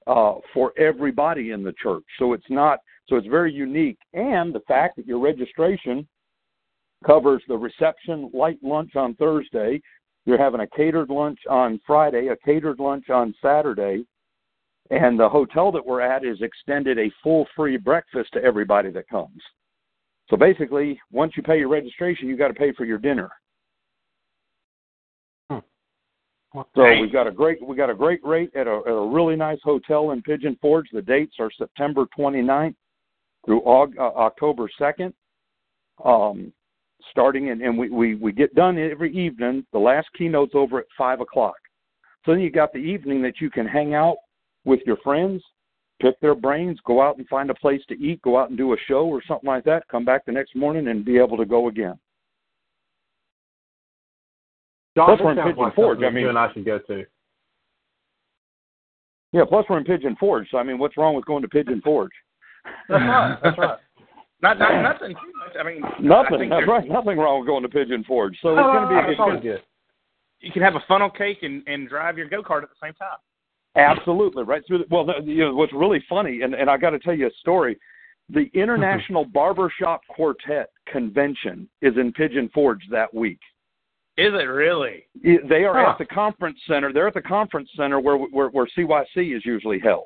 uh, 0.06 0.34
for 0.52 0.72
everybody 0.78 1.50
in 1.50 1.62
the 1.62 1.74
church. 1.82 2.04
So 2.18 2.32
it's 2.32 2.50
not 2.50 2.78
so 3.08 3.16
it's 3.16 3.26
very 3.26 3.52
unique, 3.52 3.98
and 4.14 4.54
the 4.54 4.62
fact 4.66 4.96
that 4.96 5.06
your 5.06 5.18
registration 5.18 6.08
covers 7.04 7.42
the 7.48 7.56
reception, 7.56 8.30
light 8.32 8.58
lunch 8.62 8.96
on 8.96 9.14
Thursday. 9.16 9.80
You're 10.24 10.38
having 10.38 10.60
a 10.60 10.66
catered 10.66 11.10
lunch 11.10 11.38
on 11.50 11.78
Friday, 11.86 12.28
a 12.28 12.36
catered 12.36 12.78
lunch 12.78 13.10
on 13.10 13.34
Saturday, 13.42 14.06
and 14.90 15.20
the 15.20 15.28
hotel 15.28 15.70
that 15.72 15.84
we're 15.84 16.00
at 16.00 16.24
is 16.24 16.40
extended 16.40 16.98
a 16.98 17.12
full 17.22 17.46
free 17.54 17.76
breakfast 17.76 18.32
to 18.32 18.42
everybody 18.42 18.90
that 18.90 19.08
comes. 19.08 19.42
So 20.30 20.36
basically, 20.36 20.98
once 21.12 21.34
you 21.36 21.42
pay 21.42 21.58
your 21.58 21.68
registration, 21.68 22.28
you 22.28 22.36
got 22.38 22.48
to 22.48 22.54
pay 22.54 22.72
for 22.72 22.86
your 22.86 22.98
dinner. 22.98 23.30
So 26.54 27.00
we've 27.00 27.12
got 27.12 27.26
a 27.26 27.32
great 27.32 27.64
we 27.66 27.74
got 27.74 27.90
a 27.90 27.94
great 27.94 28.24
rate 28.24 28.50
at 28.54 28.66
a, 28.66 28.80
at 28.86 28.92
a 28.92 29.08
really 29.08 29.34
nice 29.34 29.58
hotel 29.64 30.12
in 30.12 30.22
Pigeon 30.22 30.56
Forge. 30.60 30.86
The 30.92 31.02
dates 31.02 31.34
are 31.40 31.50
September 31.58 32.06
29th 32.16 32.76
through 33.44 33.60
August, 33.62 33.98
uh, 33.98 34.12
October 34.16 34.70
2nd. 34.80 35.12
Um, 36.04 36.52
starting 37.10 37.48
in, 37.48 37.62
and 37.62 37.76
we, 37.76 37.90
we 37.90 38.14
we 38.14 38.32
get 38.32 38.54
done 38.54 38.78
every 38.78 39.14
evening. 39.16 39.66
The 39.72 39.78
last 39.78 40.08
keynote's 40.16 40.54
over 40.54 40.78
at 40.78 40.86
five 40.96 41.20
o'clock. 41.20 41.56
So 42.24 42.32
then 42.32 42.40
you 42.40 42.50
got 42.50 42.72
the 42.72 42.78
evening 42.78 43.20
that 43.22 43.40
you 43.40 43.50
can 43.50 43.66
hang 43.66 43.94
out 43.94 44.16
with 44.64 44.80
your 44.86 44.96
friends, 44.98 45.42
pick 46.00 46.18
their 46.20 46.34
brains, 46.34 46.78
go 46.86 47.02
out 47.02 47.18
and 47.18 47.28
find 47.28 47.50
a 47.50 47.54
place 47.54 47.82
to 47.88 47.94
eat, 47.94 48.22
go 48.22 48.38
out 48.38 48.48
and 48.48 48.56
do 48.56 48.72
a 48.72 48.76
show 48.88 49.06
or 49.06 49.22
something 49.26 49.48
like 49.48 49.64
that. 49.64 49.86
Come 49.88 50.04
back 50.04 50.24
the 50.24 50.32
next 50.32 50.56
morning 50.56 50.88
and 50.88 51.04
be 51.04 51.18
able 51.18 51.36
to 51.36 51.44
go 51.44 51.68
again. 51.68 51.98
Jon, 54.96 55.06
plus 55.06 55.20
we're 55.20 55.32
in 55.32 55.38
Pigeon 55.38 55.56
like 55.56 55.74
Forge. 55.74 55.98
I 56.02 56.10
mean, 56.10 56.22
you 56.22 56.28
and 56.28 56.38
I 56.38 56.52
should 56.52 56.64
go 56.64 56.78
to. 56.78 57.04
Yeah, 59.32 59.42
plus 59.48 59.66
we're 59.68 59.78
in 59.78 59.84
Pigeon 59.84 60.16
Forge. 60.18 60.46
So 60.50 60.58
I 60.58 60.62
mean, 60.62 60.78
what's 60.78 60.96
wrong 60.96 61.16
with 61.16 61.24
going 61.24 61.42
to 61.42 61.48
Pigeon 61.48 61.80
Forge? 61.82 62.12
That's 62.88 63.02
right. 63.02 63.38
That's 63.42 63.58
right. 63.58 63.78
Not, 64.42 64.58
not 64.58 64.82
nothing 64.92 65.16
too 65.16 65.32
much. 65.38 65.56
I 65.58 65.62
mean, 65.64 65.80
nothing. 66.00 66.52
I 66.52 66.60
that's 66.60 66.68
right. 66.68 66.88
Nothing 66.88 67.18
wrong 67.18 67.40
with 67.40 67.48
going 67.48 67.62
to 67.62 67.68
Pigeon 67.68 68.04
Forge. 68.04 68.36
So 68.42 68.50
it's 68.50 68.62
going 68.62 68.88
to 68.88 68.88
be. 68.88 69.10
It's 69.10 69.20
always 69.20 69.42
good. 69.42 69.62
You 70.40 70.52
can 70.52 70.62
have 70.62 70.74
a 70.74 70.84
funnel 70.86 71.10
cake 71.10 71.38
and 71.42 71.62
and 71.66 71.88
drive 71.88 72.16
your 72.18 72.28
go 72.28 72.42
kart 72.42 72.62
at 72.62 72.68
the 72.68 72.76
same 72.82 72.94
time. 72.94 73.18
Absolutely, 73.76 74.44
right 74.44 74.62
through. 74.66 74.78
The, 74.78 74.84
well, 74.90 75.04
the, 75.04 75.14
you 75.24 75.46
know, 75.46 75.54
what's 75.54 75.72
really 75.72 76.02
funny, 76.08 76.42
and 76.42 76.54
and 76.54 76.70
I 76.70 76.76
got 76.76 76.90
to 76.90 76.98
tell 76.98 77.14
you 77.14 77.26
a 77.26 77.32
story. 77.40 77.78
The 78.28 78.46
International 78.54 79.24
Barbershop 79.24 80.02
Quartet 80.08 80.68
Convention 80.86 81.68
is 81.82 81.94
in 81.96 82.12
Pigeon 82.12 82.50
Forge 82.54 82.82
that 82.90 83.12
week. 83.12 83.40
Is 84.16 84.32
it 84.32 84.46
really? 84.46 85.06
They 85.22 85.64
are 85.64 85.84
huh. 85.84 85.90
at 85.92 85.98
the 85.98 86.06
conference 86.06 86.58
center. 86.68 86.92
They're 86.92 87.08
at 87.08 87.14
the 87.14 87.22
conference 87.22 87.68
center 87.76 87.98
where 87.98 88.16
where, 88.16 88.48
where 88.48 88.66
CYC 88.76 89.36
is 89.36 89.44
usually 89.44 89.80
held. 89.80 90.04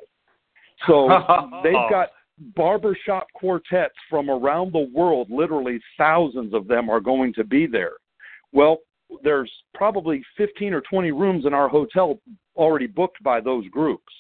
So 0.87 1.09
they've 1.62 1.73
got 1.90 2.09
barbershop 2.57 3.27
quartets 3.35 3.94
from 4.09 4.31
around 4.31 4.73
the 4.73 4.88
world. 4.94 5.29
Literally 5.31 5.79
thousands 5.99 6.55
of 6.55 6.68
them 6.68 6.88
are 6.88 7.01
going 7.01 7.35
to 7.35 7.44
be 7.44 7.66
there. 7.66 7.92
Well, 8.53 8.79
there's 9.23 9.51
probably 9.75 10.23
15 10.37 10.73
or 10.73 10.83
20 10.83 11.12
rooms 11.12 11.47
in 11.47 11.53
our 11.53 11.68
hotel 11.68 12.18
already 12.57 12.87
booked 12.87 13.23
by 13.23 13.40
those 13.40 13.66
groups. 13.68 14.12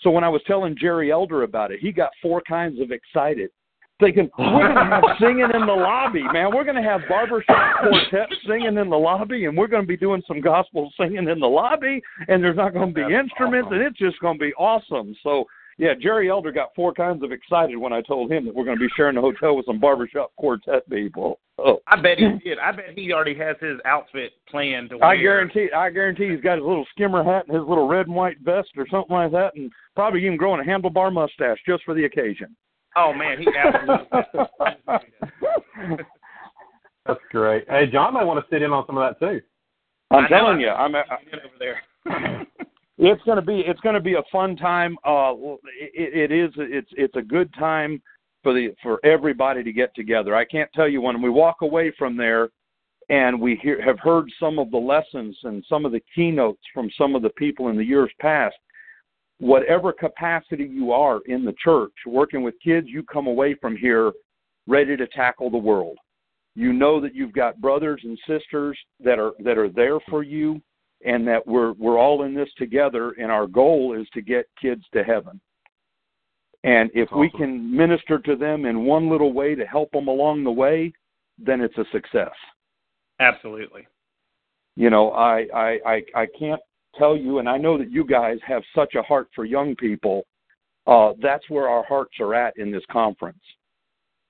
So 0.00 0.10
when 0.10 0.24
I 0.24 0.28
was 0.28 0.42
telling 0.46 0.76
Jerry 0.78 1.10
Elder 1.10 1.42
about 1.42 1.70
it, 1.70 1.80
he 1.80 1.92
got 1.92 2.10
four 2.20 2.42
kinds 2.46 2.80
of 2.80 2.90
excited 2.90 3.50
thinking 4.00 4.30
we're 4.38 4.72
going 4.72 4.74
to 4.74 4.84
have 4.84 5.04
singing 5.20 5.48
in 5.52 5.66
the 5.66 5.72
lobby, 5.72 6.22
man. 6.32 6.54
We're 6.54 6.64
going 6.64 6.76
to 6.76 6.82
have 6.82 7.02
barbershop 7.08 7.80
quartet 7.80 8.28
singing 8.46 8.76
in 8.76 8.90
the 8.90 8.96
lobby, 8.96 9.44
and 9.46 9.56
we're 9.56 9.66
going 9.66 9.82
to 9.82 9.88
be 9.88 9.96
doing 9.96 10.22
some 10.26 10.40
gospel 10.40 10.92
singing 10.98 11.28
in 11.28 11.40
the 11.40 11.46
lobby, 11.46 12.02
and 12.28 12.42
there's 12.42 12.56
not 12.56 12.72
going 12.72 12.88
to 12.88 12.94
be 12.94 13.02
That's 13.02 13.24
instruments, 13.24 13.66
awesome. 13.66 13.78
and 13.78 13.86
it's 13.86 13.98
just 13.98 14.20
going 14.20 14.38
to 14.38 14.44
be 14.44 14.54
awesome. 14.54 15.14
So. 15.22 15.44
Yeah, 15.78 15.92
Jerry 16.00 16.30
Elder 16.30 16.52
got 16.52 16.74
four 16.74 16.94
kinds 16.94 17.22
of 17.22 17.32
excited 17.32 17.76
when 17.76 17.92
I 17.92 18.00
told 18.00 18.32
him 18.32 18.46
that 18.46 18.54
we're 18.54 18.64
going 18.64 18.78
to 18.78 18.82
be 18.82 18.88
sharing 18.96 19.16
the 19.16 19.20
hotel 19.20 19.54
with 19.54 19.66
some 19.66 19.78
barbershop 19.78 20.32
quartet 20.36 20.88
people. 20.88 21.38
Oh. 21.58 21.80
I 21.86 22.00
bet 22.00 22.16
he 22.16 22.26
did. 22.42 22.58
I 22.58 22.72
bet 22.72 22.96
he 22.96 23.12
already 23.12 23.34
has 23.36 23.56
his 23.60 23.78
outfit 23.84 24.32
planned 24.48 24.88
to 24.88 24.96
wear. 24.96 25.04
I 25.10 25.16
guarantee. 25.16 25.68
I 25.76 25.90
guarantee 25.90 26.30
he's 26.30 26.40
got 26.40 26.56
his 26.56 26.64
little 26.64 26.86
skimmer 26.92 27.22
hat 27.22 27.44
and 27.46 27.58
his 27.58 27.68
little 27.68 27.86
red 27.86 28.06
and 28.06 28.14
white 28.14 28.38
vest 28.40 28.70
or 28.78 28.86
something 28.90 29.14
like 29.14 29.32
that, 29.32 29.54
and 29.54 29.70
probably 29.94 30.24
even 30.24 30.38
growing 30.38 30.60
a 30.60 30.64
handlebar 30.64 31.12
mustache 31.12 31.58
just 31.66 31.84
for 31.84 31.92
the 31.92 32.06
occasion. 32.06 32.56
Oh 32.96 33.12
man, 33.12 33.38
he 33.38 33.46
absolutely. 33.56 34.06
That's 37.06 37.20
great. 37.30 37.64
Hey, 37.68 37.86
Jon 37.86 38.14
might 38.14 38.24
want 38.24 38.44
to 38.44 38.54
sit 38.54 38.62
in 38.62 38.72
on 38.72 38.84
some 38.86 38.98
of 38.98 39.08
that 39.08 39.24
too. 39.24 39.40
I'm 40.10 40.24
I 40.24 40.28
telling 40.28 40.60
you, 40.60 40.70
I'm 40.70 40.94
I, 40.94 41.00
over 41.00 41.54
there. 41.58 41.82
it's 42.98 43.22
gonna 43.24 43.42
be 43.42 43.60
it's 43.66 43.80
gonna 43.80 44.00
be 44.00 44.14
a 44.14 44.22
fun 44.32 44.56
time. 44.56 44.96
Uh, 45.04 45.32
it, 45.78 46.30
it 46.30 46.32
is 46.32 46.50
it's 46.56 46.90
it's 46.92 47.16
a 47.16 47.22
good 47.22 47.52
time 47.54 48.00
for 48.42 48.54
the 48.54 48.74
for 48.82 49.04
everybody 49.04 49.62
to 49.62 49.72
get 49.72 49.94
together. 49.94 50.34
I 50.34 50.44
can't 50.44 50.70
tell 50.74 50.88
you 50.88 51.00
when 51.00 51.20
we 51.20 51.30
walk 51.30 51.56
away 51.62 51.92
from 51.98 52.16
there 52.16 52.48
and 53.08 53.40
we 53.40 53.56
hear, 53.62 53.80
have 53.82 53.98
heard 54.00 54.28
some 54.40 54.58
of 54.58 54.70
the 54.70 54.78
lessons 54.78 55.36
and 55.44 55.64
some 55.68 55.84
of 55.84 55.92
the 55.92 56.02
keynotes 56.14 56.62
from 56.74 56.90
some 56.98 57.14
of 57.14 57.22
the 57.22 57.30
people 57.30 57.68
in 57.68 57.76
the 57.76 57.84
years 57.84 58.10
past 58.20 58.56
whatever 59.38 59.92
capacity 59.92 60.64
you 60.64 60.92
are 60.92 61.20
in 61.26 61.44
the 61.44 61.54
church, 61.62 61.92
working 62.06 62.42
with 62.42 62.54
kids, 62.62 62.86
you 62.88 63.02
come 63.02 63.26
away 63.26 63.54
from 63.54 63.76
here 63.76 64.12
ready 64.66 64.96
to 64.96 65.06
tackle 65.08 65.50
the 65.50 65.58
world. 65.58 65.96
You 66.54 66.72
know 66.72 67.00
that 67.00 67.14
you've 67.14 67.34
got 67.34 67.60
brothers 67.60 68.00
and 68.02 68.18
sisters 68.26 68.78
that 69.04 69.18
are 69.18 69.32
that 69.40 69.58
are 69.58 69.68
there 69.68 70.00
for 70.08 70.22
you 70.22 70.60
and 71.04 71.26
that 71.28 71.46
we're 71.46 71.72
we're 71.72 71.98
all 71.98 72.22
in 72.22 72.34
this 72.34 72.48
together 72.56 73.12
and 73.12 73.30
our 73.30 73.46
goal 73.46 73.94
is 73.98 74.08
to 74.14 74.22
get 74.22 74.48
kids 74.60 74.82
to 74.94 75.04
heaven. 75.04 75.40
And 76.64 76.90
if 76.94 77.08
awesome. 77.08 77.20
we 77.20 77.30
can 77.30 77.76
minister 77.76 78.18
to 78.20 78.36
them 78.36 78.64
in 78.64 78.86
one 78.86 79.10
little 79.10 79.32
way 79.32 79.54
to 79.54 79.66
help 79.66 79.92
them 79.92 80.08
along 80.08 80.44
the 80.44 80.50
way, 80.50 80.92
then 81.38 81.60
it's 81.60 81.76
a 81.76 81.84
success. 81.92 82.32
Absolutely. 83.20 83.86
You 84.76 84.88
know, 84.88 85.10
I 85.10 85.46
I 85.54 85.78
I, 85.86 86.02
I 86.14 86.26
can't 86.38 86.60
tell 86.98 87.16
you, 87.16 87.38
and 87.38 87.48
I 87.48 87.56
know 87.56 87.78
that 87.78 87.90
you 87.90 88.04
guys 88.04 88.38
have 88.46 88.62
such 88.74 88.94
a 88.94 89.02
heart 89.02 89.28
for 89.34 89.44
young 89.44 89.74
people, 89.76 90.26
uh, 90.86 91.12
that's 91.20 91.48
where 91.50 91.68
our 91.68 91.84
hearts 91.84 92.14
are 92.20 92.34
at 92.34 92.56
in 92.56 92.70
this 92.70 92.84
conference. 92.90 93.42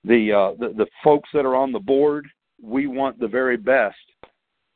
The, 0.04 0.32
uh, 0.32 0.50
the 0.58 0.72
the 0.74 0.86
folks 1.02 1.28
that 1.34 1.44
are 1.44 1.56
on 1.56 1.72
the 1.72 1.80
board, 1.80 2.26
we 2.62 2.86
want 2.86 3.18
the 3.18 3.28
very 3.28 3.56
best 3.56 3.96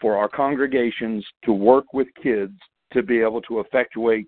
for 0.00 0.16
our 0.16 0.28
congregations 0.28 1.24
to 1.44 1.52
work 1.52 1.92
with 1.92 2.08
kids 2.22 2.54
to 2.92 3.02
be 3.02 3.20
able 3.20 3.40
to 3.42 3.60
effectuate 3.60 4.26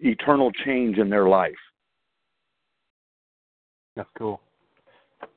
eternal 0.00 0.50
change 0.64 0.98
in 0.98 1.08
their 1.08 1.28
life. 1.28 1.54
That's 3.96 4.08
cool. 4.18 4.40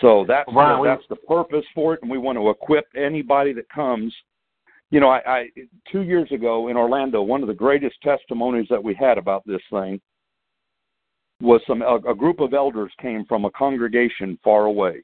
So 0.01 0.25
that's 0.27 0.47
we- 0.47 0.55
that's 0.83 1.07
the 1.09 1.15
purpose 1.15 1.65
for 1.73 1.93
it, 1.93 2.01
and 2.01 2.09
we 2.09 2.17
want 2.17 2.37
to 2.37 2.49
equip 2.49 2.87
anybody 2.95 3.53
that 3.53 3.69
comes. 3.69 4.15
You 4.89 5.01
know, 5.01 5.09
I, 5.09 5.21
I 5.27 5.45
two 5.91 6.01
years 6.01 6.31
ago 6.31 6.69
in 6.69 6.77
Orlando, 6.77 7.21
one 7.21 7.41
of 7.41 7.47
the 7.47 7.53
greatest 7.53 7.95
testimonies 8.01 8.67
that 8.69 8.83
we 8.83 8.95
had 8.95 9.17
about 9.17 9.43
this 9.45 9.61
thing 9.69 9.99
was 11.41 11.61
some 11.67 11.81
a, 11.81 11.95
a 11.95 12.15
group 12.15 12.39
of 12.39 12.53
elders 12.53 12.91
came 13.01 13.25
from 13.25 13.45
a 13.45 13.51
congregation 13.51 14.39
far 14.43 14.65
away, 14.65 15.03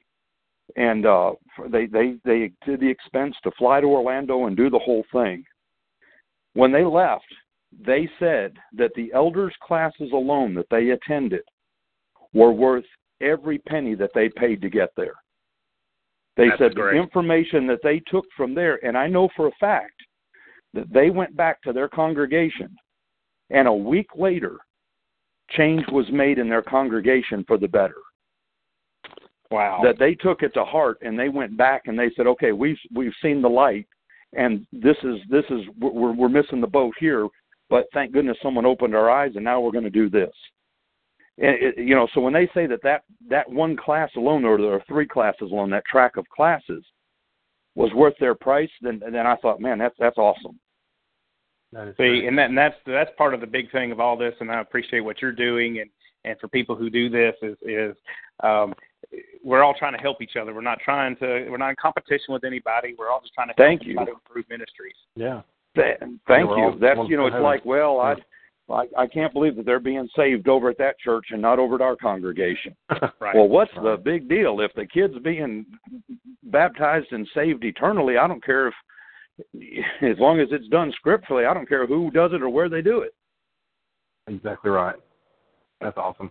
and 0.76 1.06
uh, 1.06 1.32
they 1.68 1.86
they 1.86 2.16
they 2.24 2.50
did 2.64 2.80
the 2.80 2.88
expense 2.88 3.34
to 3.44 3.50
fly 3.58 3.80
to 3.80 3.86
Orlando 3.86 4.46
and 4.46 4.56
do 4.56 4.70
the 4.70 4.78
whole 4.78 5.04
thing. 5.12 5.44
When 6.54 6.72
they 6.72 6.84
left, 6.84 7.26
they 7.78 8.08
said 8.18 8.54
that 8.76 8.92
the 8.94 9.12
elders 9.12 9.54
classes 9.62 10.12
alone 10.12 10.54
that 10.54 10.68
they 10.70 10.90
attended 10.90 11.42
were 12.32 12.52
worth 12.52 12.84
every 13.20 13.58
penny 13.58 13.94
that 13.94 14.10
they 14.14 14.28
paid 14.28 14.62
to 14.62 14.70
get 14.70 14.90
there. 14.96 15.14
They 16.36 16.48
That's 16.48 16.58
said 16.58 16.74
great. 16.74 16.94
the 16.94 17.02
information 17.02 17.66
that 17.68 17.80
they 17.82 18.00
took 18.00 18.24
from 18.36 18.54
there, 18.54 18.84
and 18.84 18.96
I 18.96 19.06
know 19.06 19.28
for 19.36 19.46
a 19.46 19.52
fact 19.60 19.94
that 20.72 20.92
they 20.92 21.10
went 21.10 21.36
back 21.36 21.62
to 21.62 21.72
their 21.72 21.88
congregation, 21.88 22.74
and 23.50 23.68
a 23.68 23.72
week 23.72 24.08
later, 24.16 24.58
change 25.50 25.84
was 25.92 26.10
made 26.10 26.38
in 26.38 26.48
their 26.48 26.62
congregation 26.62 27.44
for 27.46 27.56
the 27.56 27.68
better. 27.68 27.94
Wow. 29.50 29.80
That 29.84 29.98
they 29.98 30.14
took 30.14 30.42
it 30.42 30.52
to 30.54 30.64
heart, 30.64 30.98
and 31.02 31.18
they 31.18 31.28
went 31.28 31.56
back 31.56 31.82
and 31.86 31.96
they 31.96 32.10
said, 32.16 32.26
"Okay, 32.26 32.50
we've 32.50 32.78
we've 32.92 33.14
seen 33.22 33.40
the 33.40 33.48
light, 33.48 33.86
and 34.32 34.66
this 34.72 34.96
is 35.04 35.20
this 35.28 35.44
is 35.50 35.60
we're 35.78 36.12
we're 36.12 36.28
missing 36.28 36.60
the 36.60 36.66
boat 36.66 36.94
here, 36.98 37.28
but 37.70 37.86
thank 37.92 38.12
goodness 38.12 38.38
someone 38.42 38.66
opened 38.66 38.96
our 38.96 39.10
eyes, 39.10 39.36
and 39.36 39.44
now 39.44 39.60
we're 39.60 39.70
going 39.70 39.84
to 39.84 39.90
do 39.90 40.10
this." 40.10 40.32
And 41.38 41.56
it, 41.60 41.78
you 41.78 41.94
know, 41.94 42.06
so 42.14 42.20
when 42.20 42.32
they 42.32 42.48
say 42.54 42.66
that 42.66 42.82
that 42.84 43.02
that 43.28 43.50
one 43.50 43.76
class 43.76 44.10
alone, 44.16 44.44
or 44.44 44.56
there 44.56 44.72
are 44.72 44.84
three 44.86 45.06
classes 45.06 45.50
alone, 45.50 45.70
that 45.70 45.84
track 45.84 46.16
of 46.16 46.28
classes 46.28 46.84
was 47.74 47.92
worth 47.92 48.14
their 48.20 48.34
price, 48.36 48.70
then 48.82 49.00
then 49.00 49.26
I 49.26 49.36
thought, 49.36 49.60
man, 49.60 49.78
that's 49.78 49.96
that's 49.98 50.18
awesome. 50.18 50.58
That 51.72 51.88
is 51.88 51.94
See, 51.96 52.20
great. 52.20 52.24
and 52.28 52.38
that 52.38 52.50
and 52.50 52.58
that's 52.58 52.76
that's 52.86 53.10
part 53.18 53.34
of 53.34 53.40
the 53.40 53.48
big 53.48 53.70
thing 53.72 53.90
of 53.90 53.98
all 53.98 54.16
this, 54.16 54.34
and 54.40 54.50
I 54.50 54.60
appreciate 54.60 55.00
what 55.00 55.20
you're 55.20 55.32
doing, 55.32 55.80
and 55.80 55.90
and 56.24 56.38
for 56.38 56.46
people 56.48 56.76
who 56.76 56.88
do 56.88 57.08
this 57.10 57.34
is 57.42 57.56
is 57.62 57.96
um, 58.44 58.72
we're 59.42 59.64
all 59.64 59.74
trying 59.76 59.94
to 59.94 59.98
help 60.00 60.22
each 60.22 60.36
other. 60.40 60.54
We're 60.54 60.60
not 60.60 60.78
trying 60.84 61.16
to 61.16 61.48
we're 61.50 61.56
not 61.58 61.70
in 61.70 61.76
competition 61.82 62.26
with 62.32 62.44
anybody. 62.44 62.94
We're 62.96 63.10
all 63.10 63.20
just 63.20 63.34
trying 63.34 63.48
to 63.48 63.54
Thank 63.54 63.82
you. 63.84 63.96
to 63.96 64.02
improve 64.02 64.48
ministries. 64.48 64.94
yeah. 65.16 65.42
Th- 65.74 65.98
Thank 66.28 66.48
we're 66.48 66.58
you. 66.58 66.64
all 66.66 66.78
That's 66.80 67.00
you 67.08 67.16
know, 67.16 67.26
it's 67.26 67.32
heaven. 67.32 67.42
like, 67.42 67.64
well, 67.64 67.98
I, 67.98 68.14
I 68.70 68.86
I 68.96 69.06
can't 69.06 69.32
believe 69.32 69.56
that 69.56 69.66
they're 69.66 69.80
being 69.80 70.08
saved 70.16 70.48
over 70.48 70.70
at 70.70 70.78
that 70.78 70.98
church 70.98 71.26
and 71.30 71.42
not 71.42 71.58
over 71.58 71.74
at 71.74 71.80
our 71.80 71.96
congregation. 71.96 72.74
Right. 73.20 73.34
Well, 73.34 73.48
what's 73.48 73.72
the 73.74 73.96
big 74.02 74.28
deal 74.28 74.60
if 74.60 74.72
the 74.74 74.86
kid's 74.86 75.18
being 75.22 75.64
baptized 76.44 77.06
and 77.12 77.26
saved 77.34 77.64
eternally? 77.64 78.18
I 78.18 78.26
don't 78.26 78.44
care 78.44 78.68
if, 78.68 78.74
as 80.02 80.18
long 80.18 80.40
as 80.40 80.48
it's 80.50 80.68
done 80.68 80.92
scripturally, 80.96 81.46
I 81.46 81.54
don't 81.54 81.68
care 81.68 81.86
who 81.86 82.10
does 82.10 82.32
it 82.34 82.42
or 82.42 82.50
where 82.50 82.68
they 82.68 82.82
do 82.82 83.00
it. 83.00 83.14
Exactly 84.26 84.70
right. 84.70 84.96
That's 85.80 85.96
awesome. 85.96 86.30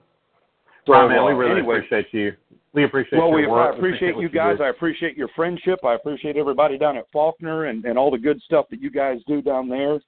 So, 0.86 0.94
man, 0.94 1.26
we 1.26 1.34
really 1.34 1.60
anyway, 1.60 1.78
appreciate 1.78 2.08
you. 2.12 2.34
We 2.74 2.84
appreciate 2.84 3.20
well, 3.20 3.30
your 3.30 3.42
we 3.42 3.48
work. 3.48 3.74
I 3.74 3.78
appreciate 3.78 4.18
you 4.18 4.30
guys. 4.30 4.58
do. 4.58 4.64
I 4.64 4.70
appreciate 4.70 5.16
your 5.16 5.30
friendship. 5.36 5.80
I 5.86 5.94
appreciate 5.94 6.38
everybody 6.38 6.78
down 6.78 6.98
at 6.98 7.06
Faulkner 7.12 7.66
and, 7.66 7.86
and 7.86 7.98
all 7.98 8.12
the 8.12 8.18
good 8.18 8.42
stuff 8.42 8.66
that 8.72 8.82
you 8.82 8.92
guys 8.92 9.20
do 9.28 9.42
down 9.42 9.70
there. 9.70 10.00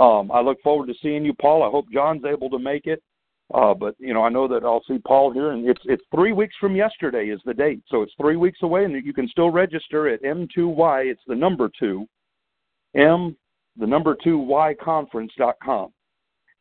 Um, 0.00 0.32
I 0.32 0.40
look 0.40 0.60
forward 0.62 0.86
to 0.86 0.94
seeing 1.02 1.24
you, 1.24 1.34
Paul. 1.34 1.62
I 1.62 1.70
hope 1.70 1.86
Jon's 1.92 2.24
able 2.24 2.48
to 2.50 2.58
make 2.58 2.86
it. 2.86 3.02
Uh, 3.52 3.74
but 3.74 3.94
you 3.98 4.14
know, 4.14 4.22
I 4.22 4.28
know 4.28 4.48
that 4.48 4.64
I'll 4.64 4.84
see 4.88 4.98
Paul 4.98 5.32
here, 5.32 5.50
and 5.50 5.68
it's 5.68 5.82
it's 5.84 6.04
three 6.14 6.32
weeks 6.32 6.54
from 6.58 6.74
yesterday 6.74 7.26
is 7.26 7.40
the 7.44 7.52
date, 7.52 7.82
so 7.88 8.02
it's 8.02 8.14
three 8.20 8.36
weeks 8.36 8.60
away, 8.62 8.84
and 8.84 9.04
you 9.04 9.12
can 9.12 9.28
still 9.28 9.50
register 9.50 10.08
at 10.08 10.22
M2Y. 10.22 11.10
It's 11.10 11.22
the 11.26 11.34
number 11.34 11.68
two, 11.78 12.06
M, 12.94 13.36
the 13.76 13.86
number 13.86 14.16
two 14.22 14.38
Y 14.38 14.74
conference 14.80 15.32
dot 15.36 15.56
com. 15.62 15.92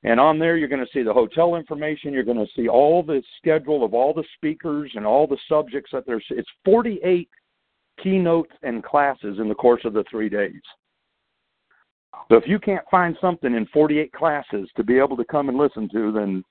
And 0.04 0.20
on 0.20 0.40
there, 0.40 0.58
you're 0.58 0.70
going 0.70 0.86
to 0.86 0.92
see 0.92 1.04
the 1.04 1.14
hotel 1.14 1.56
information. 1.56 2.14
You're 2.14 2.24
going 2.24 2.38
to 2.38 2.52
see 2.56 2.68
all 2.68 3.04
the 3.04 3.22
schedule 3.38 3.84
of 3.84 3.94
all 3.94 4.14
the 4.14 4.24
speakers 4.36 4.92
and 4.96 5.06
all 5.06 5.28
the 5.28 5.38
subjects 5.48 5.92
that 5.92 6.06
there's. 6.08 6.26
It's 6.30 6.50
48 6.64 7.30
keynotes 8.02 8.54
and 8.64 8.84
classes 8.84 9.40
in 9.40 9.50
the 9.50 9.56
course 9.56 9.82
of 9.84 9.94
the 9.94 10.06
three 10.10 10.30
days. 10.30 10.62
So 12.30 12.38
if 12.38 12.44
you 12.48 12.60
can't 12.60 12.86
find 12.90 13.18
something 13.22 13.54
in 13.54 13.66
48 13.68 14.12
classes 14.14 14.70
to 14.76 14.84
be 14.84 14.98
able 14.98 15.18
to 15.18 15.26
come 15.26 15.50
and 15.50 15.58
listen 15.58 15.90
to, 15.94 16.12
then 16.12 16.44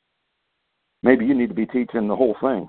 maybe 1.03 1.25
you 1.25 1.35
need 1.35 1.49
to 1.49 1.55
be 1.55 1.67
teaching 1.67 2.09
the 2.09 2.17
whole 2.17 2.37
thing. 2.41 2.69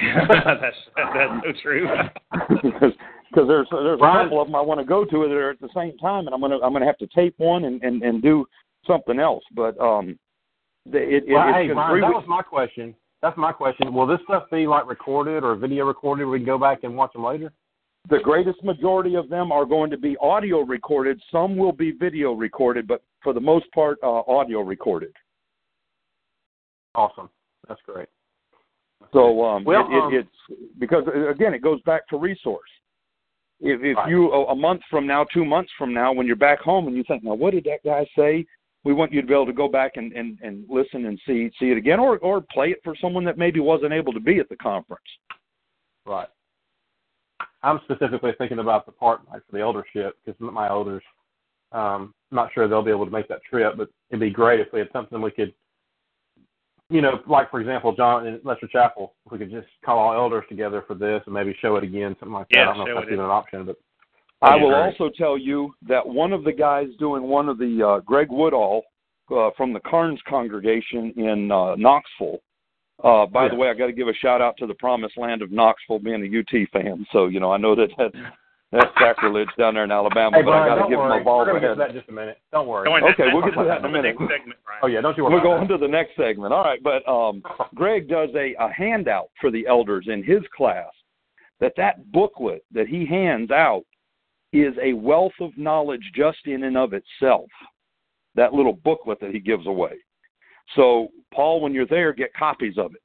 that's 0.00 0.76
that's 0.96 1.44
so 1.44 1.52
true. 1.62 1.86
because 2.62 2.92
because 3.30 3.48
there's 3.48 3.68
there's 3.70 4.00
a 4.00 4.22
couple 4.22 4.40
of 4.40 4.48
them 4.48 4.54
I 4.54 4.60
want 4.60 4.80
to 4.80 4.86
go 4.86 5.04
to 5.04 5.28
that 5.28 5.34
are 5.34 5.50
at 5.50 5.60
the 5.60 5.68
same 5.74 5.96
time, 5.98 6.26
and 6.26 6.34
I'm 6.34 6.40
gonna 6.40 6.58
I'm 6.60 6.72
gonna 6.72 6.86
have 6.86 6.98
to 6.98 7.06
tape 7.08 7.34
one 7.36 7.64
and 7.64 7.82
and 7.82 8.02
and 8.02 8.22
do 8.22 8.46
something 8.86 9.18
else. 9.18 9.44
But 9.54 9.78
um, 9.78 10.18
the, 10.86 10.98
it, 10.98 11.24
it 11.26 11.34
Well, 11.34 11.48
it's 11.48 11.56
hey, 11.56 11.66
been 11.66 11.76
Brian, 11.76 12.00
that 12.00 12.08
was 12.08 12.24
my 12.26 12.42
question. 12.42 12.94
That's 13.22 13.36
my 13.36 13.52
question. 13.52 13.92
Will 13.92 14.06
this 14.06 14.20
stuff 14.24 14.44
be 14.50 14.66
like 14.66 14.88
recorded 14.88 15.44
or 15.44 15.54
video 15.54 15.84
recorded? 15.84 16.24
We 16.24 16.38
can 16.38 16.46
go 16.46 16.58
back 16.58 16.80
and 16.84 16.96
watch 16.96 17.12
them 17.12 17.24
later. 17.24 17.52
The 18.08 18.18
greatest 18.18 18.62
majority 18.64 19.14
of 19.14 19.28
them 19.28 19.52
are 19.52 19.64
going 19.64 19.90
to 19.90 19.98
be 19.98 20.16
audio 20.20 20.60
recorded. 20.60 21.20
Some 21.30 21.56
will 21.56 21.72
be 21.72 21.92
video 21.92 22.32
recorded, 22.32 22.86
but 22.88 23.02
for 23.22 23.32
the 23.32 23.40
most 23.40 23.70
part, 23.72 23.98
uh, 24.02 24.22
audio 24.26 24.60
recorded. 24.60 25.12
Awesome. 26.94 27.28
That's 27.68 27.80
great. 27.86 28.08
So 29.12 29.44
um, 29.44 29.64
Well, 29.64 29.86
it, 29.90 29.94
it, 29.94 30.02
um, 30.02 30.14
it's 30.14 30.60
because 30.78 31.04
uh, 31.06 31.28
again, 31.28 31.54
it 31.54 31.62
goes 31.62 31.80
back 31.82 32.08
to 32.08 32.18
resource. 32.18 32.68
If, 33.60 33.80
if 33.82 33.96
Right. 33.96 34.08
you 34.08 34.32
a 34.32 34.46
a 34.46 34.56
month 34.56 34.80
from 34.90 35.06
now, 35.06 35.24
two 35.24 35.44
months 35.44 35.70
from 35.76 35.92
now, 35.92 36.12
when 36.12 36.26
you're 36.26 36.36
back 36.36 36.60
home 36.60 36.86
and 36.88 36.96
you 36.96 37.04
think, 37.06 37.22
now 37.22 37.34
what 37.34 37.52
did 37.52 37.64
that 37.64 37.84
guy 37.84 38.06
say? 38.16 38.46
We 38.82 38.94
want 38.94 39.12
you 39.12 39.20
to 39.20 39.26
be 39.26 39.34
able 39.34 39.46
to 39.46 39.52
go 39.52 39.68
back 39.68 39.92
and, 39.96 40.12
and, 40.12 40.38
and 40.42 40.64
listen 40.68 41.04
and 41.04 41.20
see 41.26 41.50
see 41.58 41.70
it 41.70 41.76
again, 41.76 42.00
or 42.00 42.18
or 42.18 42.40
play 42.40 42.70
it 42.70 42.80
for 42.82 42.94
someone 43.00 43.24
that 43.24 43.36
maybe 43.36 43.60
wasn't 43.60 43.92
able 43.92 44.12
to 44.14 44.20
be 44.20 44.38
at 44.38 44.48
the 44.48 44.56
conference. 44.56 45.04
Right. 46.06 46.28
I'm 47.62 47.80
specifically 47.84 48.32
thinking 48.38 48.58
about 48.58 48.86
the 48.86 48.92
part 48.92 49.20
like 49.30 49.42
for 49.46 49.52
the 49.52 49.60
eldership 49.60 50.16
because 50.24 50.40
my 50.40 50.68
elders, 50.68 51.02
um, 51.72 52.14
I'm 52.30 52.36
not 52.36 52.50
sure 52.52 52.66
they'll 52.68 52.82
be 52.82 52.90
able 52.90 53.04
to 53.04 53.10
make 53.10 53.28
that 53.28 53.44
trip, 53.48 53.74
but 53.76 53.88
it'd 54.10 54.20
be 54.20 54.30
great 54.30 54.60
if 54.60 54.68
we 54.72 54.78
had 54.78 54.88
something 54.92 55.20
we 55.20 55.30
could, 55.30 55.52
you 56.88 57.00
know, 57.00 57.20
like 57.26 57.50
for 57.50 57.60
example, 57.60 57.94
Jon 57.94 58.26
in 58.26 58.40
Lester 58.44 58.68
Chapel, 58.68 59.14
if 59.26 59.32
we 59.32 59.38
could 59.38 59.50
just 59.50 59.68
call 59.84 59.98
all 59.98 60.14
elders 60.14 60.44
together 60.48 60.82
for 60.86 60.94
this 60.94 61.22
and 61.26 61.34
maybe 61.34 61.56
show 61.60 61.76
it 61.76 61.84
again, 61.84 62.16
something 62.18 62.34
like 62.34 62.48
that. 62.48 62.56
Yeah, 62.56 62.62
I 62.62 62.74
don't 62.74 62.78
know 62.78 62.86
if 62.86 62.96
that's 62.96 63.12
even 63.12 63.24
an 63.24 63.30
option, 63.30 63.66
but 63.66 63.76
I 64.42 64.56
will 64.56 64.70
great. 64.70 64.98
also 64.98 65.10
tell 65.16 65.36
you 65.36 65.74
that 65.86 66.06
one 66.06 66.32
of 66.32 66.44
the 66.44 66.52
guys 66.52 66.88
doing 66.98 67.24
one 67.24 67.48
of 67.48 67.58
the 67.58 67.86
uh, 67.86 68.00
Greg 68.00 68.28
Woodall 68.30 68.82
uh, 69.30 69.50
from 69.56 69.72
the 69.72 69.80
Karns 69.80 70.20
congregation 70.26 71.12
in 71.16 71.52
uh, 71.52 71.76
Knoxville. 71.76 72.38
Uh, 73.02 73.26
by 73.26 73.48
the 73.48 73.54
way, 73.54 73.68
I 73.68 73.74
got 73.74 73.86
to 73.86 73.92
give 73.92 74.08
a 74.08 74.14
shout 74.14 74.42
out 74.42 74.56
to 74.58 74.66
the 74.66 74.74
promised 74.74 75.16
land 75.16 75.42
of 75.42 75.50
Knoxville, 75.50 76.00
being 76.00 76.22
a 76.22 76.38
UT 76.38 76.68
fan. 76.72 77.06
So 77.12 77.26
you 77.26 77.40
know, 77.40 77.52
I 77.52 77.56
know 77.56 77.74
that, 77.74 77.88
that 77.98 78.12
that's 78.72 78.86
sacrilege 79.00 79.48
down 79.58 79.74
there 79.74 79.84
in 79.84 79.90
Alabama, 79.90 80.36
hey, 80.36 80.42
but 80.42 80.50
I 80.52 80.66
Brian, 80.66 80.78
got 80.78 80.84
to 80.84 80.90
give 80.90 80.98
him 81.00 81.06
worry. 81.06 81.20
a 81.20 81.24
ball 81.24 81.38
We're 81.38 81.46
gonna 81.46 81.60
get 81.60 81.68
to 81.68 81.74
that 81.74 81.92
just 81.92 82.08
a 82.08 82.12
minute. 82.12 82.38
Don't 82.52 82.68
worry. 82.68 82.84
Going 82.84 83.02
Okay, 83.04 83.24
we'll 83.32 83.42
get 83.42 83.54
to 83.54 83.64
that 83.64 83.78
in 83.78 83.84
a 83.84 83.88
minute. 83.88 84.16
segment, 84.18 84.58
Oh 84.82 84.86
yeah, 84.86 85.00
don't 85.00 85.16
you 85.16 85.24
worry. 85.24 85.34
We'll 85.34 85.42
go 85.42 85.52
about 85.52 85.62
on 85.62 85.68
to 85.68 85.78
the 85.78 85.88
next 85.88 86.16
segment. 86.16 86.52
All 86.52 86.62
right, 86.62 86.80
but 86.82 87.06
um, 87.08 87.42
Greg 87.74 88.08
does 88.08 88.30
a, 88.36 88.54
a 88.60 88.72
handout 88.72 89.30
for 89.40 89.50
the 89.50 89.66
elders 89.66 90.06
in 90.08 90.22
his 90.22 90.42
class. 90.56 90.90
That 91.60 91.72
that 91.76 92.12
booklet 92.12 92.64
that 92.72 92.86
he 92.86 93.04
hands 93.04 93.50
out 93.50 93.82
is 94.52 94.74
a 94.82 94.92
wealth 94.92 95.32
of 95.40 95.56
knowledge 95.56 96.10
just 96.14 96.38
in 96.46 96.64
and 96.64 96.76
of 96.76 96.92
itself. 96.92 97.48
That 98.34 98.54
little 98.54 98.72
booklet 98.72 99.20
that 99.20 99.32
he 99.32 99.40
gives 99.40 99.66
away. 99.66 99.94
So, 100.76 101.08
Paul, 101.34 101.60
when 101.60 101.72
you're 101.72 101.86
there, 101.86 102.12
get 102.12 102.32
copies 102.34 102.78
of 102.78 102.94
it. 102.94 103.02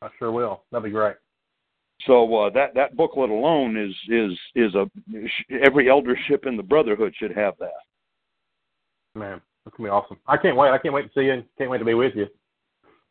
I 0.00 0.08
sure 0.18 0.32
will. 0.32 0.64
That'd 0.70 0.84
be 0.84 0.90
great. 0.90 1.16
So 2.06 2.34
uh, 2.34 2.50
that 2.50 2.74
that 2.74 2.96
booklet 2.96 3.30
alone 3.30 3.76
is 3.76 3.94
is 4.08 4.36
is 4.54 4.74
a 4.74 4.90
every 5.64 5.88
eldership 5.88 6.46
in 6.46 6.56
the 6.56 6.62
brotherhood 6.62 7.14
should 7.16 7.34
have 7.36 7.54
that. 7.60 7.70
Man, 9.14 9.40
that's 9.64 9.76
gonna 9.76 9.88
be 9.88 9.90
awesome. 9.90 10.18
I 10.26 10.36
can't 10.36 10.56
wait. 10.56 10.70
I 10.70 10.78
can't 10.78 10.94
wait 10.94 11.02
to 11.02 11.10
see 11.14 11.26
you. 11.26 11.44
Can't 11.58 11.70
wait 11.70 11.78
to 11.78 11.84
be 11.84 11.94
with 11.94 12.14
you. 12.16 12.26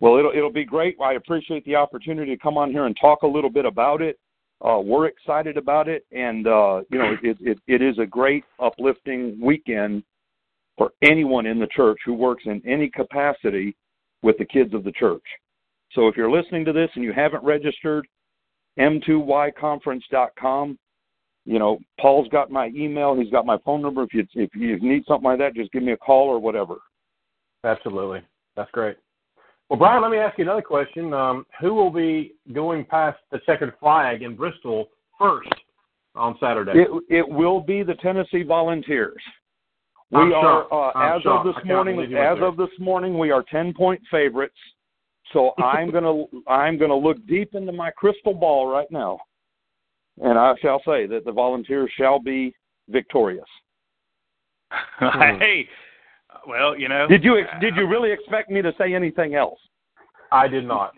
Well, 0.02 0.18
it'll 0.18 0.32
it'll 0.32 0.52
be 0.52 0.66
great. 0.66 0.98
I 1.02 1.14
appreciate 1.14 1.64
the 1.64 1.76
opportunity 1.76 2.36
to 2.36 2.42
come 2.42 2.58
on 2.58 2.72
here 2.72 2.86
and 2.86 2.98
talk 3.00 3.22
a 3.22 3.28
little 3.28 3.50
bit 3.50 3.66
about 3.66 4.02
it. 4.02 4.20
Uh, 4.60 4.80
we're 4.84 5.08
excited 5.08 5.58
about 5.58 5.88
it, 5.88 6.06
and 6.12 6.48
uh, 6.48 6.82
you 6.90 6.98
know, 6.98 7.16
it, 7.24 7.38
it 7.40 7.60
it 7.68 7.82
is 7.82 7.98
a 7.98 8.06
great 8.06 8.44
uplifting 8.60 9.40
weekend 9.42 10.04
for 10.82 10.94
anyone 11.04 11.46
in 11.46 11.60
the 11.60 11.68
church 11.68 12.00
who 12.04 12.16
works 12.16 12.42
in 12.48 12.60
any 12.66 12.90
capacity 12.90 13.78
with 14.24 14.36
the 14.40 14.46
kids 14.46 14.74
of 14.74 14.84
the 14.84 14.92
church. 14.94 15.22
So 15.92 16.08
if 16.08 16.18
you're 16.18 16.32
listening 16.32 16.66
to 16.66 16.74
this 16.74 16.90
and 16.96 17.04
you 17.04 17.14
haven't 17.14 17.44
registered, 17.44 18.08
m2yconference.com. 18.80 20.80
You 21.46 21.60
know, 21.60 21.78
Paul's 22.00 22.30
got 22.30 22.50
my 22.50 22.72
email. 22.76 23.16
He's 23.16 23.30
got 23.30 23.46
my 23.46 23.60
phone 23.64 23.84
number. 23.84 24.02
If 24.02 24.16
you 24.16 24.26
if 24.34 24.56
you 24.56 24.80
need 24.80 25.04
something 25.08 25.26
like 25.26 25.38
that, 25.38 25.54
just 25.54 25.72
give 25.72 25.84
me 25.84 25.92
a 25.92 25.98
call 25.98 26.28
or 26.28 26.40
whatever. 26.40 26.78
Absolutely, 27.64 28.22
that's 28.56 28.72
great. 28.72 28.98
Well, 29.70 29.78
Brian, 29.78 30.02
let 30.02 30.10
me 30.10 30.18
ask 30.18 30.36
you 30.40 30.46
another 30.46 30.64
question. 30.64 31.14
Um, 31.14 31.46
who 31.60 31.76
will 31.76 31.92
be 31.92 32.34
going 32.54 32.86
past 32.86 33.20
the 33.32 33.38
checkered 33.46 33.76
flag 33.80 34.24
in 34.24 34.36
Bristol 34.36 34.90
first 35.20 35.54
on 36.16 36.38
Saturday? 36.40 36.72
It 36.74 36.90
it 37.08 37.30
will 37.30 37.60
be 37.60 37.84
the 37.84 37.96
Tennessee 37.96 38.42
Volunteers. 38.42 39.22
We 40.12 40.20
I'm 40.20 40.34
are 40.34 40.68
shocked. 40.70 40.96
uh, 40.96 41.00
as 41.00 41.22
shocked. 41.22 41.48
of 41.48 41.56
this 41.56 41.64
morning. 41.66 41.96
believe 41.96 42.12
you 42.12 42.18
went 42.18 42.38
As 42.38 42.44
of 42.44 42.58
this 42.58 42.70
morning, 42.80 43.18
we 43.18 43.32
are 43.32 43.44
ten 43.50 43.74
point 43.74 44.02
favorites. 44.12 44.56
So 45.34 45.52
I'm 45.58 45.90
gonna 45.92 46.26
I'm 46.48 46.78
gonna 46.78 46.96
look 46.96 47.26
deep 47.28 47.56
into 47.56 47.72
my 47.72 47.92
crystal 47.92 48.34
ball 48.34 48.68
right 48.68 48.90
now, 48.92 49.20
and 50.22 50.38
I 50.38 50.54
shall 50.62 50.82
say 50.86 51.06
that 51.08 51.24
the 51.24 51.32
Volunteers 51.32 51.90
shall 51.98 52.20
be 52.20 52.54
victorious. 52.90 53.46
hey, 55.00 55.68
well, 56.48 56.78
you 56.78 56.90
know. 56.90 57.08
Did 57.08 57.24
you 57.24 57.40
ex- 57.40 57.50
did 57.62 57.76
you 57.76 57.88
really 57.88 58.12
expect 58.12 58.50
me 58.50 58.62
to 58.62 58.74
say 58.78 58.94
anything 58.94 59.36
else? 59.36 59.60
I 60.32 60.48
did 60.48 60.66
not. 60.66 60.94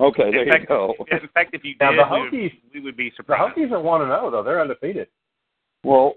Okay, 0.00 0.30
there 0.30 0.42
in 0.42 0.60
you 0.62 0.66
go. 0.66 0.94
in 1.10 1.28
fact, 1.32 1.54
if 1.54 1.64
you 1.64 1.74
Now, 1.80 1.90
did, 1.90 2.00
the 2.00 2.14
we 2.14 2.20
would- 2.42 2.52
we 2.74 2.80
would 2.80 2.96
be 2.96 3.08
The 3.10 3.16
surprised. 3.16 3.56
Hokies 3.56 3.70
are 3.72 3.80
one 3.80 4.02
and 4.02 4.10
zero 4.10 4.30
though; 4.30 4.42
they're 4.42 4.60
undefeated. 4.60 5.08
Well, 5.84 6.14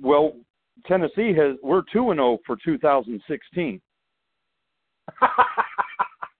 well, 0.00 0.32
Tennessee 0.86 1.32
has 1.34 1.56
we're 1.62 1.82
two 1.92 2.10
and 2.10 2.18
zero 2.18 2.38
for 2.46 2.56
2016 2.64 3.80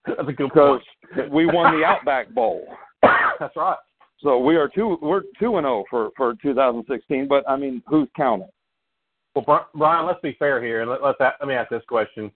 that's 0.05 0.19
a 0.19 0.23
good 0.23 0.49
because 0.49 0.81
point. 1.13 1.31
we 1.31 1.45
won 1.45 1.79
the 1.79 1.85
Outback 1.85 2.33
Bowl. 2.33 2.65
that's 3.01 3.55
right. 3.55 3.77
So 4.21 4.37
we 4.37 4.55
are 4.55 4.67
two 4.67 4.97
we're 5.01 5.23
two 5.39 5.57
and 5.57 5.65
zero 5.65 5.83
for 5.89 6.09
for 6.15 6.35
2016. 6.41 7.27
But 7.27 7.47
I 7.49 7.55
mean, 7.55 7.81
who's 7.87 8.07
counting? 8.15 8.47
Well, 9.35 9.45
Bri- 9.45 9.79
Brian, 9.79 10.05
let's 10.05 10.19
be 10.21 10.35
fair 10.37 10.61
here, 10.61 10.81
and 10.81 10.89
let, 10.89 11.03
let's 11.03 11.17
let 11.19 11.47
me 11.47 11.55
ask 11.55 11.69
this 11.69 11.83
question: 11.87 12.31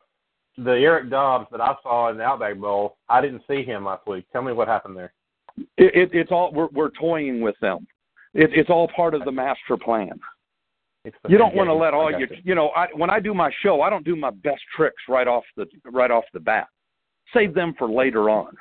The 0.57 0.71
Eric 0.71 1.09
Dobbs 1.09 1.47
that 1.51 1.61
I 1.61 1.75
saw 1.83 2.09
in 2.09 2.17
the 2.17 2.23
Outback 2.23 2.57
Bowl, 2.57 2.97
I 3.09 3.21
didn't 3.21 3.43
see 3.47 3.63
him 3.63 3.85
last 3.85 4.07
week. 4.07 4.25
Tell 4.31 4.41
me 4.41 4.53
what 4.53 4.67
happened 4.67 4.97
there. 4.97 5.13
It, 5.77 5.95
it, 5.95 6.09
it's 6.13 6.31
all 6.31 6.51
we're 6.53 6.69
we're 6.73 6.91
toying 6.91 7.41
with 7.41 7.55
them. 7.61 7.87
It, 8.33 8.51
it's 8.53 8.69
all 8.69 8.89
part 8.95 9.13
of 9.13 9.23
the 9.23 9.31
master 9.31 9.77
plan. 9.77 10.19
It's 11.05 11.15
the 11.23 11.29
You 11.29 11.37
don't 11.37 11.55
want 11.55 11.69
to 11.69 11.73
let 11.73 11.93
all 11.93 12.09
your 12.09 12.21
you. 12.21 12.27
you 12.43 12.55
know 12.55 12.69
I, 12.69 12.87
when 12.95 13.09
I 13.09 13.19
do 13.19 13.33
my 13.33 13.51
show, 13.61 13.81
I 13.81 13.89
don't 13.89 14.03
do 14.03 14.15
my 14.15 14.31
best 14.31 14.61
tricks 14.75 15.01
right 15.07 15.27
off 15.27 15.43
the 15.55 15.65
right 15.91 16.11
off 16.11 16.23
the 16.33 16.39
bat. 16.39 16.67
Save 17.33 17.53
them 17.53 17.73
for 17.77 17.89
later 17.89 18.29
on. 18.29 18.53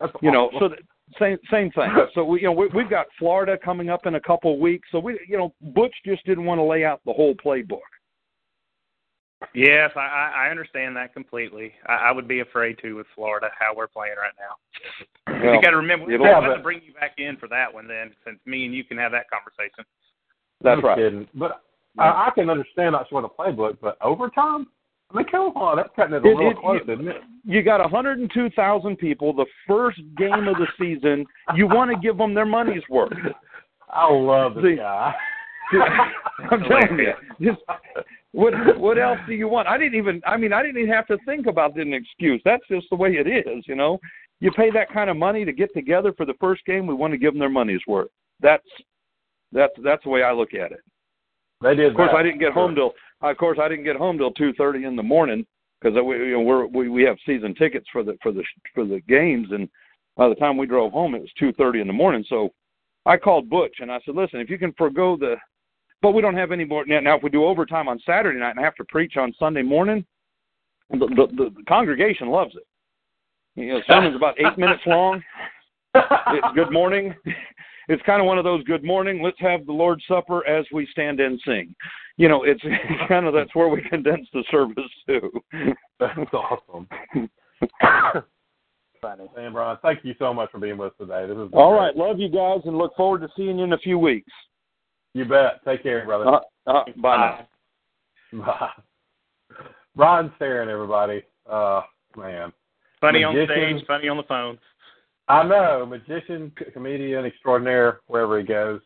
That's 0.00 0.12
you 0.20 0.30
know 0.30 0.50
so 0.58 0.68
that, 0.68 0.78
same 1.18 1.38
same 1.50 1.70
thing 1.72 1.90
so 2.14 2.24
we 2.24 2.40
you 2.40 2.46
know 2.46 2.52
we, 2.52 2.68
we've 2.68 2.88
got 2.88 3.06
florida 3.18 3.58
coming 3.62 3.90
up 3.90 4.06
in 4.06 4.14
a 4.14 4.20
couple 4.20 4.54
of 4.54 4.58
weeks 4.58 4.88
so 4.90 4.98
we 4.98 5.18
you 5.28 5.36
know 5.36 5.52
butch 5.74 5.94
just 6.06 6.24
didn't 6.24 6.44
want 6.44 6.58
to 6.58 6.62
lay 6.62 6.84
out 6.84 7.00
the 7.04 7.12
whole 7.12 7.34
playbook 7.34 7.80
Yes, 9.54 9.90
I, 9.96 10.00
I 10.00 10.46
I 10.46 10.50
understand 10.50 10.96
that 10.96 11.12
completely. 11.12 11.72
I, 11.86 11.94
I 11.94 12.12
would 12.12 12.28
be 12.28 12.40
afraid 12.40 12.78
to 12.82 12.94
with 12.94 13.06
Florida 13.14 13.48
how 13.58 13.74
we're 13.74 13.88
playing 13.88 14.14
right 14.16 14.32
now. 14.38 15.42
Well, 15.44 15.54
you 15.56 15.60
got 15.60 15.70
to 15.70 15.76
remember, 15.76 16.10
it'll- 16.10 16.24
we'll 16.24 16.32
Yeah, 16.32 16.48
have 16.48 16.56
to 16.56 16.62
bring 16.62 16.80
you 16.84 16.94
back 16.94 17.14
in 17.18 17.36
for 17.36 17.48
that 17.48 17.72
one 17.72 17.88
then, 17.88 18.14
since 18.24 18.38
me 18.46 18.64
and 18.66 18.74
you 18.74 18.84
can 18.84 18.96
have 18.98 19.12
that 19.12 19.26
conversation. 19.28 19.84
That's 20.62 20.78
I'm 20.78 20.84
right 20.84 20.96
Kidding. 20.98 21.28
But 21.34 21.62
I, 21.98 22.28
I 22.28 22.30
can 22.34 22.48
understand 22.50 22.92
not 22.92 23.06
showing 23.10 23.22
the 23.22 23.28
playbook, 23.28 23.76
but 23.80 23.96
overtime? 24.02 24.66
I 25.10 25.16
mean, 25.18 25.26
come 25.30 25.48
on, 25.56 25.76
that's 25.76 25.90
cutting 25.94 26.14
it 26.14 26.24
a 26.24 26.28
It- 26.30 26.34
little 26.36 26.50
it- 26.52 26.56
close, 26.58 26.80
isn't 26.88 27.08
it? 27.08 27.16
you 27.44 27.62
got 27.62 27.80
102,000 27.80 28.96
people 28.96 29.32
the 29.32 29.46
first 29.66 29.98
game 30.16 30.46
of 30.48 30.56
the 30.56 30.66
season 30.78 31.26
you 31.56 31.66
want 31.66 31.90
to 31.90 31.96
give 31.98 32.16
them 32.16 32.34
their 32.34 32.46
money's 32.46 32.82
worth 32.88 33.12
I 33.90 34.10
love 34.10 34.54
this 34.54 34.64
See- 34.64 34.76
guy. 34.76 35.14
I'm 36.50 36.60
telling 36.62 36.98
you 36.98 37.12
just 37.52 37.60
what 38.32 38.52
what 38.78 38.98
else 38.98 39.18
do 39.26 39.32
you 39.34 39.48
want 39.48 39.68
i 39.68 39.76
didn't 39.78 39.94
even 39.94 40.20
i 40.26 40.36
mean 40.36 40.52
i 40.52 40.62
didn't 40.62 40.78
even 40.78 40.92
have 40.92 41.06
to 41.06 41.16
think 41.26 41.46
about 41.46 41.76
an 41.78 41.92
excuse 41.94 42.40
that's 42.44 42.66
just 42.70 42.86
the 42.90 42.96
way 42.96 43.10
it 43.12 43.26
is 43.26 43.64
you 43.66 43.74
know 43.74 43.98
you 44.40 44.50
pay 44.52 44.70
that 44.70 44.90
kind 44.92 45.08
of 45.10 45.16
money 45.16 45.44
to 45.44 45.52
get 45.52 45.72
together 45.74 46.12
for 46.16 46.26
the 46.26 46.34
first 46.40 46.64
game 46.66 46.86
we 46.86 46.94
want 46.94 47.12
to 47.12 47.18
give 47.18 47.32
them 47.32 47.38
their 47.40 47.48
money's 47.50 47.80
worth 47.86 48.08
that's 48.40 48.66
that's 49.52 49.72
that's 49.84 50.02
the 50.04 50.10
way 50.10 50.22
i 50.22 50.32
look 50.32 50.54
at 50.54 50.72
it 50.72 50.80
They 51.62 51.74
did. 51.74 51.86
Of 51.86 51.96
course, 51.96 52.10
that. 52.12 52.18
I 52.18 52.22
didn't 52.22 52.40
get 52.40 52.52
home 52.52 52.74
till. 52.74 52.92
Of 53.20 53.36
course, 53.36 53.58
I 53.62 53.68
didn't 53.68 53.84
get 53.84 53.96
home 53.96 54.18
till 54.18 54.32
two 54.32 54.52
thirty 54.54 54.84
in 54.84 54.96
the 54.96 55.02
morning 55.02 55.46
because 55.80 55.96
we 56.04 56.16
you 56.16 56.32
know, 56.32 56.40
we're, 56.40 56.66
we 56.66 56.88
we 56.88 57.02
have 57.04 57.16
season 57.24 57.54
tickets 57.54 57.86
for 57.92 58.02
the 58.02 58.16
for 58.22 58.32
the 58.32 58.42
for 58.74 58.84
the 58.84 59.00
games, 59.08 59.48
and 59.52 59.68
by 60.16 60.28
the 60.28 60.34
time 60.34 60.56
we 60.56 60.66
drove 60.66 60.92
home, 60.92 61.14
it 61.14 61.20
was 61.20 61.30
two 61.38 61.52
thirty 61.52 61.80
in 61.80 61.86
the 61.86 61.92
morning. 61.92 62.24
So 62.28 62.50
I 63.06 63.16
called 63.16 63.48
Butch 63.48 63.76
and 63.80 63.90
I 63.90 64.00
said, 64.04 64.16
"Listen, 64.16 64.40
if 64.40 64.50
you 64.50 64.58
can 64.58 64.72
forego 64.72 65.16
the, 65.16 65.36
but 66.00 66.12
we 66.12 66.22
don't 66.22 66.36
have 66.36 66.52
any 66.52 66.64
more 66.64 66.84
now. 66.84 67.16
If 67.16 67.22
we 67.22 67.30
do 67.30 67.44
overtime 67.44 67.88
on 67.88 68.00
Saturday 68.04 68.38
night 68.38 68.56
and 68.56 68.64
have 68.64 68.74
to 68.76 68.84
preach 68.84 69.16
on 69.16 69.32
Sunday 69.38 69.62
morning, 69.62 70.04
the 70.90 70.98
the, 70.98 71.26
the, 71.36 71.50
the 71.56 71.64
congregation 71.68 72.28
loves 72.28 72.54
it. 72.56 72.66
You 73.54 73.74
know, 73.74 73.80
sermon's 73.86 74.16
about 74.16 74.38
eight 74.38 74.58
minutes 74.58 74.82
long. 74.86 75.22
It's 75.94 76.54
good 76.54 76.72
morning. 76.72 77.14
It's 77.88 78.02
kind 78.04 78.20
of 78.20 78.26
one 78.26 78.38
of 78.38 78.44
those 78.44 78.62
good 78.64 78.84
morning. 78.84 79.22
Let's 79.22 79.40
have 79.40 79.66
the 79.66 79.72
Lord's 79.72 80.04
Supper 80.06 80.46
as 80.46 80.64
we 80.72 80.86
stand 80.92 81.20
and 81.20 81.40
sing. 81.44 81.74
You 82.16 82.28
know, 82.28 82.44
it's 82.44 82.62
kind 83.08 83.26
of 83.26 83.34
that's 83.34 83.54
where 83.54 83.68
we 83.68 83.82
condense 83.82 84.26
the 84.32 84.44
service 84.50 84.84
to. 85.08 85.30
That's 85.98 86.18
awesome. 86.32 86.88
Funny. 89.00 89.24
Man, 89.34 89.52
Brian, 89.52 89.78
thank 89.82 90.04
you 90.04 90.14
so 90.18 90.32
much 90.32 90.50
for 90.52 90.58
being 90.60 90.78
with 90.78 90.92
us 90.92 90.98
today. 91.00 91.26
This 91.26 91.36
is 91.36 91.50
All 91.54 91.72
right, 91.72 91.96
love 91.96 92.20
you 92.20 92.28
guys, 92.28 92.60
and 92.64 92.78
look 92.78 92.94
forward 92.96 93.20
to 93.22 93.28
seeing 93.36 93.58
you 93.58 93.64
in 93.64 93.72
a 93.72 93.78
few 93.78 93.98
weeks. 93.98 94.30
You 95.14 95.24
bet. 95.24 95.64
Take 95.64 95.82
care, 95.82 96.04
brother. 96.04 96.26
Uh, 96.26 96.40
uh, 96.68 96.84
bye 96.98 97.16
now. 97.16 97.48
Bye. 98.46 98.70
Brian 99.94 100.32
Staring, 100.36 100.70
everybody. 100.70 101.22
Uh, 101.50 101.82
man. 102.16 102.52
Funny 103.00 103.24
on 103.24 103.34
stage, 103.34 103.84
funny 103.86 104.08
on 104.08 104.16
the 104.16 104.22
phone. 104.22 104.56
I 105.32 105.42
know, 105.44 105.86
magician, 105.86 106.52
comedian 106.74 107.24
extraordinaire, 107.24 108.00
wherever 108.06 108.38
he 108.38 108.44
goes. 108.44 108.82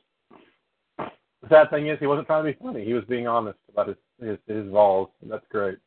The 0.96 1.48
sad 1.48 1.70
thing 1.70 1.88
is, 1.88 1.98
he 1.98 2.06
wasn't 2.06 2.28
trying 2.28 2.44
to 2.44 2.52
be 2.52 2.58
funny. 2.64 2.84
He 2.84 2.92
was 2.92 3.02
being 3.08 3.26
honest 3.26 3.58
about 3.68 3.88
his 3.88 3.96
his, 4.20 4.38
his 4.46 4.70
balls. 4.70 5.08
That's 5.28 5.44
great. 5.50 5.78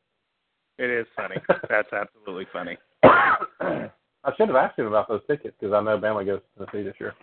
It 0.78 0.90
is 0.90 1.08
funny. 1.16 1.38
That's 1.70 1.88
absolutely 1.94 2.46
funny. 2.52 2.78
I 3.04 3.90
should 4.36 4.50
have 4.50 4.58
asked 4.58 4.78
him 4.78 4.88
about 4.88 5.08
those 5.08 5.22
tickets 5.28 5.56
because 5.58 5.74
I 5.74 5.82
know 5.82 5.98
Bama 5.98 6.26
goes 6.26 6.42
to 6.58 6.66
Tennessee 6.66 6.88
this 6.88 7.00
year. 7.00 7.14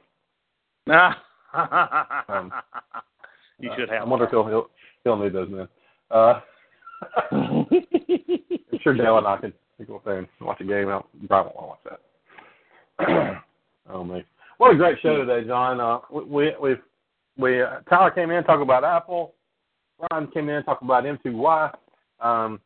Um, 1.55 2.53
you 3.59 3.71
should 3.79 3.89
have. 3.89 4.03
I 4.03 4.05
wonder 4.05 4.27
if 4.27 4.31
he'll 4.31 4.47
he'll, 4.47 4.67
he'll 5.05 5.17
need 5.17 5.33
those 5.33 5.49
then. 5.51 5.69
Uh, 6.11 6.41
I'm 7.33 7.67
sure 8.83 8.93
Dale 8.93 9.17
and 9.17 9.27
I 9.27 9.39
can 9.39 9.55
go 9.87 9.97
up 9.97 10.05
there 10.05 10.19
and 10.19 10.29
watch 10.43 10.61
a 10.61 10.65
game. 10.65 10.89
I 10.89 11.01
probably 11.29 11.53
won't 11.55 11.57
want 11.57 11.57
to 11.57 11.63
watch 11.63 11.79
that. 11.85 12.01
oh 13.91 14.05
man, 14.05 14.25
what 14.59 14.73
a 14.73 14.77
great 14.77 14.99
show 15.01 15.25
today, 15.25 15.47
Jon. 15.47 15.81
Uh, 15.81 15.99
we 16.11 16.55
we 16.61 16.77
we 17.37 17.63
uh, 17.63 17.81
Tyler 17.89 18.11
came 18.11 18.31
in 18.31 18.43
talking 18.45 18.63
about 18.63 18.85
Apple. 18.85 19.35
Brian 20.09 20.29
came 20.29 20.49
in 20.49 20.63
talking 20.65 20.87
about 20.87 21.05
M2Y. 21.05 21.73
Um, 22.21 22.61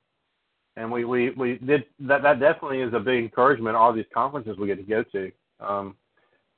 and 0.77 0.91
we, 0.91 1.05
we, 1.05 1.31
we 1.31 1.59
did 1.59 1.85
that. 2.01 2.23
That 2.23 2.41
definitely 2.41 2.81
is 2.81 2.95
a 2.95 3.01
big 3.01 3.25
encouragement. 3.25 3.77
All 3.77 3.93
these 3.93 4.05
conferences 4.15 4.57
we 4.57 4.67
get 4.67 4.77
to 4.77 4.83
go 4.83 5.03
to. 5.03 5.33
Um, 5.61 5.97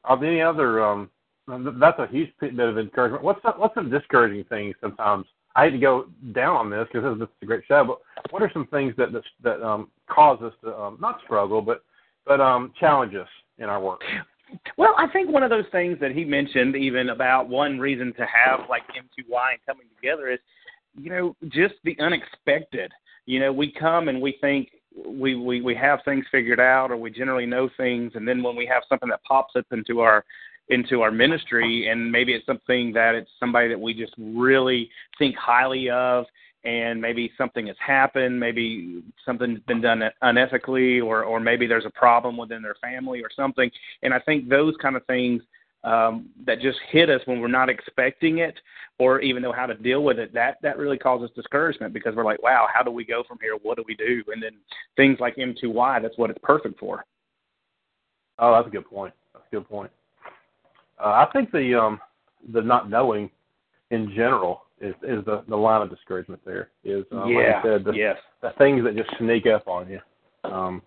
are 0.05 0.19
there 0.19 0.31
any 0.31 0.43
other? 0.43 0.85
Um, 0.85 1.11
that's 1.49 1.99
a 1.99 2.07
huge 2.07 2.31
bit 2.41 2.59
of 2.59 2.79
encouragement. 2.79 3.25
What's 3.25 3.43
some, 3.43 3.55
what's 3.55 3.75
some 3.75 3.91
discouraging 3.91 4.45
things 4.45 4.77
sometimes? 4.81 5.27
I 5.57 5.65
hate 5.65 5.73
to 5.73 5.79
go 5.79 6.07
down 6.33 6.57
on 6.57 6.71
this 6.71 6.87
because 6.93 7.19
this 7.19 7.27
is 7.27 7.35
a 7.43 7.47
great 7.47 7.65
show, 7.67 7.85
but 7.85 8.33
what 8.33 8.43
are 8.43 8.51
some 8.53 8.67
things 8.69 8.95
that 8.97 9.13
that, 9.13 9.23
that 9.43 9.67
um, 9.67 9.89
cause 10.09 10.41
us 10.43 10.53
to 10.63 10.77
um, 10.77 10.99
not 11.01 11.21
struggle, 11.25 11.63
but 11.63 11.85
but 12.27 12.41
um, 12.41 12.73
challenge 12.79 13.15
us 13.15 13.29
in 13.59 13.65
our 13.65 13.81
work? 13.81 14.03
Well, 14.77 14.95
I 14.99 15.07
think 15.09 15.31
one 15.31 15.43
of 15.43 15.51
those 15.51 15.65
things 15.73 15.99
that 16.01 16.13
he 16.13 16.25
mentioned, 16.25 16.77
even 16.77 17.09
about 17.09 17.49
one 17.49 17.79
reason 17.79 18.13
to 18.15 18.27
have 18.27 18.69
like 18.69 18.83
M2Y 18.89 19.53
and 19.53 19.61
coming 19.67 19.87
together, 19.97 20.31
is 20.31 20.41
you 20.95 21.11
know 21.11 21.37
just 21.49 21.75
the 21.85 21.97
unexpected. 22.01 22.93
You 23.25 23.41
know, 23.41 23.53
we 23.53 23.73
come 23.73 24.09
and 24.09 24.21
we 24.21 24.37
think 24.41 24.69
we 25.07 25.35
we 25.37 25.63
we 25.63 25.75
have 25.75 26.01
things 26.05 26.27
figured 26.31 26.61
out, 26.61 26.91
or 26.91 26.97
we 26.97 27.11
generally 27.11 27.47
know 27.47 27.71
things, 27.77 28.13
and 28.15 28.27
then 28.27 28.43
when 28.43 28.57
we 28.57 28.67
have 28.67 28.83
something 28.89 29.09
that 29.09 29.23
pops 29.25 29.55
up 29.57 29.67
into 29.73 30.01
our 30.01 30.25
into 30.69 31.03
our 31.03 31.11
ministry, 31.11 31.89
and 31.89 32.11
maybe 32.11 32.33
it's 32.33 32.47
something 32.47 32.93
that 32.93 33.15
it's 33.15 33.31
somebody 33.41 33.69
that 33.69 33.81
we 33.81 33.95
just 33.95 34.15
really 34.19 34.89
think 35.19 35.37
highly 35.37 35.91
of, 35.91 36.25
and 36.65 37.01
maybe 37.01 37.33
something 37.37 37.67
has 37.67 37.77
happened, 37.85 38.39
maybe 38.39 39.03
something's 39.25 39.61
been 39.61 39.81
done 39.81 40.03
unethically, 40.23 41.05
or 41.05 41.25
or 41.25 41.41
maybe 41.41 41.67
there's 41.67 41.87
a 41.87 41.91
problem 41.91 42.37
within 42.37 42.63
their 42.63 42.77
family 42.81 43.21
or 43.21 43.29
something. 43.35 43.71
And 44.03 44.15
I 44.15 44.21
think 44.21 44.49
those 44.49 44.75
kind 44.81 44.97
of 44.97 45.05
things 45.07 45.43
um, 45.85 46.29
that 46.47 46.61
just 46.61 46.79
hit 46.91 47.11
us 47.11 47.21
when 47.25 47.41
we're 47.41 47.49
not 47.49 47.69
expecting 47.69 48.39
it, 48.39 48.55
or 48.99 49.21
even 49.21 49.43
know 49.43 49.53
how 49.53 49.67
to 49.67 49.75
deal 49.75 50.05
with 50.05 50.19
it, 50.19 50.33
that 50.35 50.59
that 50.63 50.79
really 50.79 50.99
causes 50.99 51.31
discouragement 51.35 51.93
because 51.93 52.15
we're 52.15 52.25
like, 52.25 52.43
wow, 52.43 52.69
how 52.73 52.83
do 52.83 52.91
we 52.91 53.05
go 53.05 53.25
from 53.27 53.39
here? 53.41 53.57
What 53.63 53.77
do 53.77 53.85
we 53.87 53.97
do? 53.97 54.23
And 54.33 54.43
then 54.43 54.53
things 54.97 55.19
like 55.19 55.37
M2Y, 55.37 56.03
that's 56.03 56.17
what 56.17 56.31
it's 56.31 56.39
perfect 56.43 56.79
for. 56.79 57.05
Oh, 58.39 58.55
that's 58.55 58.69
a 58.69 58.71
good 58.71 58.89
point. 58.89 59.13
That's 59.33 59.45
a 59.51 59.57
good 59.57 59.69
point. 59.69 59.91
Uh, 61.03 61.09
I 61.09 61.29
think 61.33 61.51
the 61.51 61.75
um, 61.75 62.01
the 62.53 62.61
not 62.61 62.89
knowing 62.89 63.31
in 63.93 64.11
general 64.17 64.63
is 64.81 64.95
is 65.03 65.25
the 65.25 65.45
the 65.49 65.57
line 65.57 65.83
of 65.83 65.91
discouragement. 65.91 66.41
There 66.45 66.71
is 66.83 67.05
um, 67.13 67.31
yeah. 67.31 67.37
like 67.37 67.65
you 67.65 67.71
said, 67.71 67.85
the, 67.85 67.93
yes. 67.93 68.17
the 68.41 68.51
things 68.59 68.83
that 68.85 68.97
just 68.97 69.11
sneak 69.19 69.47
up 69.47 69.69
on 69.69 69.89
you. 69.89 70.01
Um, 70.45 70.83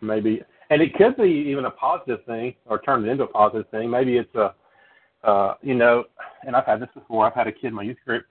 maybe, 0.00 0.42
and 0.70 0.82
it 0.82 0.94
could 0.94 1.16
be 1.16 1.28
even 1.48 1.66
a 1.66 1.70
positive 1.70 2.24
thing 2.24 2.54
or 2.66 2.80
turn 2.80 3.06
it 3.06 3.12
into 3.12 3.24
a 3.24 3.28
positive 3.28 3.68
thing. 3.70 3.90
Maybe 3.90 4.16
it's 4.16 4.34
a, 4.34 4.54
uh, 5.22 5.54
you 5.62 5.74
know, 5.74 6.04
and 6.44 6.56
I've 6.56 6.66
had 6.66 6.80
this 6.80 6.88
before. 6.94 7.26
I've 7.26 7.34
had 7.34 7.46
a 7.46 7.52
kid 7.52 7.66
in 7.66 7.74
my 7.74 7.82
youth 7.82 7.98
group 8.04 8.24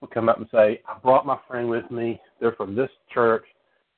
will 0.00 0.08
come 0.08 0.28
up 0.28 0.38
and 0.38 0.48
say, 0.52 0.82
"I 0.86 0.98
brought 0.98 1.24
my 1.24 1.38
friend 1.48 1.70
with 1.70 1.88
me. 1.90 2.20
They're 2.40 2.52
from 2.52 2.74
this 2.74 2.90
church. 3.14 3.44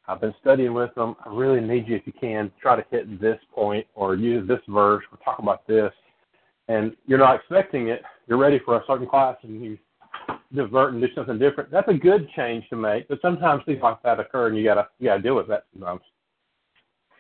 I've 0.07 0.21
been 0.21 0.35
studying 0.43 0.75
with 0.75 0.95
them. 0.95 1.17
I 1.25 1.31
really 1.31 1.63
need 1.63 1.89
you 1.89 1.97
if 1.97 2.07
you 2.07 2.13
can 2.13 2.53
try 2.61 2.77
to 2.77 2.85
hit 2.91 3.21
this 3.23 3.41
point 3.55 3.87
or 3.95 4.15
use 4.15 4.47
this 4.47 4.61
verse 4.69 5.03
or 5.11 5.19
talk 5.25 5.39
about 5.39 5.67
this." 5.67 5.93
And 6.69 6.97
you're 7.07 7.19
not 7.19 7.37
expecting 7.37 7.89
it. 7.89 8.03
You're 8.27 8.39
ready 8.39 8.59
for 8.65 8.77
a 8.77 8.85
certain 8.87 9.07
class, 9.07 9.37
and 9.43 9.63
you 9.63 9.79
divert 10.55 10.95
and 10.95 11.03
do 11.03 11.09
something 11.15 11.39
different. 11.39 11.71
That's 11.71 11.89
a 11.89 11.95
good 11.95 12.29
change 12.35 12.69
to 12.71 12.77
make, 12.77 13.09
but 13.09 13.21
sometimes 13.21 13.63
things 13.67 13.81
like 13.83 14.03
that 14.03 14.21
occur, 14.21 14.49
and 14.49 14.57
you 14.57 14.65
gotta 14.65 14.89
you 14.99 15.09
gotta 15.09 15.23
deal 15.23 15.37
with 15.37 15.49
that 15.49 15.65
sometimes. 15.73 16.01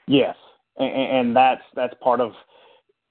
Yes, 0.06 0.36
and, 0.78 0.90
and 0.90 1.36
that's 1.36 1.62
that's 1.74 1.94
part 2.02 2.20
of 2.20 2.32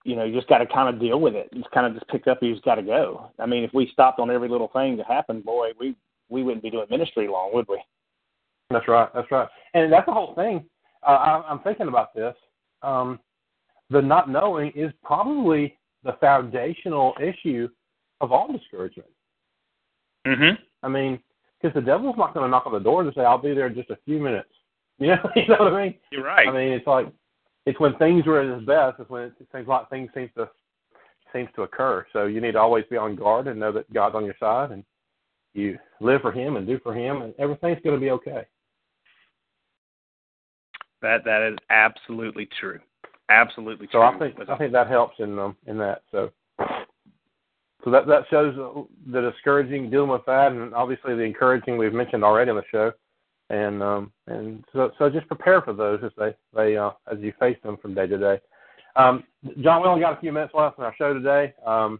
you 0.03 0.15
know 0.15 0.23
you 0.23 0.33
just 0.33 0.47
got 0.47 0.59
to 0.59 0.67
kind 0.67 0.93
of 0.93 1.01
deal 1.01 1.19
with 1.19 1.35
it. 1.35 1.49
Just 1.53 1.71
kind 1.71 1.85
of 1.85 1.93
just 1.93 2.07
pick 2.07 2.27
up. 2.27 2.39
You 2.41 2.53
just 2.53 2.65
got 2.65 2.75
to 2.75 2.83
go. 2.83 3.31
I 3.39 3.45
mean, 3.45 3.63
if 3.63 3.71
we 3.73 3.89
stopped 3.91 4.19
on 4.19 4.31
every 4.31 4.49
little 4.49 4.69
thing 4.69 4.97
that 4.97 5.07
happened, 5.07 5.43
boy, 5.43 5.71
we 5.79 5.95
we 6.29 6.43
wouldn't 6.43 6.63
be 6.63 6.69
doing 6.69 6.87
ministry 6.89 7.27
long, 7.27 7.51
would 7.53 7.67
we? 7.67 7.81
That's 8.69 8.87
right. 8.87 9.09
That's 9.13 9.29
right. 9.31 9.47
And 9.73 9.91
that's 9.91 10.05
the 10.05 10.13
whole 10.13 10.33
thing. 10.35 10.65
Uh, 11.05 11.11
I, 11.11 11.43
I'm 11.49 11.59
thinking 11.59 11.87
about 11.87 12.13
this. 12.15 12.35
Um, 12.81 13.19
the 13.89 14.01
not 14.01 14.29
knowing 14.29 14.71
is 14.75 14.91
probably 15.03 15.77
the 16.03 16.13
foundational 16.19 17.13
issue 17.21 17.67
of 18.21 18.31
all 18.31 18.51
discouragement. 18.51 19.09
Mm-hmm. 20.27 20.61
I 20.83 20.87
mean, 20.87 21.19
because 21.61 21.73
the 21.75 21.81
devil's 21.81 22.17
not 22.17 22.33
going 22.33 22.45
to 22.45 22.49
knock 22.49 22.65
on 22.65 22.73
the 22.73 22.79
door 22.79 23.01
and 23.01 23.13
say, 23.15 23.21
"I'll 23.21 23.37
be 23.37 23.53
there 23.53 23.67
in 23.67 23.75
just 23.75 23.89
a 23.89 23.97
few 24.05 24.19
minutes." 24.19 24.49
You 24.99 25.07
know, 25.07 25.15
you 25.35 25.47
know 25.47 25.55
what 25.57 25.73
I 25.73 25.85
mean? 25.85 25.95
You're 26.11 26.23
right. 26.23 26.47
I 26.47 26.51
mean, 26.51 26.71
it's 26.71 26.85
like 26.85 27.07
it's 27.65 27.79
when 27.79 27.97
things 27.97 28.27
are 28.27 28.39
at 28.39 28.57
its 28.57 28.65
best. 28.65 28.99
It's 28.99 29.09
when 29.09 29.23
it 29.23 29.33
seems 29.51 29.67
like 29.67 29.89
things 29.89 30.09
seems 30.13 30.29
to 30.37 30.47
seems 31.33 31.49
to 31.55 31.63
occur. 31.63 32.05
So 32.13 32.25
you 32.25 32.39
need 32.39 32.51
to 32.51 32.59
always 32.59 32.85
be 32.91 32.95
on 32.95 33.15
guard 33.15 33.47
and 33.47 33.59
know 33.59 33.71
that 33.71 33.91
God's 33.91 34.15
on 34.15 34.23
your 34.23 34.35
side, 34.39 34.69
and 34.69 34.83
you 35.55 35.79
live 35.99 36.21
for 36.21 36.31
Him 36.31 36.57
and 36.57 36.67
do 36.67 36.79
for 36.83 36.93
Him, 36.93 37.23
and 37.23 37.33
everything's 37.39 37.81
going 37.83 37.95
to 37.95 37.99
be 37.99 38.11
okay. 38.11 38.45
that 41.01 41.25
that 41.25 41.41
is 41.41 41.57
absolutely 41.69 42.47
true. 42.59 42.79
Absolutely 43.29 43.87
So 43.87 43.99
true. 43.99 44.01
I 44.03 44.19
think 44.19 44.49
I 44.49 44.57
think 44.57 44.71
that 44.73 44.87
helps 44.87 45.15
in 45.19 45.39
um, 45.39 45.55
in 45.65 45.77
that. 45.77 46.03
So 46.11 46.31
so 47.83 47.91
that 47.91 48.07
that 48.07 48.23
shows 48.29 48.55
the 49.11 49.21
discouraging 49.31 49.89
dealing 49.89 50.09
with 50.09 50.25
that, 50.25 50.51
and 50.51 50.73
obviously 50.73 51.15
the 51.15 51.21
encouraging 51.23 51.77
we've 51.77 51.93
mentioned 51.93 52.23
already 52.23 52.51
on 52.51 52.57
the 52.57 52.63
show. 52.71 52.91
And 53.49 53.83
um 53.83 54.11
and 54.27 54.63
so 54.73 54.91
so 54.97 55.09
just 55.09 55.27
prepare 55.27 55.61
for 55.61 55.73
those 55.73 55.99
as 56.03 56.11
they 56.17 56.33
they 56.55 56.77
uh, 56.77 56.91
as 57.11 57.19
you 57.19 57.33
face 57.39 57.57
them 57.63 57.77
from 57.77 57.93
day 57.93 58.07
to 58.07 58.17
day. 58.17 58.39
Um, 58.95 59.23
Jon, 59.61 59.81
we 59.81 59.87
only 59.87 60.01
got 60.01 60.17
a 60.17 60.21
few 60.21 60.31
minutes 60.31 60.53
left 60.53 60.77
in 60.77 60.83
our 60.83 60.95
show 60.95 61.13
today. 61.13 61.53
Um, 61.65 61.99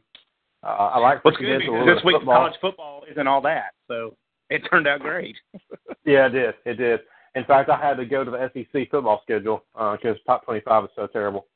uh, 0.64 0.68
I 0.68 1.00
like 1.00 1.26
What's 1.26 1.38
good 1.38 1.48
get 1.48 1.56
into 1.56 1.72
a 1.72 1.74
because 1.74 1.80
little 1.80 1.96
this 1.96 1.96
bit 1.96 1.98
of 1.98 2.06
week's 2.06 2.20
football. 2.20 2.36
college 2.36 2.54
football 2.62 3.04
isn't 3.12 3.28
all 3.28 3.42
that, 3.42 3.74
so 3.88 4.16
it 4.50 4.60
turned 4.70 4.88
out 4.88 5.00
great. 5.02 5.36
Yeah, 6.06 6.26
it 6.26 6.32
did. 6.32 6.54
It 6.66 6.74
did. 6.74 7.00
In 7.36 7.46
fact, 7.46 7.70
I 7.70 7.78
had 7.78 7.98
to 7.98 8.06
go 8.06 8.24
to 8.24 8.32
the 8.32 8.52
SEC 8.54 8.90
football 8.92 9.22
schedule 9.24 9.64
because 9.74 10.18
top 10.26 10.46
25 10.46 10.84
is 10.86 10.90
so 10.96 11.08
terrible. 11.08 11.48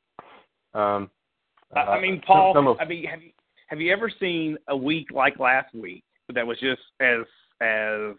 Um, 0.73 1.09
I, 1.75 1.79
I 1.81 1.97
uh, 1.97 2.01
mean, 2.01 2.21
Paul. 2.25 2.57
of- 2.57 2.79
I 2.79 2.85
mean, 2.85 3.05
have 3.05 3.21
you 3.21 3.31
have 3.67 3.81
you 3.81 3.91
ever 3.91 4.09
seen 4.19 4.57
a 4.69 4.77
week 4.77 5.07
like 5.11 5.39
last 5.39 5.73
week 5.75 6.03
that 6.33 6.45
was 6.45 6.57
just 6.59 6.81
as 6.99 7.25
as 7.61 8.15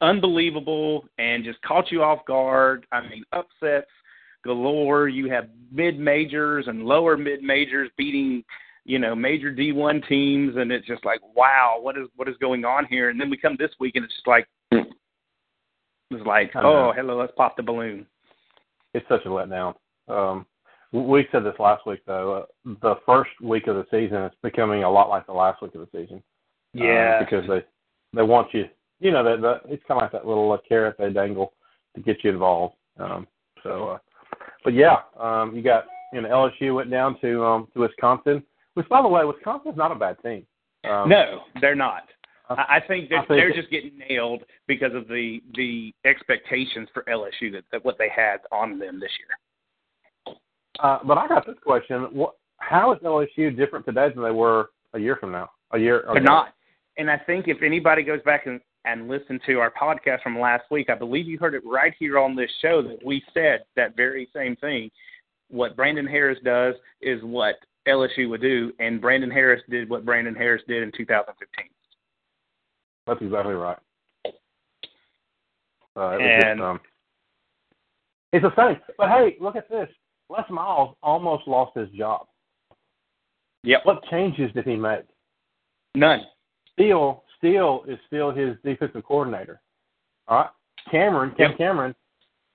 unbelievable 0.00 1.04
and 1.18 1.44
just 1.44 1.60
caught 1.62 1.90
you 1.92 2.02
off 2.02 2.24
guard? 2.26 2.86
I 2.92 3.02
mean, 3.02 3.24
upsets 3.32 3.90
galore. 4.44 5.08
You 5.08 5.30
have 5.30 5.48
mid 5.70 5.98
majors 5.98 6.66
and 6.66 6.84
lower 6.84 7.16
mid 7.16 7.42
majors 7.42 7.90
beating, 7.96 8.42
you 8.84 8.98
know, 8.98 9.14
major 9.14 9.50
D 9.50 9.72
one 9.72 10.02
teams, 10.08 10.56
and 10.56 10.72
it's 10.72 10.86
just 10.86 11.04
like, 11.04 11.20
wow, 11.36 11.78
what 11.80 11.96
is 11.98 12.08
what 12.16 12.28
is 12.28 12.36
going 12.40 12.64
on 12.64 12.86
here? 12.86 13.10
And 13.10 13.20
then 13.20 13.30
we 13.30 13.36
come 13.36 13.56
this 13.58 13.72
week, 13.78 13.96
and 13.96 14.04
it's 14.04 14.14
just 14.14 14.26
like, 14.26 14.48
it's 16.14 16.26
like, 16.26 16.52
oh, 16.56 16.92
hello, 16.94 17.18
let's 17.18 17.32
pop 17.36 17.56
the 17.56 17.62
balloon. 17.62 18.06
it's 18.92 19.06
such 19.08 19.24
a 19.24 19.28
letdown. 19.28 19.74
Um, 20.08 20.46
we 20.92 21.26
said 21.32 21.44
this 21.44 21.54
last 21.58 21.86
week, 21.86 22.00
though. 22.06 22.46
Uh, 22.66 22.74
the 22.82 22.94
first 23.04 23.30
week 23.42 23.66
of 23.66 23.76
the 23.76 23.86
season 23.90 24.22
is 24.22 24.32
becoming 24.42 24.84
a 24.84 24.90
lot 24.90 25.08
like 25.08 25.26
the 25.26 25.32
last 25.32 25.60
week 25.60 25.74
of 25.74 25.80
the 25.80 25.98
season. 25.98 26.22
Yeah, 26.72 27.18
uh, 27.20 27.24
because 27.24 27.48
they 27.48 27.64
they 28.14 28.22
want 28.22 28.54
you. 28.54 28.66
You 29.00 29.10
know 29.10 29.24
that 29.24 29.42
that 29.42 29.60
it's 29.72 29.82
kind 29.88 30.00
of 30.00 30.02
like 30.02 30.12
that 30.12 30.26
little 30.26 30.52
uh, 30.52 30.58
carrot 30.68 30.96
they 30.98 31.12
dangle 31.12 31.52
to 31.96 32.02
get 32.02 32.22
you 32.22 32.30
involved. 32.30 32.74
Um, 32.98 33.26
so, 33.62 33.88
uh, 33.88 33.98
but 34.62 34.74
yeah, 34.74 34.98
um, 35.18 35.54
you 35.54 35.62
got 35.62 35.86
you 36.12 36.20
know 36.20 36.28
LSU 36.28 36.76
went 36.76 36.90
down 36.90 37.18
to 37.20 37.44
um, 37.44 37.68
to 37.74 37.80
Wisconsin, 37.80 38.42
which 38.74 38.88
by 38.88 39.02
the 39.02 39.08
way, 39.08 39.24
Wisconsin's 39.24 39.76
not 39.76 39.90
a 39.90 39.96
bad 39.96 40.16
team. 40.22 40.46
Um, 40.88 41.08
no, 41.08 41.40
they're 41.60 41.74
not. 41.74 42.04
I- 42.48 42.80
think 42.86 43.10
I 43.12 43.18
think 43.18 43.28
they're 43.28 43.52
just 43.54 43.70
getting 43.70 43.98
nailed 44.08 44.42
because 44.66 44.94
of 44.94 45.08
the 45.08 45.42
the 45.54 45.94
expectations 46.04 46.88
for 46.92 47.02
LSU 47.04 47.52
that, 47.52 47.64
that 47.72 47.84
what 47.84 47.96
they 47.98 48.08
had 48.14 48.38
on 48.52 48.78
them 48.78 49.00
this 49.00 49.10
year. 49.18 50.36
Uh, 50.80 50.98
but 51.04 51.18
I 51.18 51.26
got 51.28 51.46
this 51.46 51.56
question: 51.64 52.02
what, 52.12 52.34
How 52.58 52.92
is 52.92 52.98
LSU 53.00 53.56
different 53.56 53.86
today 53.86 54.08
than 54.14 54.22
they 54.22 54.30
were 54.30 54.70
a 54.92 54.98
year 54.98 55.16
from 55.16 55.32
now? 55.32 55.50
A 55.72 55.78
year? 55.78 56.04
They're 56.12 56.22
not. 56.22 56.54
And 56.96 57.10
I 57.10 57.18
think 57.18 57.48
if 57.48 57.62
anybody 57.62 58.02
goes 58.02 58.20
back 58.24 58.46
and 58.46 58.60
and 58.84 59.08
listen 59.08 59.40
to 59.46 59.58
our 59.60 59.72
podcast 59.72 60.22
from 60.22 60.38
last 60.38 60.64
week, 60.70 60.90
I 60.90 60.94
believe 60.94 61.26
you 61.26 61.38
heard 61.38 61.54
it 61.54 61.62
right 61.64 61.94
here 61.98 62.18
on 62.18 62.36
this 62.36 62.50
show 62.60 62.82
that 62.82 63.04
we 63.04 63.22
said 63.32 63.60
that 63.76 63.96
very 63.96 64.28
same 64.34 64.56
thing. 64.56 64.90
What 65.48 65.76
Brandon 65.76 66.06
Harris 66.06 66.38
does 66.44 66.74
is 67.00 67.22
what 67.22 67.56
LSU 67.88 68.28
would 68.28 68.42
do, 68.42 68.72
and 68.78 69.00
Brandon 69.00 69.30
Harris 69.30 69.62
did 69.70 69.88
what 69.88 70.04
Brandon 70.04 70.34
Harris 70.34 70.62
did 70.68 70.82
in 70.82 70.92
2015. 70.92 71.66
That's 73.06 73.20
exactly 73.20 73.54
right. 73.54 73.78
Uh, 75.96 76.08
it 76.18 76.20
And- 76.22 76.58
just, 76.58 76.60
um, 76.60 76.80
it's 78.32 78.42
the 78.42 78.54
same. 78.56 78.80
But 78.98 79.10
hey, 79.10 79.36
look 79.40 79.56
at 79.56 79.68
this. 79.68 79.88
Les 80.28 80.48
Miles 80.50 80.96
almost 81.02 81.46
lost 81.46 81.76
his 81.76 81.88
job. 81.90 82.26
Yep. 83.62 83.84
What 83.84 84.04
changes 84.10 84.52
did 84.52 84.64
he 84.66 84.76
make? 84.76 85.04
None. 85.94 86.26
Steele, 86.72 87.24
Steele 87.38 87.84
is 87.86 87.98
still 88.06 88.30
his 88.32 88.56
defensive 88.64 89.04
coordinator. 89.04 89.60
All 90.26 90.38
right. 90.38 90.50
Cameron, 90.90 91.30
Ken 91.36 91.50
Yep. 91.50 91.58
Cameron, 91.58 91.94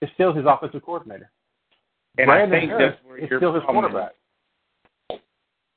is 0.02 0.10
still 0.14 0.34
his 0.34 0.46
offensive 0.46 0.84
coordinator. 0.84 1.32
And 2.18 2.28
Brandon 2.28 2.58
I 2.58 2.60
think 2.60 2.72
Harris 2.72 2.96
that's 2.96 3.06
where 3.06 3.18
is 3.18 3.28
still 3.28 3.54
his 3.54 3.64
is. 3.64 3.68
quarterback. 3.70 4.12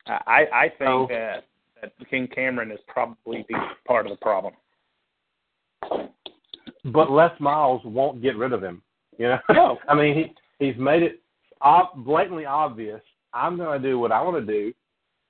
I, 0.07 0.49
I 0.53 0.68
think 0.70 0.89
So- 0.89 1.07
that 1.11 1.45
that 1.81 1.93
King 2.11 2.29
Cameron 2.29 2.70
is 2.70 2.79
probably 2.87 3.45
the 3.49 3.59
part 3.87 4.07
of 4.07 4.11
the 4.11 4.16
problem. 4.18 4.55
But 6.87 7.11
Les 7.11 7.30
Miles 7.41 7.80
won't 7.85 8.22
get 8.22 8.37
rid 8.37 8.53
of 8.53 8.62
him. 8.62 8.83
You 9.18 9.28
know. 9.28 9.39
No. 9.51 9.78
I 9.89 9.95
mean, 9.95 10.14
he 10.59 10.64
he's 10.64 10.76
made 10.78 11.03
it 11.03 11.20
ob- 11.61 12.05
blatantly 12.05 12.45
obvious. 12.45 13.01
I'm 13.33 13.57
going 13.57 13.80
to 13.80 13.89
do 13.89 13.99
what 13.99 14.12
I 14.12 14.20
want 14.22 14.45
to 14.45 14.53
do, 14.53 14.72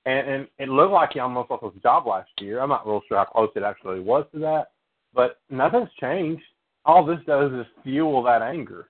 and 0.05 0.27
and 0.27 0.47
it 0.59 0.69
looked 0.69 0.91
like 0.91 1.11
he 1.13 1.19
almost 1.19 1.49
lost 1.51 1.63
his 1.73 1.81
job 1.81 2.07
last 2.07 2.29
year. 2.39 2.59
I'm 2.59 2.69
not 2.69 2.85
real 2.87 3.01
sure 3.07 3.17
how 3.17 3.25
close 3.25 3.49
it 3.55 3.63
actually 3.63 3.99
was 3.99 4.25
to 4.33 4.39
that, 4.39 4.71
but 5.13 5.37
nothing's 5.49 5.89
changed. 5.99 6.43
All 6.85 7.05
this 7.05 7.19
does 7.25 7.51
is 7.53 7.65
fuel 7.83 8.23
that 8.23 8.41
anger. 8.41 8.89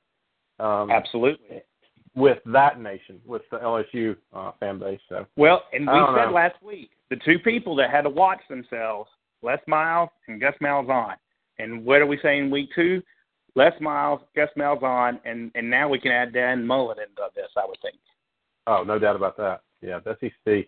Um, 0.59 0.89
Absolutely. 0.89 1.61
with 2.15 2.39
that 2.45 2.79
nation, 2.79 3.19
with 3.25 3.41
the 3.51 3.57
LSU 3.57 4.15
uh, 4.33 4.51
fan 4.59 4.79
base. 4.79 4.99
So 5.09 5.25
Well, 5.35 5.63
and 5.73 5.85
we 5.85 5.93
said 5.93 6.25
know. 6.27 6.31
last 6.33 6.55
week 6.63 6.91
the 7.09 7.17
two 7.17 7.37
people 7.39 7.75
that 7.75 7.91
had 7.91 8.03
to 8.03 8.09
watch 8.09 8.39
themselves, 8.49 9.09
Les 9.43 9.59
Miles 9.67 10.09
and 10.27 10.39
Gus 10.39 10.53
Malzahn. 10.61 11.15
And 11.59 11.85
what 11.85 12.01
are 12.01 12.07
we 12.07 12.19
saying 12.21 12.49
week 12.49 12.69
two? 12.75 13.01
Les 13.55 13.73
Miles, 13.79 14.19
Gus 14.35 14.49
Malzahn, 14.57 15.19
and 15.25 15.51
and 15.55 15.69
now 15.69 15.87
we 15.87 15.99
can 15.99 16.11
add 16.11 16.33
Dan 16.33 16.65
Mullen 16.65 16.97
into 16.99 17.21
this. 17.35 17.49
I 17.55 17.65
would 17.67 17.79
think. 17.81 17.95
Oh, 18.65 18.83
no 18.83 18.97
doubt 18.97 19.15
about 19.15 19.37
that. 19.37 19.61
Yeah, 19.81 19.99
the 19.99 20.17
SEC. 20.19 20.65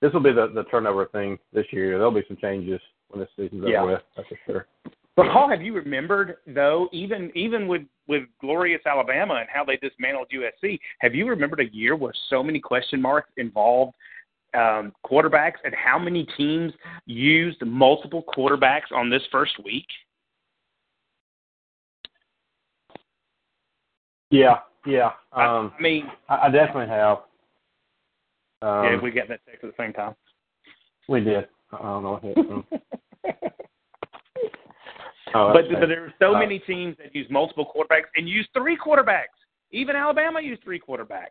This 0.00 0.12
will 0.12 0.22
be 0.22 0.32
the 0.32 0.50
the 0.54 0.64
turnover 0.64 1.06
thing 1.06 1.38
this 1.52 1.66
year. 1.70 1.98
There'll 1.98 2.10
be 2.10 2.24
some 2.28 2.38
changes 2.38 2.80
when 3.08 3.20
this 3.20 3.28
season's 3.36 3.64
Yeah. 3.68 3.82
over 3.82 3.92
with. 3.92 4.02
That's 4.16 4.28
for 4.28 4.38
sure. 4.46 4.66
But 5.14 5.26
Paul, 5.30 5.50
have 5.50 5.60
you 5.60 5.74
remembered 5.74 6.38
though, 6.46 6.88
even 6.92 7.30
even 7.34 7.68
with 7.68 7.82
with 8.08 8.22
glorious 8.40 8.80
Alabama 8.86 9.34
and 9.34 9.48
how 9.52 9.64
they 9.64 9.76
dismantled 9.76 10.28
USC, 10.32 10.78
have 11.00 11.14
you 11.14 11.28
remembered 11.28 11.60
a 11.60 11.74
year 11.74 11.96
where 11.96 12.14
so 12.30 12.42
many 12.42 12.60
question 12.60 13.00
marks 13.00 13.30
involved 13.36 13.94
um, 14.54 14.92
quarterbacks 15.04 15.56
and 15.64 15.74
how 15.74 15.98
many 15.98 16.26
teams 16.36 16.72
used 17.06 17.64
multiple 17.64 18.24
quarterbacks 18.36 18.90
on 18.94 19.10
this 19.10 19.22
first 19.30 19.52
week? 19.64 19.86
Yeah, 24.32 24.58
Yeah. 24.86 25.10
Um, 25.32 25.72
I 25.78 25.82
mean, 25.82 26.06
I, 26.28 26.46
I 26.46 26.50
definitely 26.50 26.88
have. 26.88 27.18
Um, 28.62 28.84
yeah, 28.84 29.00
we 29.00 29.10
got 29.10 29.28
that 29.28 29.40
text 29.46 29.62
at 29.62 29.70
the 29.76 29.82
same 29.82 29.92
time. 29.92 30.14
we 31.08 31.20
did. 31.20 31.46
I 31.72 31.82
don't 31.82 32.02
know 32.02 32.18
what 32.20 32.34
them. 32.34 32.64
Oh, 35.34 35.50
but, 35.54 35.64
but 35.80 35.86
there 35.86 36.04
are 36.04 36.12
so 36.20 36.34
Uh, 36.34 36.38
many 36.38 36.58
teams 36.58 36.94
that 36.98 37.14
use 37.14 37.26
multiple 37.30 37.64
quarterbacks 37.74 38.04
and 38.16 38.28
use 38.28 38.46
three 38.52 38.76
quarterbacks. 38.76 39.32
Even 39.70 39.96
Alabama 39.96 40.42
used 40.42 40.62
three 40.62 40.78
quarterbacks. 40.78 41.28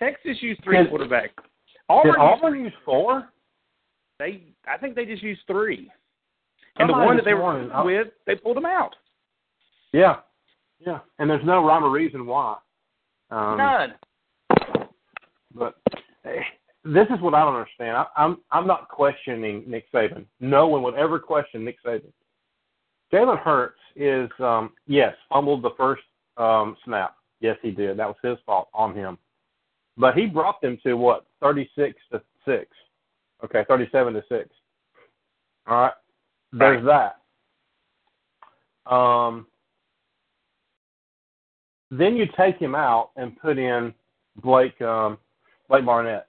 Texas 0.00 0.36
used 0.42 0.62
three 0.64 0.78
Did- 0.78 0.90
quarterbacks. 0.90 1.30
Did 1.36 1.78
Auburn, 1.88 2.06
used- 2.08 2.18
Auburn 2.18 2.60
use 2.64 2.72
four? 2.84 3.28
they 4.18 4.42
I 4.66 4.78
think 4.78 4.96
they 4.96 5.04
just 5.06 5.22
used 5.22 5.42
three. 5.46 5.88
And 6.78 6.88
the 6.88 6.92
one 6.92 7.16
that 7.16 7.24
they 7.24 7.34
were 7.34 7.70
with, 7.84 8.08
they 8.26 8.34
pulled 8.34 8.56
them 8.56 8.66
out. 8.66 8.96
Yeah. 9.92 10.16
Yeah. 10.78 11.00
And 11.18 11.28
there's 11.28 11.44
no 11.44 11.64
rhyme 11.64 11.84
or 11.84 11.90
reason 11.90 12.26
why. 12.26 12.56
Um, 13.30 13.56
None. 13.56 13.94
But 15.54 15.74
eh, 16.24 16.40
this 16.84 17.06
is 17.10 17.20
what 17.20 17.34
I 17.34 17.44
don't 17.44 17.56
understand. 17.56 17.96
I, 17.96 18.06
I'm 18.16 18.38
I'm 18.50 18.66
not 18.66 18.88
questioning 18.88 19.64
Nick 19.66 19.90
Saban. 19.92 20.26
No 20.40 20.68
one 20.68 20.82
would 20.82 20.94
ever 20.94 21.18
question 21.18 21.64
Nick 21.64 21.82
Saban. 21.84 22.12
Jalen 23.12 23.42
Hurts 23.42 23.78
is 23.94 24.28
um, 24.38 24.72
yes 24.86 25.14
fumbled 25.28 25.62
the 25.62 25.70
first 25.76 26.02
um, 26.36 26.76
snap. 26.84 27.16
Yes, 27.40 27.56
he 27.62 27.70
did. 27.70 27.96
That 27.98 28.08
was 28.08 28.16
his 28.22 28.38
fault 28.44 28.68
on 28.74 28.94
him. 28.94 29.18
But 29.96 30.14
he 30.14 30.26
brought 30.26 30.60
them 30.60 30.78
to 30.84 30.94
what 30.94 31.26
thirty 31.40 31.68
six 31.74 31.98
to 32.12 32.22
six. 32.44 32.66
Okay, 33.44 33.64
thirty 33.66 33.88
seven 33.90 34.12
to 34.14 34.22
six. 34.28 34.48
All 35.66 35.80
right. 35.82 35.92
There's 36.52 36.84
that. 36.86 37.16
Um, 38.90 39.46
then 41.98 42.16
you 42.16 42.26
take 42.36 42.58
him 42.58 42.74
out 42.74 43.10
and 43.16 43.38
put 43.38 43.58
in 43.58 43.92
Blake 44.42 44.80
um, 44.80 45.18
Blake 45.68 45.84
Barnett. 45.84 46.26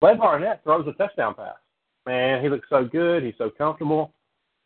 Blake 0.00 0.18
Barnett 0.18 0.62
throws 0.64 0.86
a 0.88 0.92
touchdown 0.92 1.34
pass. 1.34 1.54
Man, 2.06 2.42
he 2.42 2.48
looks 2.48 2.68
so 2.68 2.84
good. 2.84 3.22
He's 3.22 3.34
so 3.38 3.50
comfortable. 3.50 4.12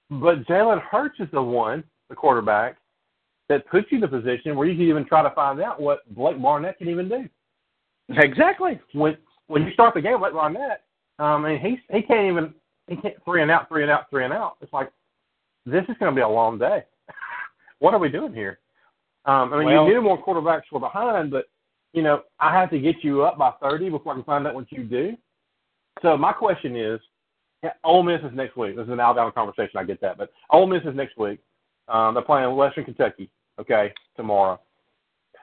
But 0.09 0.47
Jalen 0.47 0.81
Hurts 0.83 1.21
is 1.21 1.29
the 1.33 1.43
one, 1.43 1.85
the 2.09 2.15
quarterback, 2.15 2.77
that 3.49 3.69
puts 3.69 3.89
you 3.91 3.99
in 3.99 4.05
a 4.05 4.09
position 4.09 4.57
where 4.57 4.67
you 4.67 4.75
can 4.75 4.89
even 4.89 5.05
try 5.05 5.23
to 5.23 5.35
find 5.35 5.61
out 5.61 5.81
what 5.81 6.03
Blake 6.15 6.41
Barnett 6.41 6.79
can 6.79 6.89
even 6.89 7.09
do. 7.09 7.29
Exactly. 8.09 8.81
When 8.93 9.17
when 9.49 9.65
you 9.65 9.73
start 9.73 9.95
the 9.95 10.01
game, 10.01 10.19
Blake 10.19 10.33
Barnett, 10.33 10.83
um, 11.19 11.43
mean, 11.43 11.61
he's 11.61 11.79
he 11.91 12.03
can't 12.03 12.31
even 12.31 12.55
he 12.87 12.97
can't 12.97 13.17
three 13.25 13.43
and 13.43 13.51
out, 13.51 13.69
three 13.69 13.83
and 13.83 13.91
out, 13.91 14.09
three 14.11 14.25
and 14.25 14.33
out. 14.33 14.57
It's 14.61 14.73
like 14.73 14.91
this 15.65 15.83
is 15.89 15.97
going 15.99 16.13
to 16.13 16.17
be 16.17 16.23
a 16.23 16.29
long 16.29 16.59
day. 16.59 16.85
what 17.81 17.95
are 17.95 18.01
we 18.01 18.09
doing 18.09 18.33
here? 18.33 18.61
Um, 19.27 19.53
I 19.53 19.59
mean, 19.59 19.67
Well- 19.67 19.87
you 19.87 19.95
knew 19.95 20.03
more 20.03 20.23
quarterbacks 20.23 20.71
were 20.71 20.81
behind, 20.81 21.31
but 21.31 21.47
you 21.93 22.03
know, 22.03 22.23
I 22.39 22.53
have 22.53 22.71
to 22.71 22.79
get 22.79 23.03
you 23.03 23.23
up 23.25 23.39
by 23.39 23.53
30 23.53 23.89
before 23.89 24.13
I 24.13 24.17
can 24.17 24.25
find 24.25 24.47
out 24.47 24.55
what 24.55 24.71
you 24.71 24.85
do. 24.85 25.17
So 26.03 26.17
my 26.17 26.33
question 26.33 26.77
is, 26.77 27.01
Ole 27.85 28.03
Miss 28.03 28.23
is 28.23 28.35
next 28.35 28.57
week. 28.57 28.77
This 28.77 28.85
is 28.85 28.93
an 28.93 29.01
Alabama 29.01 29.33
conversation. 29.33 29.79
I 29.79 29.85
get 29.85 30.01
that, 30.03 30.19
but 30.19 30.31
Ole 30.51 30.67
Miss 30.67 30.85
is 30.85 30.95
next 30.95 31.17
week. 31.17 31.41
Um, 31.89 32.15
they're 32.15 32.23
playing 32.23 32.55
Western 32.55 32.85
Kentucky. 32.85 33.31
Okay, 33.59 33.93
tomorrow. 34.17 34.61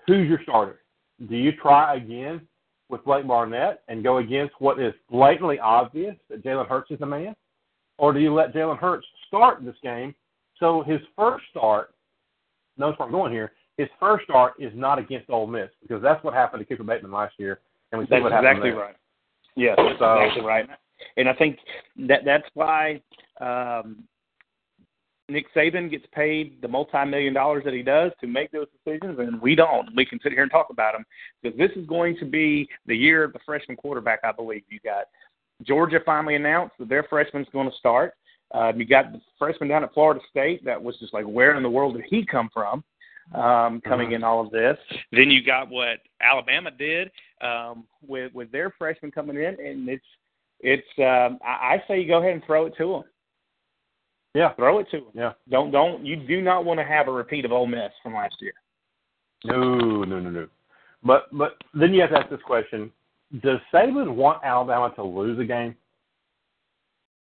Who's 0.08 0.28
your 0.30 0.42
starter? 0.44 0.82
Do 1.28 1.36
you 1.36 1.52
try 1.54 1.96
again 1.96 2.48
with 2.90 3.04
Blake 3.04 3.26
Barnett 3.26 3.82
and 3.88 4.04
go 4.04 4.18
against 4.18 4.54
what 4.60 4.80
is 4.80 4.94
blatantly 5.10 5.60
obvious 5.60 6.16
that 6.30 6.44
Jalen 6.44 6.68
Hurts 6.68 6.92
is 6.92 7.00
the 7.00 7.06
man, 7.06 7.36
or 7.98 8.14
do 8.14 8.20
you 8.20 8.34
let 8.34 8.54
Jalen 8.54 8.78
Hurts 8.78 9.08
start 9.28 9.64
this 9.66 9.76
game 9.82 10.14
so 10.60 10.84
his 10.84 11.02
first 11.16 11.46
start? 11.50 11.94
Notice 12.78 13.00
where 13.00 13.08
I'm 13.08 13.12
going 13.12 13.32
here. 13.32 13.54
His 13.78 13.88
first 14.00 14.26
start 14.26 14.54
is 14.60 14.72
not 14.76 15.00
against 15.00 15.30
Ole 15.30 15.48
Miss 15.48 15.70
because 15.82 16.02
that's 16.02 16.24
what 16.24 16.34
happened 16.34 16.62
to 16.62 16.66
Cooper 16.66 16.84
Bateman 16.84 17.12
last 17.12 17.34
year, 17.40 17.60
and 17.92 18.00
we 18.00 18.06
see 18.06 18.10
That's 18.12 18.24
what 18.24 18.32
happened 18.32 18.50
exactly 18.50 18.72
there. 18.72 18.80
right. 18.80 18.96
Yes, 19.56 19.76
that's 19.78 20.00
So- 20.00 20.20
exactly 20.20 20.46
right. 20.46 20.70
And 21.18 21.28
I 21.28 21.34
think 21.34 21.60
that 22.08 22.24
that's 22.24 22.48
why 22.54 23.02
um, 23.42 24.04
Nick 25.30 25.46
Saban 25.56 25.90
gets 25.90 26.06
paid 26.14 26.62
the 26.62 26.68
multi-million 26.68 27.34
dollars 27.34 27.64
that 27.66 27.74
he 27.74 27.82
does 27.82 28.12
to 28.22 28.28
make 28.28 28.52
those 28.52 28.68
decisions, 28.86 29.20
and 29.20 29.42
we 29.42 29.56
don't. 29.56 29.90
We 29.96 30.06
can 30.06 30.20
sit 30.22 30.32
here 30.34 30.44
and 30.44 30.52
talk 30.52 30.68
about 30.70 30.94
them 30.94 31.04
because 31.42 31.58
this 31.58 31.72
is 31.76 31.86
going 31.88 32.18
to 32.20 32.26
be 32.26 32.70
the 32.86 32.96
year 32.96 33.24
of 33.24 33.34
the 33.34 33.40
freshman 33.46 33.76
quarterback. 33.78 34.20
I 34.24 34.32
believe 34.32 34.64
you 34.70 34.80
got 34.84 35.06
Georgia 35.64 36.00
finally 36.06 36.36
announced 36.36 36.76
that 36.80 36.90
their 36.90 37.04
freshman's 37.04 37.48
going 37.52 37.70
to 37.70 37.76
start. 37.78 38.14
Um, 38.54 38.80
you 38.80 38.86
got 38.86 39.12
the 39.12 39.22
freshman 39.40 39.70
down 39.70 39.84
at 39.84 39.94
Florida 39.94 40.20
State 40.30 40.64
that 40.66 40.82
was 40.82 40.98
just 41.00 41.14
like, 41.14 41.26
where 41.26 41.56
in 41.56 41.64
the 41.64 41.70
world 41.70 41.96
did 41.96 42.06
he 42.10 42.26
come 42.26 42.50
from? 42.54 42.84
Um, 43.34 43.80
coming 43.82 44.10
Mhm. 44.10 44.16
in 44.16 44.24
all 44.24 44.42
of 44.42 44.52
this. 44.52 44.78
Then 45.12 45.32
you 45.32 45.42
got 45.44 45.70
what 45.70 46.00
Alabama 46.20 46.70
did 46.72 47.10
um, 47.42 47.86
with 48.06 48.34
with 48.34 48.52
their 48.52 48.70
freshman 48.72 49.12
coming 49.12 49.38
in, 49.38 49.58
and 49.66 49.88
it's 49.88 50.06
it's. 50.60 50.88
Um, 51.00 51.40
I, 51.44 51.76
I 51.76 51.84
say 51.88 52.02
you 52.02 52.08
go 52.08 52.20
ahead 52.20 52.34
and 52.34 52.44
throw 52.46 52.66
it 52.66 52.76
to 52.78 52.86
them. 52.92 53.04
Yeah, 54.36 54.54
Throw 54.56 54.80
it 54.80 54.88
to 54.92 54.98
them. 54.98 55.10
yeah. 55.14 55.34
Don't 55.50 55.72
don't 55.72 56.06
you 56.06 56.16
do 56.18 56.42
not 56.42 56.66
want 56.66 56.80
to 56.80 56.84
have 56.84 57.08
a 57.08 57.12
repeat 57.12 57.46
of 57.46 57.52
Ole 57.54 57.68
Miss 57.68 57.92
from 58.04 58.14
last 58.16 58.36
year. 58.42 58.54
No, 59.46 60.04
no, 60.04 60.20
no, 60.20 60.30
no. 60.30 60.48
But 61.04 61.28
but 61.32 61.58
then 61.74 61.94
you 61.94 62.02
have 62.02 62.10
to 62.12 62.18
ask 62.20 62.30
this 62.30 62.42
question: 62.44 62.92
Does 63.42 63.60
Saban 63.74 64.16
want 64.16 64.44
Alabama 64.44 64.92
to 64.96 65.04
lose 65.04 65.40
a 65.40 65.46
game? 65.46 65.76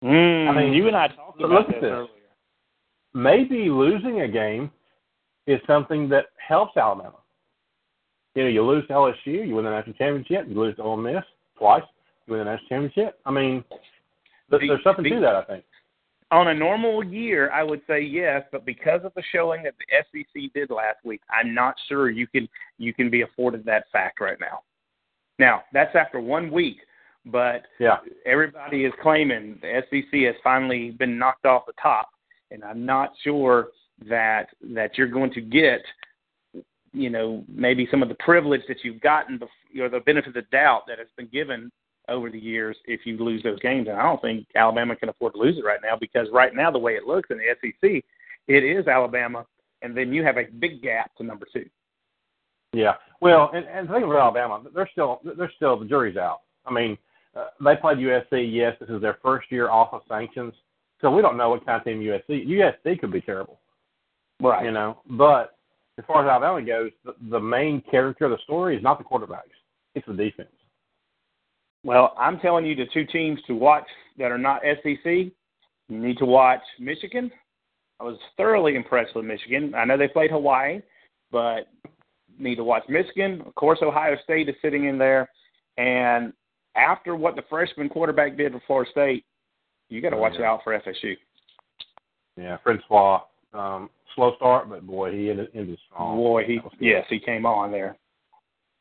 Mm, 0.04 0.47
I 0.50 0.56
mean, 0.56 0.74
you 0.74 0.88
and 0.88 0.95
I 0.95 1.08
talked 1.10 1.39
look 1.41 1.50
about 1.52 1.62
at 1.62 1.68
this 1.76 1.82
this. 1.82 1.91
earlier. 1.91 2.10
Maybe 3.14 3.70
losing 3.70 4.22
a 4.22 4.28
game 4.28 4.72
is 5.48 5.60
something 5.68 6.10
that 6.10 6.26
helps 6.46 6.78
Alabama. 6.78 7.16
You 8.36 8.44
know, 8.44 8.50
you 8.50 8.64
lose 8.64 8.86
to 8.88 8.94
LSU, 8.94 9.48
you 9.48 9.56
win 9.56 9.66
the 9.66 9.72
national 9.72 9.96
championship. 9.96 10.48
You 10.48 10.60
lose 10.60 10.76
to 10.78 10.84
Ole 10.84 10.98
Miss 10.98 11.24
twice, 11.58 11.84
you 12.28 12.34
win 12.34 12.46
the 12.46 12.52
national 12.52 12.70
championship. 12.70 13.20
I 13.26 13.32
mean, 13.32 13.64
th- 13.70 13.82
The- 14.50 14.68
there's 14.68 14.84
something 14.84 15.04
the- 15.04 15.10
to 15.12 15.20
that. 15.22 15.36
I 15.36 15.44
think. 15.44 15.66
On 16.32 16.50
a 16.50 16.54
normal 16.54 17.04
year, 17.04 17.50
I 17.52 17.64
would 17.64 17.82
say 17.88 18.02
yes, 18.02 18.46
but 18.52 18.64
because 18.64 19.04
of 19.04 19.12
the 19.16 19.24
showing 19.32 19.64
that 19.64 19.74
the 19.80 19.96
SEC 19.96 20.48
did 20.54 20.70
last 20.70 21.04
week, 21.04 21.22
I'm 21.32 21.56
not 21.56 21.76
sure 21.88 22.12
you 22.12 22.28
can 22.28 22.48
you 22.78 22.94
can 22.94 23.10
be 23.10 23.22
afforded 23.24 23.66
that 23.66 23.90
fact 23.92 24.20
right 24.22 24.40
now. 24.40 24.62
Now, 25.40 25.64
that's 25.74 25.96
after 25.96 26.20
one 26.20 26.52
week, 26.52 26.86
but 27.26 27.66
Yeah. 27.80 27.98
everybody 28.28 28.86
is 28.86 28.94
claiming 29.02 29.58
the 29.62 29.78
SEC 29.78 30.24
has 30.26 30.36
finally 30.44 30.92
been 30.92 31.18
knocked 31.18 31.48
off 31.48 31.66
the 31.66 31.74
top, 31.82 32.14
and 32.52 32.64
I'm 32.64 32.86
not 32.86 33.18
sure 33.24 33.70
that 34.08 34.47
that 34.74 34.97
you're 34.97 35.08
going 35.08 35.32
to 35.34 35.41
get, 35.41 35.82
you 36.93 37.10
know, 37.10 37.43
maybe 37.47 37.88
some 37.91 38.02
of 38.02 38.10
the 38.10 38.16
privilege 38.16 38.62
that 38.68 38.78
you've 38.84 39.02
gotten, 39.02 39.39
bef- 39.39 39.82
or 39.82 39.89
the 39.89 40.00
benefit 40.02 40.30
of 40.30 40.34
the 40.34 40.41
doubt 40.52 40.84
that 40.88 41.00
has 41.00 41.08
been 41.18 41.28
given 41.28 41.72
over 42.08 42.30
the 42.30 42.39
years 42.39 42.76
if 42.86 43.02
you 43.06 43.18
lose 43.18 43.43
those 43.43 43.60
games. 43.60 43.88
And 43.88 43.97
I 43.97 44.04
don't 44.04 44.22
think 44.22 44.47
Alabama 44.56 44.95
can 44.95 45.10
afford 45.10 45.34
to 45.34 45.39
lose 45.39 45.58
it 45.58 45.66
right 45.66 45.80
now 45.84 45.95
because 46.00 46.28
right 46.32 46.56
now 46.56 46.72
the 46.72 46.80
way 46.80 46.93
it 46.93 47.06
looks 47.06 47.30
in 47.30 47.38
the 47.38 47.56
SEC, 47.62 48.04
it 48.47 48.64
is 48.64 48.88
Alabama, 48.88 49.45
and 49.82 49.95
then 49.95 50.12
you 50.12 50.24
have 50.24 50.38
a 50.38 50.45
big 50.60 50.82
gap 50.82 51.16
to 51.18 51.24
number 51.24 51.45
two. 51.54 51.70
Yeah. 52.74 52.93
Well, 53.22 53.52
and, 53.54 53.66
and 53.66 53.88
the 53.88 53.93
thing 53.93 54.04
about 54.04 54.20
Alabama, 54.20 54.64
they're 54.74 54.89
still 54.91 55.22
they're 55.38 55.52
still 55.56 55.78
the 55.78 55.86
jury's 55.86 56.18
out. 56.18 56.41
I 56.66 56.74
mean, 56.74 56.97
uh, 57.36 57.47
they 57.64 57.76
played 57.76 57.97
USC. 57.97 58.47
Yes, 58.52 58.76
this 58.80 58.89
is 58.89 59.02
their 59.02 59.18
first 59.24 59.52
year 59.52 59.70
off 59.70 59.93
of 59.93 60.02
sanctions, 60.08 60.54
so 61.02 61.12
we 61.12 61.22
don't 61.22 61.38
know 61.38 61.50
what 61.50 61.66
kind 61.66 61.80
of 61.80 61.86
team 61.86 62.00
USC. 62.00 62.47
USC 62.47 63.00
could 63.00 63.12
be 63.12 63.22
terrible. 63.22 63.60
Right. 64.42 64.66
You 64.66 64.72
know, 64.72 65.02
but 65.10 65.56
as 65.98 66.06
far 66.06 66.26
as 66.26 66.30
Alabama 66.30 66.66
goes, 66.66 66.92
the, 67.04 67.14
the 67.30 67.40
main 67.40 67.82
character 67.92 68.26
of 68.26 68.32
the 68.32 68.38
story 68.44 68.78
is 68.78 68.84
not 68.84 68.98
the 68.98 69.04
quarterbacks; 69.04 69.52
it's 69.96 70.08
the 70.08 70.14
defense. 70.14 70.50
Well, 71.84 72.14
I'm 72.18 72.40
telling 72.40 72.66
you 72.66 72.76
the 72.76 72.86
two 72.94 73.06
teams 73.06 73.40
to 73.48 73.54
watch 73.56 73.88
that 74.18 74.32
are 74.32 74.38
not 74.38 74.62
SEC. 74.84 75.06
You 75.06 75.32
need 75.90 76.18
to 76.18 76.26
watch 76.26 76.62
Michigan. 76.80 77.32
I 78.00 78.04
was 78.04 78.18
thoroughly 78.38 78.76
impressed 78.76 79.16
with 79.16 79.26
Michigan. 79.26 79.74
I 79.76 79.86
know 79.86 79.98
they 79.98 80.08
played 80.08 80.32
Hawaii, 80.32 80.82
but 81.32 81.68
need 82.38 82.56
to 82.56 82.64
watch 82.64 82.84
Michigan. 82.88 83.42
Of 83.46 83.56
course, 83.56 83.80
Ohio 83.82 84.16
State 84.24 84.48
is 84.50 84.56
sitting 84.62 84.86
in 84.86 84.98
there. 84.98 85.30
And 85.78 86.34
after 86.76 87.16
what 87.16 87.36
the 87.36 87.44
freshman 87.50 87.90
quarterback 87.90 88.38
did 88.38 88.54
for 88.54 88.62
Florida 88.68 88.92
State, 88.92 89.26
you 89.90 90.02
got 90.02 90.12
to 90.12 90.16
Oh, 90.18 90.22
watch 90.22 90.34
yeah. 90.40 90.50
out 90.50 90.62
for 90.64 90.78
FSU. 90.80 91.16
Yeah, 92.38 92.58
Francois, 92.64 93.22
um, 93.54 93.89
slow 94.16 94.36
start, 94.36 94.70
but 94.70 94.86
boy, 94.86 95.12
he 95.12 95.30
ended, 95.30 95.50
ended 95.54 95.80
strong. 95.91 96.18
Boy, 96.18 96.45
he 96.45 96.56
That 96.56 96.64
was 96.66 96.74
good. 96.80 96.86
yes, 96.86 97.06
he 97.10 97.20
came 97.20 97.45
on 97.45 97.72
there. 97.72 97.97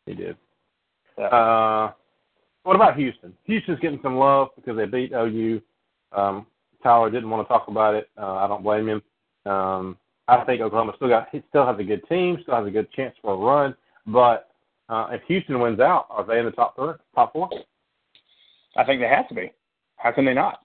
he 0.06 0.14
did. 0.14 0.36
Yeah. 1.18 1.26
Uh, 1.26 1.92
what 2.62 2.76
about 2.76 2.96
Houston? 2.96 3.32
Houston's 3.44 3.80
getting 3.80 4.00
some 4.02 4.16
love 4.16 4.48
because 4.56 4.76
they 4.76 4.84
beat 4.86 5.12
OU. 5.12 5.60
Um, 6.12 6.46
Tyler 6.82 7.10
didn't 7.10 7.30
want 7.30 7.46
to 7.46 7.52
talk 7.52 7.68
about 7.68 7.94
it. 7.94 8.08
Uh, 8.16 8.34
I 8.34 8.46
don't 8.46 8.62
blame 8.62 8.88
him. 8.88 9.02
Um, 9.46 9.96
I 10.28 10.44
think 10.44 10.60
Oklahoma 10.60 10.92
still 10.96 11.08
got 11.08 11.28
still 11.48 11.66
has 11.66 11.78
a 11.78 11.84
good 11.84 12.06
team, 12.08 12.38
still 12.42 12.54
has 12.56 12.66
a 12.66 12.70
good 12.70 12.90
chance 12.92 13.14
for 13.22 13.32
a 13.32 13.36
run. 13.36 13.74
But 14.06 14.50
uh, 14.88 15.08
if 15.10 15.22
Houston 15.28 15.58
wins 15.60 15.80
out, 15.80 16.06
are 16.10 16.24
they 16.24 16.38
in 16.38 16.44
the 16.44 16.50
top 16.50 16.76
three, 16.76 16.92
top 17.14 17.32
four? 17.32 17.48
I 18.76 18.84
think 18.84 19.00
they 19.00 19.08
have 19.08 19.28
to 19.28 19.34
be. 19.34 19.50
How 19.96 20.12
can 20.12 20.24
they 20.24 20.34
not? 20.34 20.60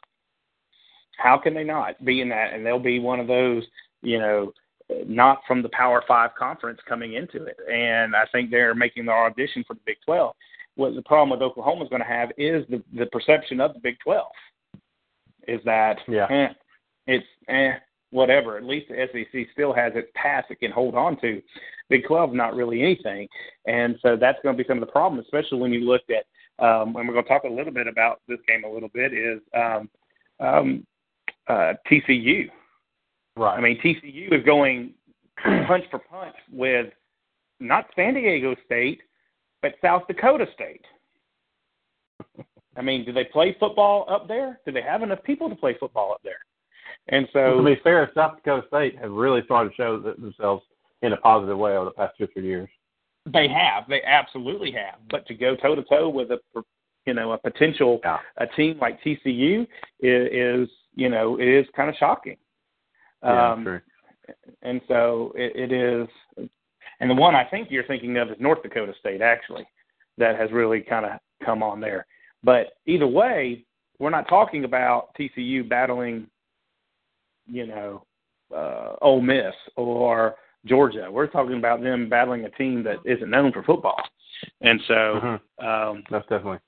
How 1.17 1.37
can 1.37 1.53
they 1.53 1.63
not 1.63 2.03
be 2.03 2.21
in 2.21 2.29
that? 2.29 2.53
And 2.53 2.65
they'll 2.65 2.79
be 2.79 2.99
one 2.99 3.19
of 3.19 3.27
those, 3.27 3.63
you 4.03 4.19
know, 4.19 4.53
not 5.07 5.39
from 5.47 5.61
the 5.63 5.69
Power 5.69 6.03
Five 6.07 6.31
conference 6.37 6.79
coming 6.87 7.13
into 7.13 7.45
it, 7.45 7.57
and 7.71 8.15
I 8.15 8.25
think 8.31 8.51
they're 8.51 8.75
making 8.75 9.05
their 9.05 9.25
audition 9.25 9.63
for 9.65 9.73
the 9.73 9.79
Big 9.85 9.97
Twelve. 10.05 10.35
What 10.75 10.95
the 10.95 11.01
problem 11.03 11.29
with 11.29 11.41
Oklahoma 11.41 11.83
is 11.83 11.89
going 11.89 12.01
to 12.01 12.07
have 12.07 12.29
is 12.37 12.65
the 12.69 12.83
the 12.97 13.05
perception 13.07 13.59
of 13.61 13.73
the 13.73 13.79
Big 13.79 13.95
Twelve 14.03 14.31
is 15.47 15.61
that 15.65 15.97
Yeah. 16.07 16.27
eh, 16.29 16.53
it's 17.07 17.25
eh, 17.47 17.73
whatever. 18.11 18.57
At 18.57 18.63
least 18.63 18.89
the 18.89 19.07
SEC 19.11 19.47
still 19.53 19.73
has 19.73 19.93
its 19.95 20.09
past 20.15 20.51
it 20.51 20.59
can 20.59 20.71
hold 20.71 20.95
on 20.95 21.19
to. 21.21 21.41
Big 21.89 22.05
Twelve 22.05 22.33
not 22.33 22.55
really 22.55 22.81
anything, 22.81 23.27
and 23.67 23.97
so 24.01 24.15
that's 24.15 24.39
going 24.43 24.55
to 24.57 24.63
be 24.63 24.67
some 24.67 24.77
of 24.77 24.85
the 24.85 24.91
problem, 24.91 25.19
especially 25.21 25.59
when 25.59 25.73
you 25.73 25.81
looked 25.81 26.11
at. 26.11 26.25
Um, 26.63 26.95
and 26.95 27.07
we're 27.07 27.13
going 27.13 27.23
to 27.25 27.29
talk 27.29 27.43
a 27.45 27.47
little 27.47 27.73
bit 27.73 27.87
about 27.87 28.21
this 28.27 28.37
game 28.47 28.63
a 28.63 28.71
little 28.71 28.89
bit 28.89 29.11
is 29.11 29.39
um, 29.55 29.89
um, 30.39 30.87
uh, 31.47 31.73
TCU. 31.89 32.49
Right. 33.35 33.57
I 33.57 33.61
mean, 33.61 33.79
TCU 33.83 34.33
is 34.33 34.43
going 34.45 34.93
punch 35.67 35.83
for 35.89 35.99
punch 35.99 36.35
with 36.51 36.87
not 37.59 37.85
San 37.95 38.13
Diego 38.13 38.55
State, 38.65 39.01
but 39.61 39.73
South 39.81 40.03
Dakota 40.07 40.45
State. 40.53 40.85
I 42.75 42.81
mean, 42.81 43.05
do 43.05 43.13
they 43.13 43.25
play 43.25 43.55
football 43.59 44.05
up 44.09 44.27
there? 44.27 44.59
Do 44.65 44.71
they 44.71 44.81
have 44.81 45.03
enough 45.03 45.23
people 45.23 45.49
to 45.49 45.55
play 45.55 45.75
football 45.79 46.11
up 46.11 46.21
there? 46.23 46.39
And 47.09 47.27
so, 47.33 47.57
to 47.57 47.63
be 47.63 47.79
fair, 47.83 48.09
South 48.15 48.37
Dakota 48.37 48.65
State 48.67 48.97
have 48.99 49.11
really 49.11 49.41
started 49.45 49.71
to 49.71 49.75
show 49.75 49.99
themselves 49.99 50.63
in 51.01 51.13
a 51.13 51.17
positive 51.17 51.57
way 51.57 51.75
over 51.75 51.85
the 51.85 51.91
past 51.91 52.13
two 52.17 52.23
or 52.25 52.27
three 52.27 52.45
years. 52.45 52.69
They 53.31 53.47
have. 53.47 53.83
They 53.87 54.01
absolutely 54.03 54.71
have. 54.71 54.99
But 55.09 55.25
to 55.27 55.33
go 55.33 55.55
toe 55.55 55.75
to 55.75 55.83
toe 55.83 56.09
with 56.09 56.31
a, 56.31 56.39
you 57.05 57.13
know, 57.13 57.31
a 57.33 57.37
potential 57.37 57.99
Yeah. 58.03 58.19
a 58.37 58.47
team 58.47 58.79
like 58.79 59.01
TCU 59.03 59.67
is, 59.99 60.67
is 60.69 60.69
you 60.95 61.09
know, 61.09 61.39
it 61.39 61.47
is 61.47 61.65
kind 61.75 61.89
of 61.89 61.95
shocking. 61.95 62.37
Yeah, 63.23 63.51
um, 63.53 63.63
true. 63.63 63.81
and 64.61 64.81
so 64.87 65.31
it, 65.35 65.55
it 65.55 65.71
is. 65.71 66.07
And 66.99 67.09
the 67.09 67.15
one 67.15 67.35
I 67.35 67.43
think 67.45 67.69
you're 67.71 67.83
thinking 67.85 68.17
of 68.17 68.29
is 68.29 68.35
North 68.39 68.61
Dakota 68.63 68.93
State, 68.99 69.21
actually, 69.21 69.65
that 70.17 70.37
has 70.37 70.51
really 70.51 70.81
kind 70.81 71.05
of 71.05 71.19
come 71.45 71.63
on 71.63 71.79
there. 71.79 72.05
But 72.43 72.73
either 72.85 73.07
way, 73.07 73.65
we're 73.99 74.09
not 74.09 74.27
talking 74.27 74.63
about 74.65 75.09
TCU 75.19 75.67
battling, 75.67 76.27
you 77.47 77.65
know, 77.65 78.05
uh, 78.55 78.95
Ole 79.01 79.21
Miss 79.21 79.53
or 79.75 80.35
Georgia. 80.65 81.07
We're 81.11 81.27
talking 81.27 81.57
about 81.57 81.81
them 81.81 82.09
battling 82.09 82.45
a 82.45 82.49
team 82.51 82.83
that 82.83 82.97
isn't 83.05 83.29
known 83.29 83.51
for 83.51 83.63
football. 83.63 84.01
And 84.61 84.79
so 84.87 84.93
Mhm. 84.93 85.63
um, 85.65 86.03
That's 86.09 86.27
definitely. 86.27 86.59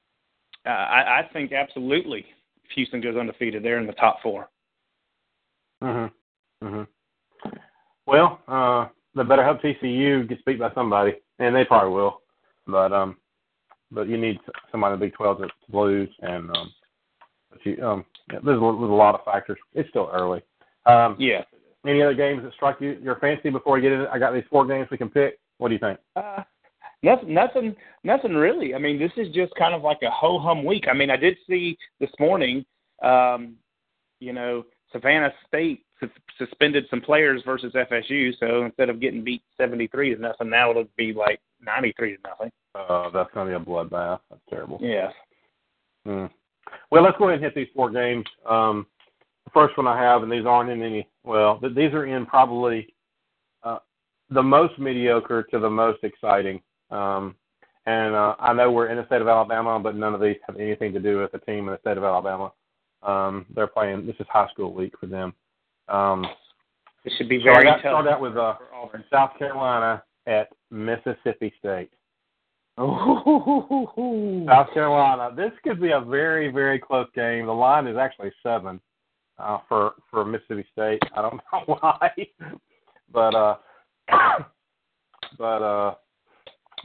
uh, 0.65 0.69
I, 0.69 1.19
I 1.19 1.29
think 1.33 1.51
absolutely 1.51 2.25
Houston 2.73 3.01
goes 3.01 3.15
undefeated, 3.17 3.63
they're 3.63 3.77
in 3.79 3.85
the 3.87 3.93
top 3.93 4.21
four. 4.21 4.49
Mhm. 5.83 6.11
Mhm. 6.63 6.87
Well, 8.05 8.39
uh, 8.47 8.87
they 9.15 9.23
better 9.23 9.43
hope 9.43 9.61
TCU 9.61 10.27
gets 10.27 10.41
beat 10.43 10.59
by 10.59 10.73
somebody, 10.73 11.15
and 11.39 11.55
they 11.55 11.65
probably 11.65 11.93
will. 11.93 12.21
But 12.67 12.91
um, 12.93 13.17
but 13.91 14.07
you 14.07 14.17
need 14.17 14.39
somebody 14.71 14.93
in 14.93 14.99
the 14.99 15.05
Big 15.05 15.13
Twelve 15.15 15.39
to 15.39 15.47
lose, 15.71 16.09
and 16.21 16.49
um, 16.55 16.73
but 17.51 17.65
you 17.65 17.85
um, 17.85 18.05
yeah, 18.31 18.39
there's 18.43 18.57
a, 18.57 18.59
there's 18.59 18.61
a 18.61 19.01
lot 19.03 19.15
of 19.15 19.23
factors. 19.25 19.57
It's 19.73 19.89
still 19.89 20.09
early. 20.11 20.41
Um, 20.85 21.15
Yeah. 21.19 21.43
any 21.85 22.01
other 22.01 22.13
games 22.13 22.43
that 22.43 22.53
strike 22.53 22.77
you 22.79 22.97
your 23.01 23.15
fancy 23.17 23.49
before 23.49 23.73
we 23.75 23.81
get 23.81 23.91
in? 23.91 24.07
I 24.07 24.19
got 24.19 24.33
these 24.33 24.43
four 24.49 24.65
games 24.65 24.87
we 24.91 24.97
can 24.97 25.09
pick. 25.09 25.39
What 25.57 25.69
do 25.69 25.73
you 25.73 25.79
think? 25.79 25.99
Uh, 26.15 26.43
nothing, 27.01 27.33
nothing, 27.33 27.75
nothing 28.03 28.33
really. 28.33 28.75
I 28.75 28.77
mean, 28.79 28.99
this 28.99 29.11
is 29.17 29.33
just 29.33 29.53
kind 29.55 29.73
of 29.73 29.81
like 29.83 30.01
a 30.03 30.11
ho 30.11 30.39
hum 30.39 30.65
week. 30.65 30.85
I 30.89 30.93
mean, 30.93 31.09
I 31.09 31.17
did 31.17 31.37
see 31.47 31.77
this 31.99 32.09
morning, 32.19 32.65
um, 33.01 33.55
you 34.19 34.33
know, 34.33 34.65
Savannah 34.95 35.33
State 35.47 35.83
sus- 35.99 36.09
suspended 36.37 36.85
some 36.89 37.01
players 37.01 37.41
versus 37.45 37.73
FSU. 37.73 38.31
So 38.39 38.63
instead 38.63 38.89
of 38.89 39.01
getting 39.01 39.23
beat 39.23 39.43
seventy 39.57 39.87
three 39.87 40.15
to 40.15 40.21
nothing, 40.21 40.49
now 40.49 40.71
it'll 40.71 40.85
be 40.95 41.13
like 41.13 41.39
ninety 41.61 41.93
three 41.97 42.15
to 42.15 42.21
nothing. 42.23 42.51
Uh, 42.73 43.09
that's 43.09 43.33
going 43.33 43.51
to 43.51 43.59
be 43.59 43.63
a 43.63 43.65
bloodbath. 43.65 44.19
That's 44.29 44.41
terrible. 44.49 44.79
Yeah. 44.81 45.09
Mm. 46.07 46.29
Well, 46.91 47.03
let's 47.03 47.17
go 47.17 47.25
ahead 47.25 47.35
and 47.35 47.43
hit 47.43 47.55
these 47.55 47.73
four 47.75 47.89
games. 47.89 48.25
Um, 48.49 48.85
the 49.43 49.51
first 49.51 49.77
one 49.77 49.87
I 49.87 50.01
have, 50.01 50.23
and 50.23 50.31
these 50.31 50.45
aren't 50.45 50.69
in 50.69 50.81
any. 50.81 51.07
Well, 51.23 51.59
th- 51.59 51.75
these 51.75 51.93
are 51.93 52.05
in 52.05 52.25
probably 52.25 52.93
uh, 53.63 53.79
the 54.29 54.43
most 54.43 54.79
mediocre 54.79 55.43
to 55.51 55.59
the 55.59 55.69
most 55.69 56.03
exciting. 56.03 56.61
Um, 56.89 57.35
and 57.85 58.15
uh, 58.15 58.35
I 58.39 58.53
know 58.53 58.71
we're 58.71 58.87
in 58.87 58.97
the 58.97 59.05
state 59.05 59.21
of 59.21 59.27
Alabama, 59.27 59.79
but 59.79 59.95
none 59.95 60.13
of 60.13 60.21
these 60.21 60.37
have 60.47 60.57
anything 60.57 60.93
to 60.93 60.99
do 60.99 61.19
with 61.19 61.31
the 61.31 61.39
team 61.39 61.67
in 61.67 61.73
the 61.73 61.79
state 61.81 61.97
of 61.97 62.03
Alabama. 62.03 62.51
Um, 63.05 63.45
they're 63.55 63.67
playing. 63.67 64.05
This 64.07 64.15
is 64.19 64.25
high 64.29 64.47
school 64.51 64.73
week 64.73 64.93
for 64.99 65.05
them. 65.05 65.33
Um, 65.89 66.25
It 67.03 67.13
should 67.17 67.29
be 67.29 67.41
so 67.43 67.51
I 67.51 67.63
got 67.63 67.73
tough. 67.75 67.81
start 67.81 68.07
out 68.07 68.21
with 68.21 68.35
uh, 68.35 68.55
Auburn. 68.73 69.03
South 69.11 69.31
Carolina 69.37 70.03
at 70.25 70.49
Mississippi 70.71 71.53
State. 71.59 71.91
Ooh. 72.79 74.45
South 74.47 74.73
Carolina. 74.73 75.33
This 75.35 75.51
could 75.63 75.79
be 75.79 75.91
a 75.91 76.01
very, 76.01 76.51
very 76.51 76.79
close 76.79 77.07
game. 77.15 77.45
The 77.45 77.51
line 77.53 77.87
is 77.87 77.95
actually 77.97 78.31
seven 78.43 78.79
uh, 79.39 79.59
for 79.69 79.93
for 80.09 80.25
Mississippi 80.25 80.65
State. 80.73 81.01
I 81.15 81.21
don't 81.21 81.35
know 81.53 81.77
why, 81.79 82.09
but 83.13 83.35
uh, 83.35 83.55
but 85.37 85.61
uh, 85.61 85.95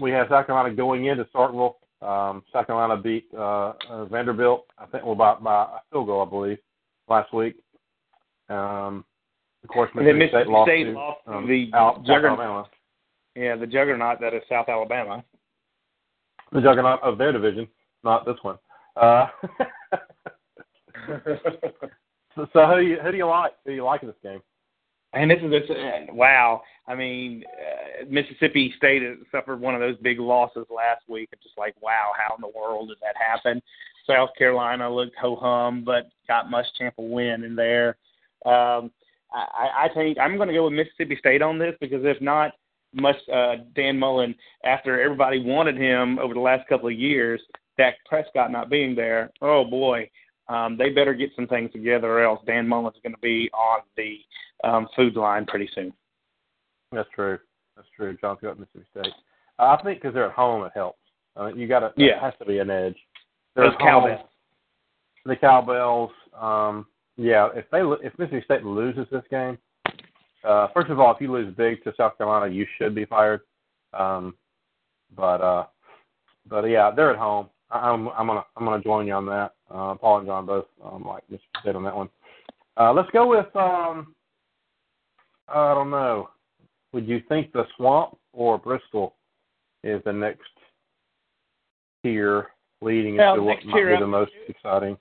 we 0.01 0.11
have 0.11 0.29
South 0.31 0.47
Carolina 0.47 0.75
going 0.75 1.07
into 1.07 1.25
Starkville. 1.35 1.75
Um, 2.03 2.43
South 2.53 2.67
Carolina 2.67 3.01
beat 3.01 3.27
uh, 3.37 3.73
uh, 3.91 4.05
Vanderbilt. 4.07 4.67
I 4.79 4.87
think 4.87 5.05
well 5.05 5.15
by 5.15 5.35
by 5.35 5.65
a 5.65 5.81
field 5.91 6.07
goal, 6.07 6.23
I 6.27 6.31
believe, 6.31 6.59
last 7.09 7.33
week. 7.35 7.57
Um, 8.49 9.05
of 9.63 9.69
course, 9.69 9.91
then 9.95 10.05
Mississippi 10.05 10.29
State 10.29 10.47
Mississippi 10.47 10.51
lost 10.51 10.69
State 10.69 10.85
to 10.85 10.93
lost 10.93 11.21
um, 11.27 11.47
the 11.47 11.71
juggernaut. 12.07 12.69
Yeah, 13.37 13.57
the 13.57 13.67
juggernaut 13.67 14.21
that 14.21 14.35
is 14.35 14.43
South 14.49 14.69
Alabama. 14.69 15.23
the 16.53 16.61
juggernaut 16.61 17.03
of 17.03 17.19
their 17.19 17.33
division, 17.33 17.69
not 18.03 18.25
this 18.25 18.37
one. 18.43 18.59
Uh, 18.97 19.27
so, 22.35 22.47
so 22.53 22.67
who 22.67 22.77
do 22.77 22.83
you 22.83 22.99
who 23.03 23.11
do 23.13 23.17
you 23.17 23.27
like? 23.27 23.53
Who 23.65 23.73
do 23.73 23.77
you 23.77 23.85
like 23.85 24.03
in 24.03 24.09
this 24.09 24.17
game? 24.23 24.41
And 25.13 25.31
this 25.31 25.39
is 25.43 25.51
this. 25.51 25.63
Wow. 26.13 26.63
I 26.87 26.95
mean, 26.95 27.45
uh, 27.45 28.05
Mississippi 28.09 28.73
State 28.77 29.03
suffered 29.33 29.61
one 29.61 29.75
of 29.75 29.81
those 29.81 29.97
big 29.99 30.21
losses 30.21 30.67
last 30.75 31.03
week. 31.09 31.29
It's 31.33 31.43
just 31.43 31.59
like, 31.59 31.75
wow, 31.81 32.13
how 32.17 32.35
in 32.35 32.41
the 32.41 32.59
world 32.59 32.89
did 32.89 32.99
that 33.03 33.17
happen? 33.17 33.61
South 34.07 34.31
Carolina 34.37 34.93
looked 34.93 35.17
ho 35.21 35.37
hum, 35.37 35.83
but 35.85 36.11
got 36.27 36.47
Muschamp 36.47 36.93
a 36.99 37.03
win 37.03 37.45
in 37.45 37.55
there. 37.55 37.97
Um, 38.47 38.91
I, 39.33 39.85
I 39.85 39.89
think 39.95 40.19
I'm 40.19 40.37
going 40.37 40.49
to 40.49 40.55
go 40.55 40.65
with 40.65 40.73
Mississippi 40.73 41.17
State 41.19 41.43
on 41.43 41.59
this 41.59 41.75
because 41.81 42.05
if 42.05 42.21
not, 42.21 42.53
much 42.93 43.17
uh, 43.33 43.57
Dan 43.77 43.99
Mullen, 43.99 44.35
after 44.65 45.01
everybody 45.01 45.41
wanted 45.41 45.77
him 45.77 46.19
over 46.19 46.35
the 46.35 46.41
last 46.41 46.69
couple 46.69 46.89
of 46.89 46.95
years, 46.95 47.41
Dak 47.79 47.95
Prescott 48.05 48.51
not 48.51 48.69
being 48.69 48.97
there, 48.97 49.31
oh 49.43 49.65
boy, 49.65 50.11
um, 50.49 50.77
they 50.77 50.91
better 50.91 51.15
get 51.15 51.31
some 51.37 51.47
things 51.47 51.71
together, 51.71 52.09
or 52.09 52.25
else 52.25 52.41
Dan 52.47 52.67
Mullen's 52.67 52.97
going 53.05 53.15
to 53.15 53.21
be 53.21 53.49
on 53.55 53.83
the 53.97 54.19
um, 54.65 54.89
food 54.97 55.17
line 55.17 55.47
pretty 55.47 55.69
soon. 55.75 55.93
That's 56.93 57.09
true. 57.15 57.39
That's 57.77 57.89
true. 57.97 58.17
Jon's 58.21 58.39
got 58.43 58.59
Mississippi 58.59 58.85
State. 58.91 59.13
Uh, 59.59 59.77
I 59.79 59.83
think 59.83 60.01
because 60.01 60.15
they're 60.15 60.27
at 60.27 60.33
home, 60.33 60.65
it 60.65 60.73
helps. 60.75 60.99
Uh, 61.39 61.47
you 61.47 61.69
got 61.69 61.81
to. 61.81 61.93
Yeah. 61.97 62.17
It 62.17 62.23
has 62.23 62.35
to 62.41 62.45
be 62.45 62.59
an 62.59 62.71
edge. 62.71 62.97
They're 63.55 63.71
Those 63.71 63.79
cowbells. 63.81 64.27
The 65.25 65.37
cowbells. 65.37 66.11
Um, 66.39 66.87
yeah. 67.17 67.49
If 67.55 67.67
they 67.71 67.81
if 68.07 68.19
Mississippi 68.19 68.45
State 68.45 68.65
loses 68.65 69.07
this 69.11 69.25
game, 69.31 69.59
uh, 70.45 70.69
first 70.75 70.91
of 70.91 70.99
all, 70.99 71.15
if 71.15 71.21
you 71.21 71.31
lose 71.31 71.55
big 71.57 71.83
to 71.85 71.93
South 71.97 72.17
Carolina, 72.19 72.53
you 72.53 72.67
should 72.79 72.95
be 72.95 73.05
fired. 73.05 73.43
Um, 73.93 74.35
but 75.17 75.41
uh, 75.41 75.67
but 76.49 76.65
yeah, 76.65 76.91
they're 76.91 77.13
at 77.13 77.19
home. 77.19 77.49
I, 77.71 77.79
I'm 77.79 78.09
I'm 78.09 78.27
gonna 78.27 78.45
I'm 78.57 78.65
gonna 78.65 78.83
join 78.83 79.07
you 79.07 79.15
on 79.15 79.27
that. 79.27 79.55
Uh, 79.71 79.95
Paul 79.95 80.19
and 80.19 80.27
Jon 80.27 80.47
both 80.47 80.67
um, 80.85 81.05
like 81.07 81.23
Mississippi 81.29 81.61
State 81.63 81.77
on 81.77 81.85
that 81.85 81.97
one. 81.97 82.09
Uh, 82.77 82.93
let's 82.93 83.11
go 83.11 83.27
with 83.27 83.55
um, 83.57 84.15
I 85.53 85.75
don't 85.75 85.91
know. 85.91 86.31
Would 86.93 87.07
you 87.07 87.21
think 87.29 87.53
the 87.53 87.65
Swamp 87.77 88.17
or 88.33 88.59
Bristol 88.59 89.15
is 89.85 90.01
the 90.05 90.13
next 90.13 90.49
tier 92.03 92.49
leading 92.81 93.17
Well, 93.17 93.35
into 93.35 93.43
what 93.45 93.65
might 93.65 93.85
be 93.85 93.97
the 93.99 94.07
most 94.07 94.33
exciting? 94.49 94.97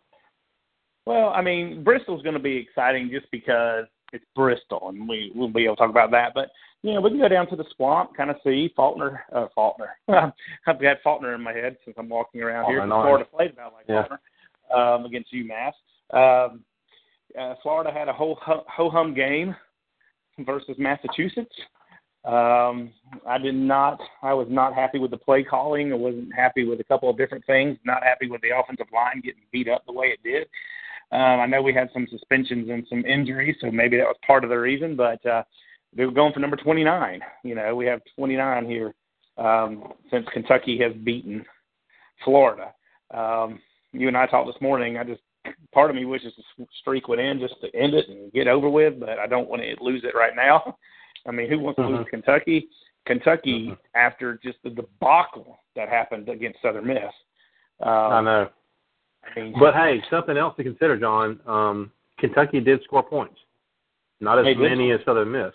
Well, 1.05 1.29
I 1.29 1.41
mean, 1.41 1.83
Bristol's 1.83 2.21
going 2.21 2.35
to 2.35 2.41
be 2.41 2.57
exciting 2.57 3.09
just 3.11 3.29
because 3.31 3.85
it's 4.13 4.25
Bristol, 4.35 4.89
and 4.89 5.07
we 5.07 5.31
we'll 5.33 5.49
be 5.49 5.65
able 5.65 5.75
to 5.75 5.79
talk 5.81 5.89
about 5.89 6.11
that. 6.11 6.33
But 6.33 6.49
you 6.83 6.93
know, 6.93 7.01
we 7.01 7.09
can 7.09 7.19
go 7.19 7.27
down 7.27 7.49
to 7.49 7.55
the 7.55 7.65
swamp, 7.75 8.15
kind 8.15 8.29
of 8.29 8.37
see 8.43 8.71
Faulkner. 8.75 9.23
Uh, 9.33 9.47
Faulkner. 9.55 9.97
I've 10.09 10.81
got 10.81 10.97
Faulkner 11.03 11.33
in 11.33 11.41
my 11.41 11.53
head 11.53 11.77
since 11.83 11.95
I'm 11.99 12.09
walking 12.09 12.41
around 12.41 12.71
here. 12.71 12.85
Florida 12.85 13.25
played 13.25 13.51
about 13.51 13.73
like 13.73 13.85
Yeah. 13.87 14.05
Faulkner 14.07 14.19
um, 14.75 15.05
against 15.05 15.33
UMass. 15.33 15.73
Um, 16.11 16.63
uh, 17.39 17.55
Florida 17.61 17.91
had 17.91 18.07
a 18.07 18.13
whole 18.13 18.37
ho 18.41 18.89
hum 18.89 19.13
game 19.13 19.55
versus 20.45 20.75
Massachusetts. 20.77 21.55
Um, 22.25 22.91
I 23.25 23.37
did 23.37 23.55
not. 23.55 23.99
I 24.21 24.33
was 24.33 24.47
not 24.49 24.75
happy 24.75 24.99
with 24.99 25.11
the 25.11 25.17
play 25.17 25.43
calling. 25.43 25.91
I 25.93 25.95
wasn't 25.95 26.35
happy 26.35 26.65
with 26.65 26.79
a 26.79 26.83
couple 26.83 27.09
of 27.09 27.17
different 27.17 27.45
things. 27.45 27.77
Not 27.85 28.03
happy 28.03 28.29
with 28.29 28.41
the 28.41 28.49
offensive 28.57 28.87
line 28.93 29.21
getting 29.23 29.43
beat 29.51 29.69
up 29.69 29.85
the 29.85 29.93
way 29.93 30.07
it 30.07 30.19
did. 30.23 30.47
Um, 31.11 31.39
I 31.39 31.45
know 31.45 31.61
we 31.61 31.73
had 31.73 31.89
some 31.93 32.07
suspensions 32.09 32.69
and 32.69 32.85
some 32.89 33.05
injuries, 33.05 33.55
so 33.61 33.71
maybe 33.71 33.97
that 33.97 34.03
was 34.03 34.17
part 34.27 34.43
of 34.43 34.49
the 34.49 34.57
reason. 34.57 34.95
But 34.95 35.25
uh, 35.25 35.43
they 35.95 36.05
were 36.05 36.11
going 36.11 36.33
for 36.33 36.39
number 36.39 36.57
29. 36.57 37.21
You 37.43 37.55
know, 37.55 37.75
we 37.75 37.85
have 37.85 38.01
29 38.15 38.65
here 38.65 38.93
um, 39.37 39.93
since 40.11 40.27
Kentucky 40.33 40.77
has 40.79 40.93
beaten 41.03 41.45
Florida. 42.23 42.73
Um, 43.11 43.59
you 43.91 44.07
and 44.07 44.17
I 44.17 44.27
talked 44.27 44.47
this 44.47 44.61
morning. 44.61 44.97
I 44.97 45.03
just 45.03 45.21
part 45.73 45.89
of 45.89 45.95
me 45.95 46.05
wishes 46.05 46.33
the 46.57 46.65
streak 46.81 47.07
would 47.07 47.19
end 47.19 47.39
just 47.39 47.55
to 47.61 47.75
end 47.75 47.93
it 47.93 48.07
and 48.09 48.31
get 48.33 48.47
over 48.47 48.69
with, 48.69 48.99
but 48.99 49.19
I 49.19 49.27
don't 49.27 49.49
want 49.49 49.61
to 49.61 49.83
lose 49.83 50.03
it 50.03 50.15
right 50.15 50.35
now. 50.35 50.77
I 51.27 51.31
mean, 51.31 51.49
who 51.49 51.59
wants 51.59 51.77
to 51.77 51.87
lose 51.87 52.07
Kentucky? 52.09 52.69
Kentucky, 53.05 53.69
Mhm. 53.69 53.77
after 53.95 54.39
just 54.43 54.61
the 54.63 54.69
debacle 54.69 55.59
that 55.75 55.89
happened 55.89 56.29
against 56.29 56.61
Southern 56.61 56.87
Miss. 56.87 57.13
Um, 57.81 57.89
I 57.89 58.21
know. 58.21 58.49
I 59.23 59.39
mean, 59.39 59.55
But 59.59 59.73
hey, 59.73 60.01
something 60.09 60.37
else 60.37 60.55
to 60.57 60.63
consider, 60.63 60.97
Jon. 60.97 61.39
Um, 61.45 61.91
Kentucky 62.19 62.59
did 62.59 62.83
score 62.83 63.03
points, 63.03 63.39
not 64.19 64.39
as 64.39 64.55
many 64.57 64.91
as 64.91 64.99
Southern 65.05 65.31
Miss, 65.31 65.53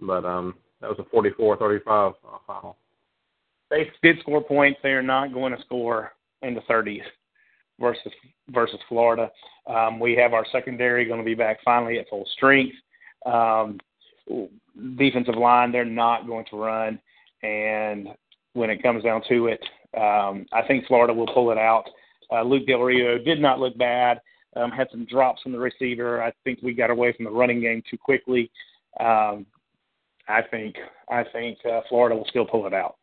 but 0.00 0.24
um, 0.24 0.54
that 0.80 0.88
was 0.88 0.98
a 0.98 1.04
44-35 1.04 2.14
uh, 2.24 2.38
final. 2.46 2.76
they 3.70 3.90
did 4.02 4.20
score 4.20 4.42
points. 4.42 4.78
They 4.82 4.92
are 4.92 5.02
not 5.02 5.32
going 5.32 5.54
to 5.56 5.60
score 5.62 6.14
in 6.42 6.54
the 6.54 6.60
30s 6.62 7.02
versus 7.80 8.12
versus 8.50 8.80
Florida. 8.88 9.30
Um, 9.66 9.98
we 9.98 10.14
have 10.16 10.32
our 10.32 10.46
secondary 10.52 11.04
going 11.04 11.20
to 11.20 11.24
be 11.24 11.34
back 11.34 11.58
finally 11.64 11.98
at 11.98 12.08
full 12.08 12.26
strength. 12.36 12.74
Um, 13.24 13.78
defensive 14.96 15.34
line, 15.36 15.72
they're 15.72 15.84
not 15.84 16.26
going 16.26 16.44
to 16.50 16.56
run, 16.56 17.00
and 17.42 18.08
when 18.52 18.70
it 18.70 18.82
comes 18.82 19.04
down 19.04 19.22
to 19.28 19.48
it, 19.48 19.60
um, 19.96 20.46
I 20.52 20.62
think 20.66 20.86
Florida 20.86 21.12
will 21.12 21.32
pull 21.32 21.50
it 21.50 21.58
out. 21.58 21.84
Uh, 22.32 22.42
Luke 22.42 22.66
Del 22.66 22.80
Rio 22.80 23.18
did 23.18 23.40
not 23.40 23.60
look 23.60 23.76
bad. 23.78 24.20
Um, 24.56 24.70
had 24.70 24.88
some 24.90 25.04
drops 25.04 25.42
from 25.42 25.52
the 25.52 25.58
receiver. 25.58 26.22
I 26.22 26.32
think 26.42 26.60
we 26.62 26.72
got 26.72 26.90
away 26.90 27.12
from 27.12 27.26
the 27.26 27.30
running 27.30 27.60
game 27.60 27.82
too 27.90 27.98
quickly. 27.98 28.50
Um, 28.98 29.46
I 30.28 30.42
think 30.50 30.76
I 31.10 31.24
think 31.32 31.58
uh, 31.70 31.82
Florida 31.88 32.16
will 32.16 32.26
still 32.28 32.46
pull 32.46 32.66
it 32.66 32.74
out. 32.74 32.96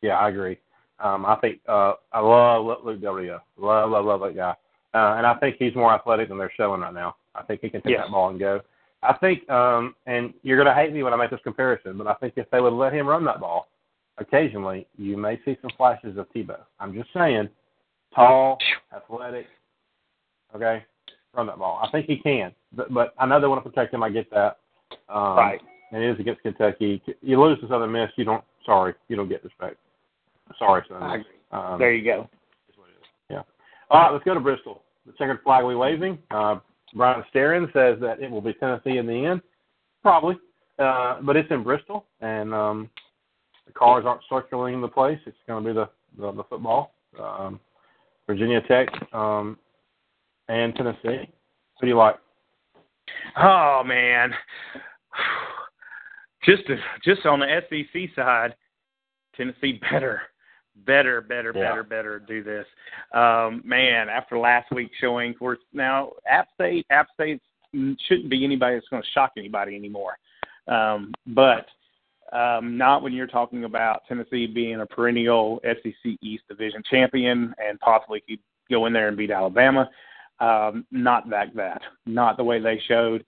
Yeah, 0.00 0.16
I 0.16 0.28
agree. 0.28 0.58
Um, 1.00 1.24
I 1.24 1.36
think 1.36 1.60
uh, 1.68 1.94
I 2.12 2.20
love 2.20 2.84
Luke 2.84 3.00
Del 3.00 3.12
Rio. 3.14 3.40
Love, 3.58 3.90
love, 3.90 4.04
love 4.04 4.20
that 4.20 4.36
guy. 4.36 4.54
Uh, 4.92 5.14
and 5.16 5.26
I 5.26 5.34
think 5.34 5.56
he's 5.58 5.74
more 5.74 5.94
athletic 5.94 6.28
than 6.28 6.38
they're 6.38 6.52
showing 6.56 6.80
right 6.80 6.92
now. 6.92 7.16
I 7.34 7.42
think 7.42 7.60
he 7.62 7.70
can 7.70 7.80
take 7.82 7.92
Yes. 7.92 8.02
that 8.06 8.10
ball 8.10 8.28
and 8.30 8.38
go. 8.38 8.60
I 9.02 9.14
think, 9.14 9.48
um, 9.48 9.94
and 10.06 10.34
you're 10.42 10.56
going 10.62 10.66
to 10.66 10.74
hate 10.74 10.92
me 10.92 11.02
when 11.02 11.14
I 11.14 11.16
make 11.16 11.30
this 11.30 11.40
comparison, 11.42 11.96
but 11.96 12.06
I 12.06 12.14
think 12.14 12.34
if 12.36 12.50
they 12.50 12.60
would 12.60 12.72
let 12.74 12.92
him 12.92 13.06
run 13.06 13.24
that 13.24 13.40
ball, 13.40 13.68
occasionally 14.18 14.86
you 14.98 15.16
may 15.16 15.40
see 15.44 15.56
some 15.62 15.70
flashes 15.76 16.18
of 16.18 16.26
Tebow. 16.34 16.58
I'm 16.80 16.92
just 16.92 17.08
saying, 17.14 17.48
tall, 18.14 18.58
athletic. 18.94 19.46
Okay, 20.54 20.84
run 21.34 21.46
that 21.46 21.58
ball. 21.58 21.80
I 21.82 21.90
think 21.90 22.06
he 22.06 22.16
can, 22.18 22.52
but, 22.72 22.92
but 22.92 23.14
I 23.18 23.24
know 23.26 23.40
they 23.40 23.46
want 23.46 23.62
to 23.64 23.70
protect 23.70 23.94
him. 23.94 24.02
I 24.02 24.10
get 24.10 24.28
that. 24.32 24.58
Um, 25.08 25.36
Right. 25.36 25.60
And 25.92 26.02
it 26.04 26.10
is 26.10 26.20
against 26.20 26.42
Kentucky. 26.42 27.02
You 27.20 27.40
lose 27.42 27.58
to 27.60 27.68
Southern 27.68 27.90
Miss, 27.90 28.10
you 28.16 28.24
don't. 28.24 28.44
Sorry, 28.64 28.94
you 29.08 29.16
don't 29.16 29.28
get 29.28 29.42
respect. 29.42 29.76
Sorry, 30.58 30.82
Southern 30.88 31.02
I 31.02 31.16
Miss. 31.18 31.26
Um, 31.52 31.78
There 31.78 31.92
you 31.92 32.04
go. 32.04 32.28
yeah. 33.28 33.42
All 33.90 34.02
right, 34.02 34.12
let's 34.12 34.24
go 34.24 34.34
to 34.34 34.40
Bristol. 34.40 34.82
The 35.06 35.12
checkered 35.12 35.42
flag 35.42 35.64
we 35.64 35.74
waving. 35.74 36.18
Uh, 36.30 36.56
Brian 36.94 37.24
Sterin 37.34 37.66
says 37.72 37.98
that 38.00 38.20
it 38.20 38.30
will 38.30 38.40
be 38.40 38.52
Tennessee 38.54 38.98
in 38.98 39.06
the 39.06 39.26
end. 39.26 39.40
Probably. 40.02 40.36
Uh, 40.78 41.20
but 41.22 41.36
it's 41.36 41.50
in 41.50 41.62
Bristol, 41.62 42.06
and 42.22 42.54
um, 42.54 42.88
the 43.66 43.72
cars 43.72 44.04
aren't 44.06 44.22
circling 44.30 44.80
the 44.80 44.88
place. 44.88 45.18
It's 45.26 45.36
going 45.46 45.62
to 45.62 45.70
be 45.70 45.74
the, 45.74 45.88
the, 46.18 46.32
the 46.32 46.44
football. 46.44 46.94
Um, 47.20 47.60
Virginia 48.26 48.60
Tech 48.62 48.88
um, 49.12 49.58
and 50.48 50.74
Tennessee. 50.74 51.28
Who 51.80 51.82
do 51.82 51.88
you 51.88 51.96
like? 51.96 52.16
Oh 53.36 53.82
man, 53.84 54.32
just 56.44 56.66
to, 56.68 56.76
just 57.04 57.26
on 57.26 57.40
the 57.40 57.60
SEC 57.68 58.14
side, 58.14 58.54
Tennessee 59.36 59.80
better, 59.90 60.22
better, 60.76 61.20
better, 61.20 61.52
Yeah. 61.54 61.70
better, 61.70 61.82
better 61.82 62.18
do 62.18 62.42
this. 62.42 62.66
Um, 63.12 63.62
man, 63.64 64.08
after 64.08 64.38
last 64.38 64.70
week's 64.70 64.96
showing, 64.98 65.30
of 65.30 65.38
course, 65.38 65.58
now 65.72 66.12
App 66.26 66.48
State, 66.54 66.86
App 66.90 67.08
State 67.14 67.40
shouldn't 67.72 68.28
be 68.28 68.44
anybody 68.44 68.76
that's 68.76 68.88
going 68.88 69.02
to 69.02 69.10
shock 69.10 69.32
anybody 69.36 69.76
anymore. 69.76 70.18
Um, 70.66 71.12
but 71.26 71.66
um, 72.32 72.76
not 72.76 73.02
when 73.02 73.12
you're 73.12 73.26
talking 73.26 73.64
about 73.64 74.02
Tennessee 74.06 74.46
being 74.46 74.80
a 74.80 74.86
perennial 74.86 75.60
SEC 75.64 76.16
East 76.22 76.44
Division 76.48 76.82
champion 76.88 77.54
and 77.58 77.78
possibly 77.80 78.20
could 78.20 78.38
go 78.70 78.86
in 78.86 78.92
there 78.92 79.08
and 79.08 79.16
beat 79.16 79.30
Alabama. 79.30 79.90
Um, 80.38 80.86
not 80.90 81.28
like 81.28 81.52
that. 81.54 81.82
Not 82.06 82.36
the 82.36 82.44
way 82.44 82.60
they 82.60 82.80
showed. 82.88 83.24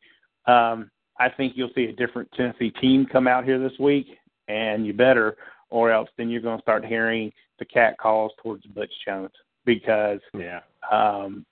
Um, 0.47 0.91
I 1.19 1.29
think 1.29 1.55
you'll 1.57 1.73
see 1.75 1.85
a 1.85 1.93
different 1.93 2.31
Tennessee 2.33 2.71
team 2.71 3.07
come 3.07 3.29
out 3.29 3.45
here 3.45 3.59
this 3.59 3.79
week, 3.79 4.07
and 4.49 4.87
you 4.87 4.93
better, 4.93 5.37
or 5.73 5.91
else 5.91 6.09
then 6.17 6.29
you're 6.29 6.41
going 6.43 6.59
to 6.59 6.63
start 6.63 6.85
hearing 6.85 7.33
the 7.59 7.65
cat 7.65 7.97
calls 7.99 8.31
towards 8.43 8.65
Butch 8.67 8.93
Jones 9.07 9.31
because 9.65 10.21
Yeah. 10.35 10.61
um, 10.91 11.45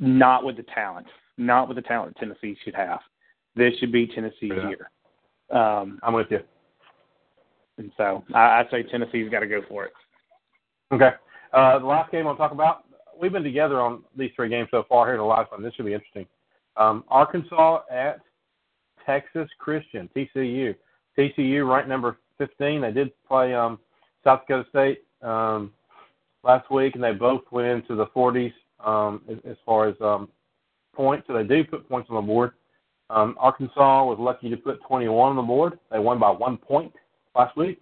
not 0.00 0.44
with 0.44 0.56
the 0.56 0.62
talent, 0.74 1.06
not 1.36 1.66
with 1.68 1.76
the 1.76 1.82
talent 1.82 2.16
Tennessee 2.18 2.56
should 2.64 2.74
have. 2.74 3.00
This 3.56 3.74
should 3.78 3.90
be 3.92 4.06
Tennessee's 4.06 4.52
Yeah. 4.56 4.68
year. 4.68 4.90
Um, 5.50 5.98
I'm 6.02 6.14
with 6.14 6.30
you. 6.30 6.40
and 7.78 7.90
so 7.96 8.24
I, 8.34 8.60
I 8.60 8.64
say 8.70 8.82
Tennessee's 8.84 9.30
got 9.30 9.40
to 9.40 9.46
go 9.46 9.62
for 9.68 9.84
it. 9.84 9.92
Okay. 10.92 11.10
Uh, 11.52 11.78
the 11.78 11.86
last 11.86 12.10
game 12.10 12.26
I'll 12.26 12.36
talk 12.36 12.52
about, 12.52 12.84
we've 13.20 13.32
been 13.32 13.42
together 13.44 13.80
on 13.80 14.02
these 14.16 14.30
three 14.36 14.48
games 14.48 14.68
so 14.70 14.84
far 14.88 15.06
here 15.06 15.14
in 15.14 15.20
the 15.20 15.24
last 15.24 15.50
one. 15.52 15.62
This 15.62 15.74
should 15.74 15.86
be 15.86 15.94
interesting. 15.94 16.26
Um, 16.76 17.04
Arkansas 17.08 17.82
at 17.90 18.20
Texas 19.06 19.48
Christian, 19.58 20.08
TCU. 20.14 20.74
TCU 21.16 21.68
ranked 21.68 21.88
number 21.88 22.18
15. 22.38 22.80
They 22.80 22.92
did 22.92 23.10
play 23.26 23.54
um, 23.54 23.78
South 24.24 24.40
Dakota 24.46 24.68
State 24.70 25.04
um, 25.22 25.72
last 26.44 26.70
week, 26.70 26.94
and 26.94 27.04
they 27.04 27.12
both 27.12 27.42
went 27.50 27.68
into 27.68 27.94
the 27.94 28.06
40s 28.06 28.52
um, 28.84 29.20
as, 29.44 29.56
far 29.66 29.88
as 29.88 29.94
um, 30.00 30.28
points. 30.94 31.26
So 31.26 31.34
they 31.34 31.44
do 31.44 31.64
put 31.64 31.88
points 31.88 32.08
on 32.10 32.16
the 32.16 32.22
board. 32.22 32.52
Um, 33.10 33.36
Arkansas 33.38 34.04
was 34.04 34.18
lucky 34.20 34.50
to 34.50 34.56
put 34.56 34.82
21 34.86 35.30
on 35.30 35.36
the 35.36 35.42
board. 35.42 35.78
They 35.90 35.98
won 35.98 36.18
by 36.18 36.30
one 36.30 36.56
point 36.56 36.92
last 37.34 37.56
week 37.56 37.80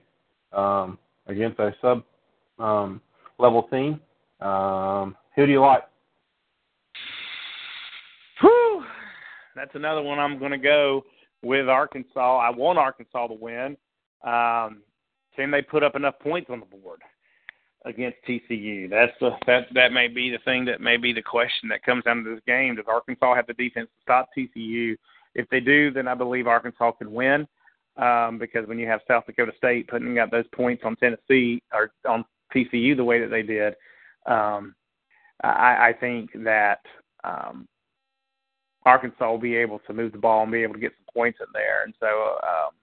um, 0.52 0.98
against 1.26 1.58
a 1.58 1.74
sub 1.80 2.04
um, 2.58 3.00
level 3.38 3.64
team. 3.64 4.00
Um, 4.40 5.16
who 5.34 5.46
do 5.46 5.52
you 5.52 5.60
like? 5.60 5.82
Whew. 8.40 8.84
That's 9.54 9.74
another 9.74 10.02
one 10.02 10.18
I'm 10.18 10.38
going 10.38 10.52
to 10.52 10.58
go 10.58 11.04
with 11.42 11.68
Arkansas. 11.68 12.38
I 12.38 12.50
want 12.50 12.78
Arkansas 12.78 13.26
to 13.28 13.34
win. 13.34 13.76
Um, 14.24 14.82
can 15.34 15.50
they 15.50 15.62
put 15.62 15.82
up 15.82 15.96
enough 15.96 16.18
points 16.18 16.50
on 16.50 16.60
the 16.60 16.66
board 16.66 17.00
against 17.84 18.18
TCU? 18.28 18.88
That's 18.88 19.12
the 19.20 19.30
that 19.46 19.66
that 19.74 19.92
may 19.92 20.08
be 20.08 20.30
the 20.30 20.38
thing 20.44 20.64
that 20.66 20.80
may 20.80 20.96
be 20.96 21.12
the 21.12 21.22
question 21.22 21.68
that 21.68 21.84
comes 21.84 22.04
down 22.04 22.24
to 22.24 22.34
this 22.34 22.42
game. 22.46 22.76
Does 22.76 22.86
Arkansas 22.88 23.34
have 23.34 23.46
the 23.46 23.54
defense 23.54 23.88
to 23.94 24.02
stop 24.02 24.28
TCU? 24.36 24.96
If 25.34 25.48
they 25.50 25.60
do, 25.60 25.90
then 25.90 26.08
I 26.08 26.14
believe 26.14 26.46
Arkansas 26.46 26.92
can 26.92 27.12
win. 27.12 27.46
Um, 27.98 28.38
because 28.38 28.68
when 28.68 28.78
you 28.78 28.86
have 28.86 29.00
South 29.08 29.24
Dakota 29.26 29.52
State 29.56 29.88
putting 29.88 30.18
up 30.18 30.30
those 30.30 30.44
points 30.52 30.82
on 30.84 30.96
Tennessee 30.96 31.62
or 31.72 31.92
on 32.06 32.26
TCU 32.54 32.94
the 32.94 33.04
way 33.04 33.20
that 33.20 33.30
they 33.30 33.42
did, 33.42 33.74
um, 34.26 34.74
I, 35.42 35.88
I 35.88 35.94
think 35.98 36.30
that 36.44 36.80
um, 37.24 37.66
Arkansas 38.84 39.30
will 39.30 39.38
be 39.38 39.56
able 39.56 39.80
to 39.86 39.94
move 39.94 40.12
the 40.12 40.18
ball 40.18 40.42
and 40.42 40.52
be 40.52 40.62
able 40.62 40.74
to 40.74 40.80
get 40.80 40.92
some 40.92 41.12
points 41.12 41.38
in 41.40 41.46
there. 41.52 41.84
And 41.84 41.94
so 41.98 42.06
um, 42.06 42.74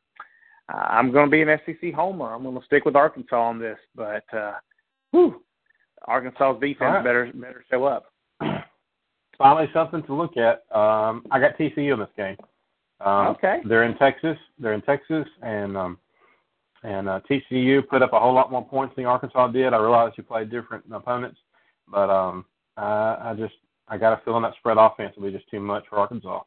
I'm 0.70 1.12
going 1.12 1.26
to 1.26 1.32
be 1.32 1.42
an 1.42 1.60
SEC 1.66 1.94
homer. 1.94 2.34
I'm 2.34 2.44
going 2.44 2.58
to 2.58 2.66
stick 2.66 2.86
with 2.86 2.96
Arkansas 2.96 3.40
on 3.40 3.60
this, 3.60 3.78
but 3.96 4.24
uh, 4.34 4.54
whew, 5.12 5.42
Arkansas's 6.08 6.60
defense 6.60 6.80
right. 6.80 7.04
better 7.04 7.32
better 7.34 7.66
show 7.70 7.86
up. 7.86 8.06
Finally, 9.38 9.70
something 9.74 10.04
to 10.04 10.14
look 10.14 10.38
at. 10.38 10.64
Um, 10.76 11.26
I 11.32 11.40
got 11.40 11.58
TCU 11.58 11.94
in 11.94 12.00
this 12.00 12.10
game. 12.16 12.38
Um, 13.02 13.28
Okay. 13.28 13.60
They're 13.66 13.84
in 13.84 13.98
Texas. 13.98 14.38
They're 14.60 14.74
in 14.74 14.82
Texas, 14.82 15.28
and 15.42 15.76
um, 15.76 15.98
and 16.84 17.10
uh, 17.10 17.20
TCU 17.30 17.88
put 17.88 18.02
up 18.02 18.14
a 18.14 18.20
whole 18.20 18.34
lot 18.34 18.52
more 18.52 18.66
points 18.66 18.96
than 18.96 19.06
Arkansas 19.06 19.48
did. 19.48 19.74
I 19.74 19.78
realize 19.78 20.14
you 20.18 20.24
played 20.24 20.52
different 20.52 20.86
opponents, 20.92 21.40
but 21.90 22.10
um, 22.10 22.46
I, 22.78 23.18
I 23.22 23.36
just 23.38 23.56
I 23.88 23.98
got 23.98 24.14
a 24.14 24.22
feeling 24.24 24.44
that 24.44 24.54
spread 24.60 24.78
offense 24.78 25.16
will 25.16 25.24
be 25.24 25.38
just 25.38 25.50
too 25.50 25.60
much 25.60 25.86
for 25.90 25.98
Arkansas. 25.98 26.42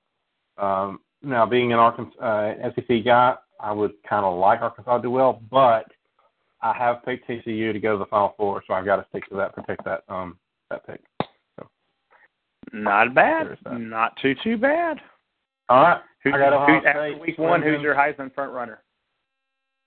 Um, 0.59 1.01
now, 1.23 1.45
being 1.47 1.73
an 1.73 1.79
Arkansas 1.79 2.19
uh, 2.21 2.71
SEC 2.75 3.05
guy, 3.05 3.35
I 3.61 3.73
would 3.73 3.93
kind 4.09 4.25
of 4.25 4.39
like 4.39 4.61
Arkansas 4.61 4.97
to 4.97 5.03
do 5.03 5.11
well, 5.11 5.41
but 5.51 5.87
I 6.63 6.73
have 6.77 7.05
picked 7.05 7.29
TCU 7.29 7.73
to 7.73 7.81
go 7.81 7.93
to 7.93 7.99
the 7.99 8.07
Final 8.07 8.35
Four, 8.37 8.63
so 8.67 8.75
I've 8.75 8.85
got 8.85 8.97
to 8.97 9.07
stick 9.09 9.29
to 9.29 9.37
that, 9.37 9.55
protect 9.55 9.85
that 9.85 10.03
um 10.09 10.39
that 10.71 10.87
pick. 10.87 11.01
So, 11.59 11.69
Not 12.73 13.15
bad. 13.15 13.57
Not 13.71 14.17
too 14.21 14.35
too 14.43 14.57
bad. 14.57 14.99
All 15.69 15.83
right. 15.83 16.01
Who, 16.25 16.33
I 16.33 16.39
got 16.39 16.53
Ohio 16.53 16.81
who, 16.81 16.87
after 16.87 17.19
week 17.19 17.39
one, 17.39 17.63
who's 17.63 17.81
your 17.83 17.95
Heisman 17.95 18.35
front 18.35 18.53
runner? 18.53 18.83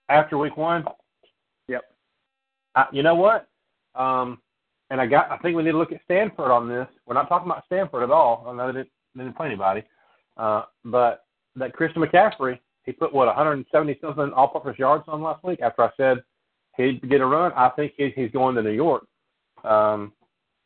after 0.09 0.38
week 0.38 0.57
one. 0.57 0.84
Yep. 1.67 1.84
I, 2.76 2.86
you 2.91 3.03
know 3.03 3.15
what? 3.15 3.47
Um, 3.95 4.39
and 4.89 4.99
I 4.99 5.05
got. 5.05 5.32
I 5.32 5.38
think 5.38 5.55
we 5.55 5.63
need 5.63 5.72
to 5.72 5.78
look 5.78 5.91
at 5.91 6.01
Stanford 6.05 6.51
on 6.51 6.67
this. 6.67 6.88
We're 7.05 7.13
not 7.13 7.30
talking 7.30 7.49
about 7.49 7.65
Stanford 7.67 8.03
at 8.03 8.11
all. 8.11 8.45
I 8.47 8.55
know 8.55 8.67
they 8.67 8.80
didn't, 8.80 8.89
they 9.15 9.24
didn't 9.24 9.38
play 9.38 9.47
anybody, 9.47 9.84
uh, 10.38 10.63
but 10.84 11.26
that 11.55 11.74
Christian 11.74 12.01
McCaffrey, 12.01 12.59
he 12.90 12.94
put 12.94 13.14
what 13.14 13.28
170 13.28 14.00
something 14.02 14.32
all-purpose 14.34 14.80
yards 14.80 15.04
on 15.08 15.22
last 15.22 15.44
week. 15.44 15.62
After 15.62 15.84
I 15.84 15.90
said 15.96 16.24
he'd 16.76 17.08
get 17.08 17.22
a 17.22 17.26
run, 17.26 17.52
I 17.56 17.70
think 17.70 17.94
he, 17.98 18.10
he's 18.16 18.32
going 18.32 18.56
to 18.56 18.64
New 18.64 18.72
York. 18.72 19.04
Um, 19.64 20.12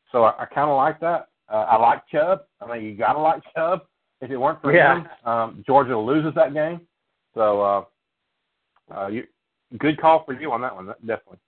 so 0.10 0.24
I, 0.24 0.44
I 0.44 0.46
kind 0.46 0.70
of 0.70 0.78
like 0.78 1.02
that. 1.02 1.28
Uh, 1.52 1.66
I 1.70 1.76
like 1.76 2.08
Chubb. 2.08 2.44
I 2.62 2.74
mean, 2.78 2.86
you 2.86 2.96
gotta 2.96 3.20
like 3.20 3.42
Chubb. 3.54 3.82
If 4.22 4.32
it 4.32 4.38
weren't 4.38 4.62
for 4.62 4.74
Yeah. 4.74 5.02
him, 5.02 5.08
um, 5.30 5.64
Georgia 5.68 5.98
loses 5.98 6.34
that 6.36 6.54
game. 6.54 6.80
So, 7.36 7.62
uh, 7.62 7.84
uh, 8.96 9.08
you, 9.08 9.24
good 9.80 10.00
call 10.00 10.24
for 10.24 10.34
you 10.34 10.50
on 10.54 10.62
that 10.62 10.74
one, 10.74 10.88
definitely. 11.06 11.40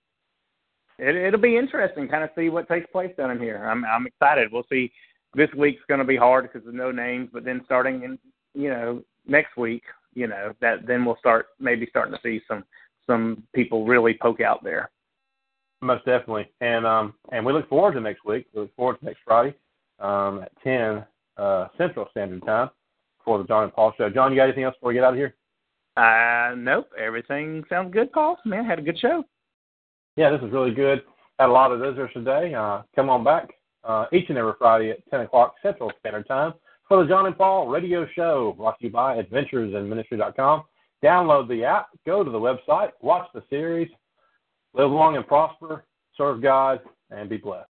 it, 0.98 1.14
it'll 1.14 1.40
be 1.40 1.56
interesting, 1.56 2.06
kind 2.06 2.22
of 2.24 2.30
see 2.36 2.50
what 2.50 2.68
takes 2.68 2.90
place 2.92 3.14
down 3.16 3.30
in 3.30 3.38
here. 3.38 3.64
I'm 3.66 3.82
I'm 3.86 4.06
excited. 4.06 4.52
We'll 4.52 4.66
see. 4.70 4.92
This 5.34 5.48
week's 5.56 5.82
going 5.88 6.00
to 6.00 6.04
be 6.04 6.16
hard 6.16 6.44
because 6.44 6.64
there's 6.64 6.76
no 6.76 6.90
names, 6.90 7.30
but 7.32 7.44
then 7.44 7.62
starting 7.64 8.02
in 8.02 8.18
you 8.54 8.68
know 8.68 9.02
next 9.26 9.56
week, 9.56 9.84
you 10.16 10.26
know 10.26 10.52
that 10.60 10.86
then 10.86 11.04
we'll 11.04 11.18
start 11.18 11.48
maybe 11.60 11.86
starting 11.88 12.14
to 12.14 12.20
see 12.22 12.40
some 12.48 12.64
some 13.06 13.44
people 13.54 13.86
really 13.86 14.18
poke 14.20 14.40
out 14.40 14.64
there. 14.64 14.90
Most 15.82 16.04
definitely, 16.06 16.50
and 16.60 16.86
um, 16.86 17.14
and 17.30 17.44
we 17.44 17.52
look 17.52 17.68
forward 17.68 17.92
to 17.94 18.00
next 18.00 18.24
week. 18.24 18.46
We 18.54 18.62
look 18.62 18.74
forward 18.74 18.98
to 18.98 19.04
next 19.04 19.20
Friday 19.24 19.54
um, 20.00 20.42
at 20.42 20.52
ten 20.64 21.04
uh, 21.36 21.68
Central 21.76 22.08
Standard 22.10 22.44
Time 22.44 22.70
for 23.24 23.38
the 23.38 23.44
Jon 23.44 23.64
and 23.64 23.72
Paul 23.72 23.92
Show. 23.98 24.08
Jon, 24.08 24.32
you 24.32 24.38
got 24.38 24.44
anything 24.44 24.64
else 24.64 24.74
before 24.76 24.88
we 24.88 24.94
get 24.94 25.04
out 25.04 25.12
of 25.12 25.18
here? 25.18 25.34
Uh, 25.96 26.54
nope, 26.56 26.88
everything 26.98 27.62
sounds 27.68 27.92
good, 27.92 28.10
Paul. 28.12 28.38
Man, 28.44 28.64
had 28.64 28.78
a 28.78 28.82
good 28.82 28.98
show. 28.98 29.22
Yeah, 30.16 30.30
this 30.30 30.40
was 30.40 30.52
really 30.52 30.74
good. 30.74 31.02
Had 31.38 31.50
a 31.50 31.52
lot 31.52 31.72
of 31.72 31.80
visitors 31.80 32.10
today. 32.14 32.54
Uh, 32.54 32.82
come 32.94 33.10
on 33.10 33.22
back 33.22 33.50
uh, 33.84 34.06
each 34.12 34.28
and 34.30 34.38
every 34.38 34.52
Friday 34.58 34.90
at 34.90 35.10
10 35.10 35.20
o'clock 35.20 35.54
Central 35.62 35.92
Standard 36.00 36.26
Time 36.26 36.54
for 36.88 37.02
the 37.02 37.08
Jon 37.08 37.26
and 37.26 37.36
Paul 37.36 37.68
Radio 37.68 38.06
Show, 38.14 38.54
brought 38.56 38.78
to 38.78 38.86
you 38.86 38.90
by 38.90 39.22
AdventuresInMinistry.com. 39.22 40.64
Download 41.02 41.48
the 41.48 41.64
app, 41.64 41.88
go 42.06 42.24
to 42.24 42.30
the 42.30 42.38
website, 42.38 42.90
watch 43.00 43.28
the 43.34 43.42
series, 43.50 43.88
live 44.72 44.90
long 44.90 45.16
and 45.16 45.26
prosper, 45.26 45.84
serve 46.16 46.40
God, 46.40 46.80
and 47.10 47.28
be 47.28 47.36
blessed. 47.36 47.68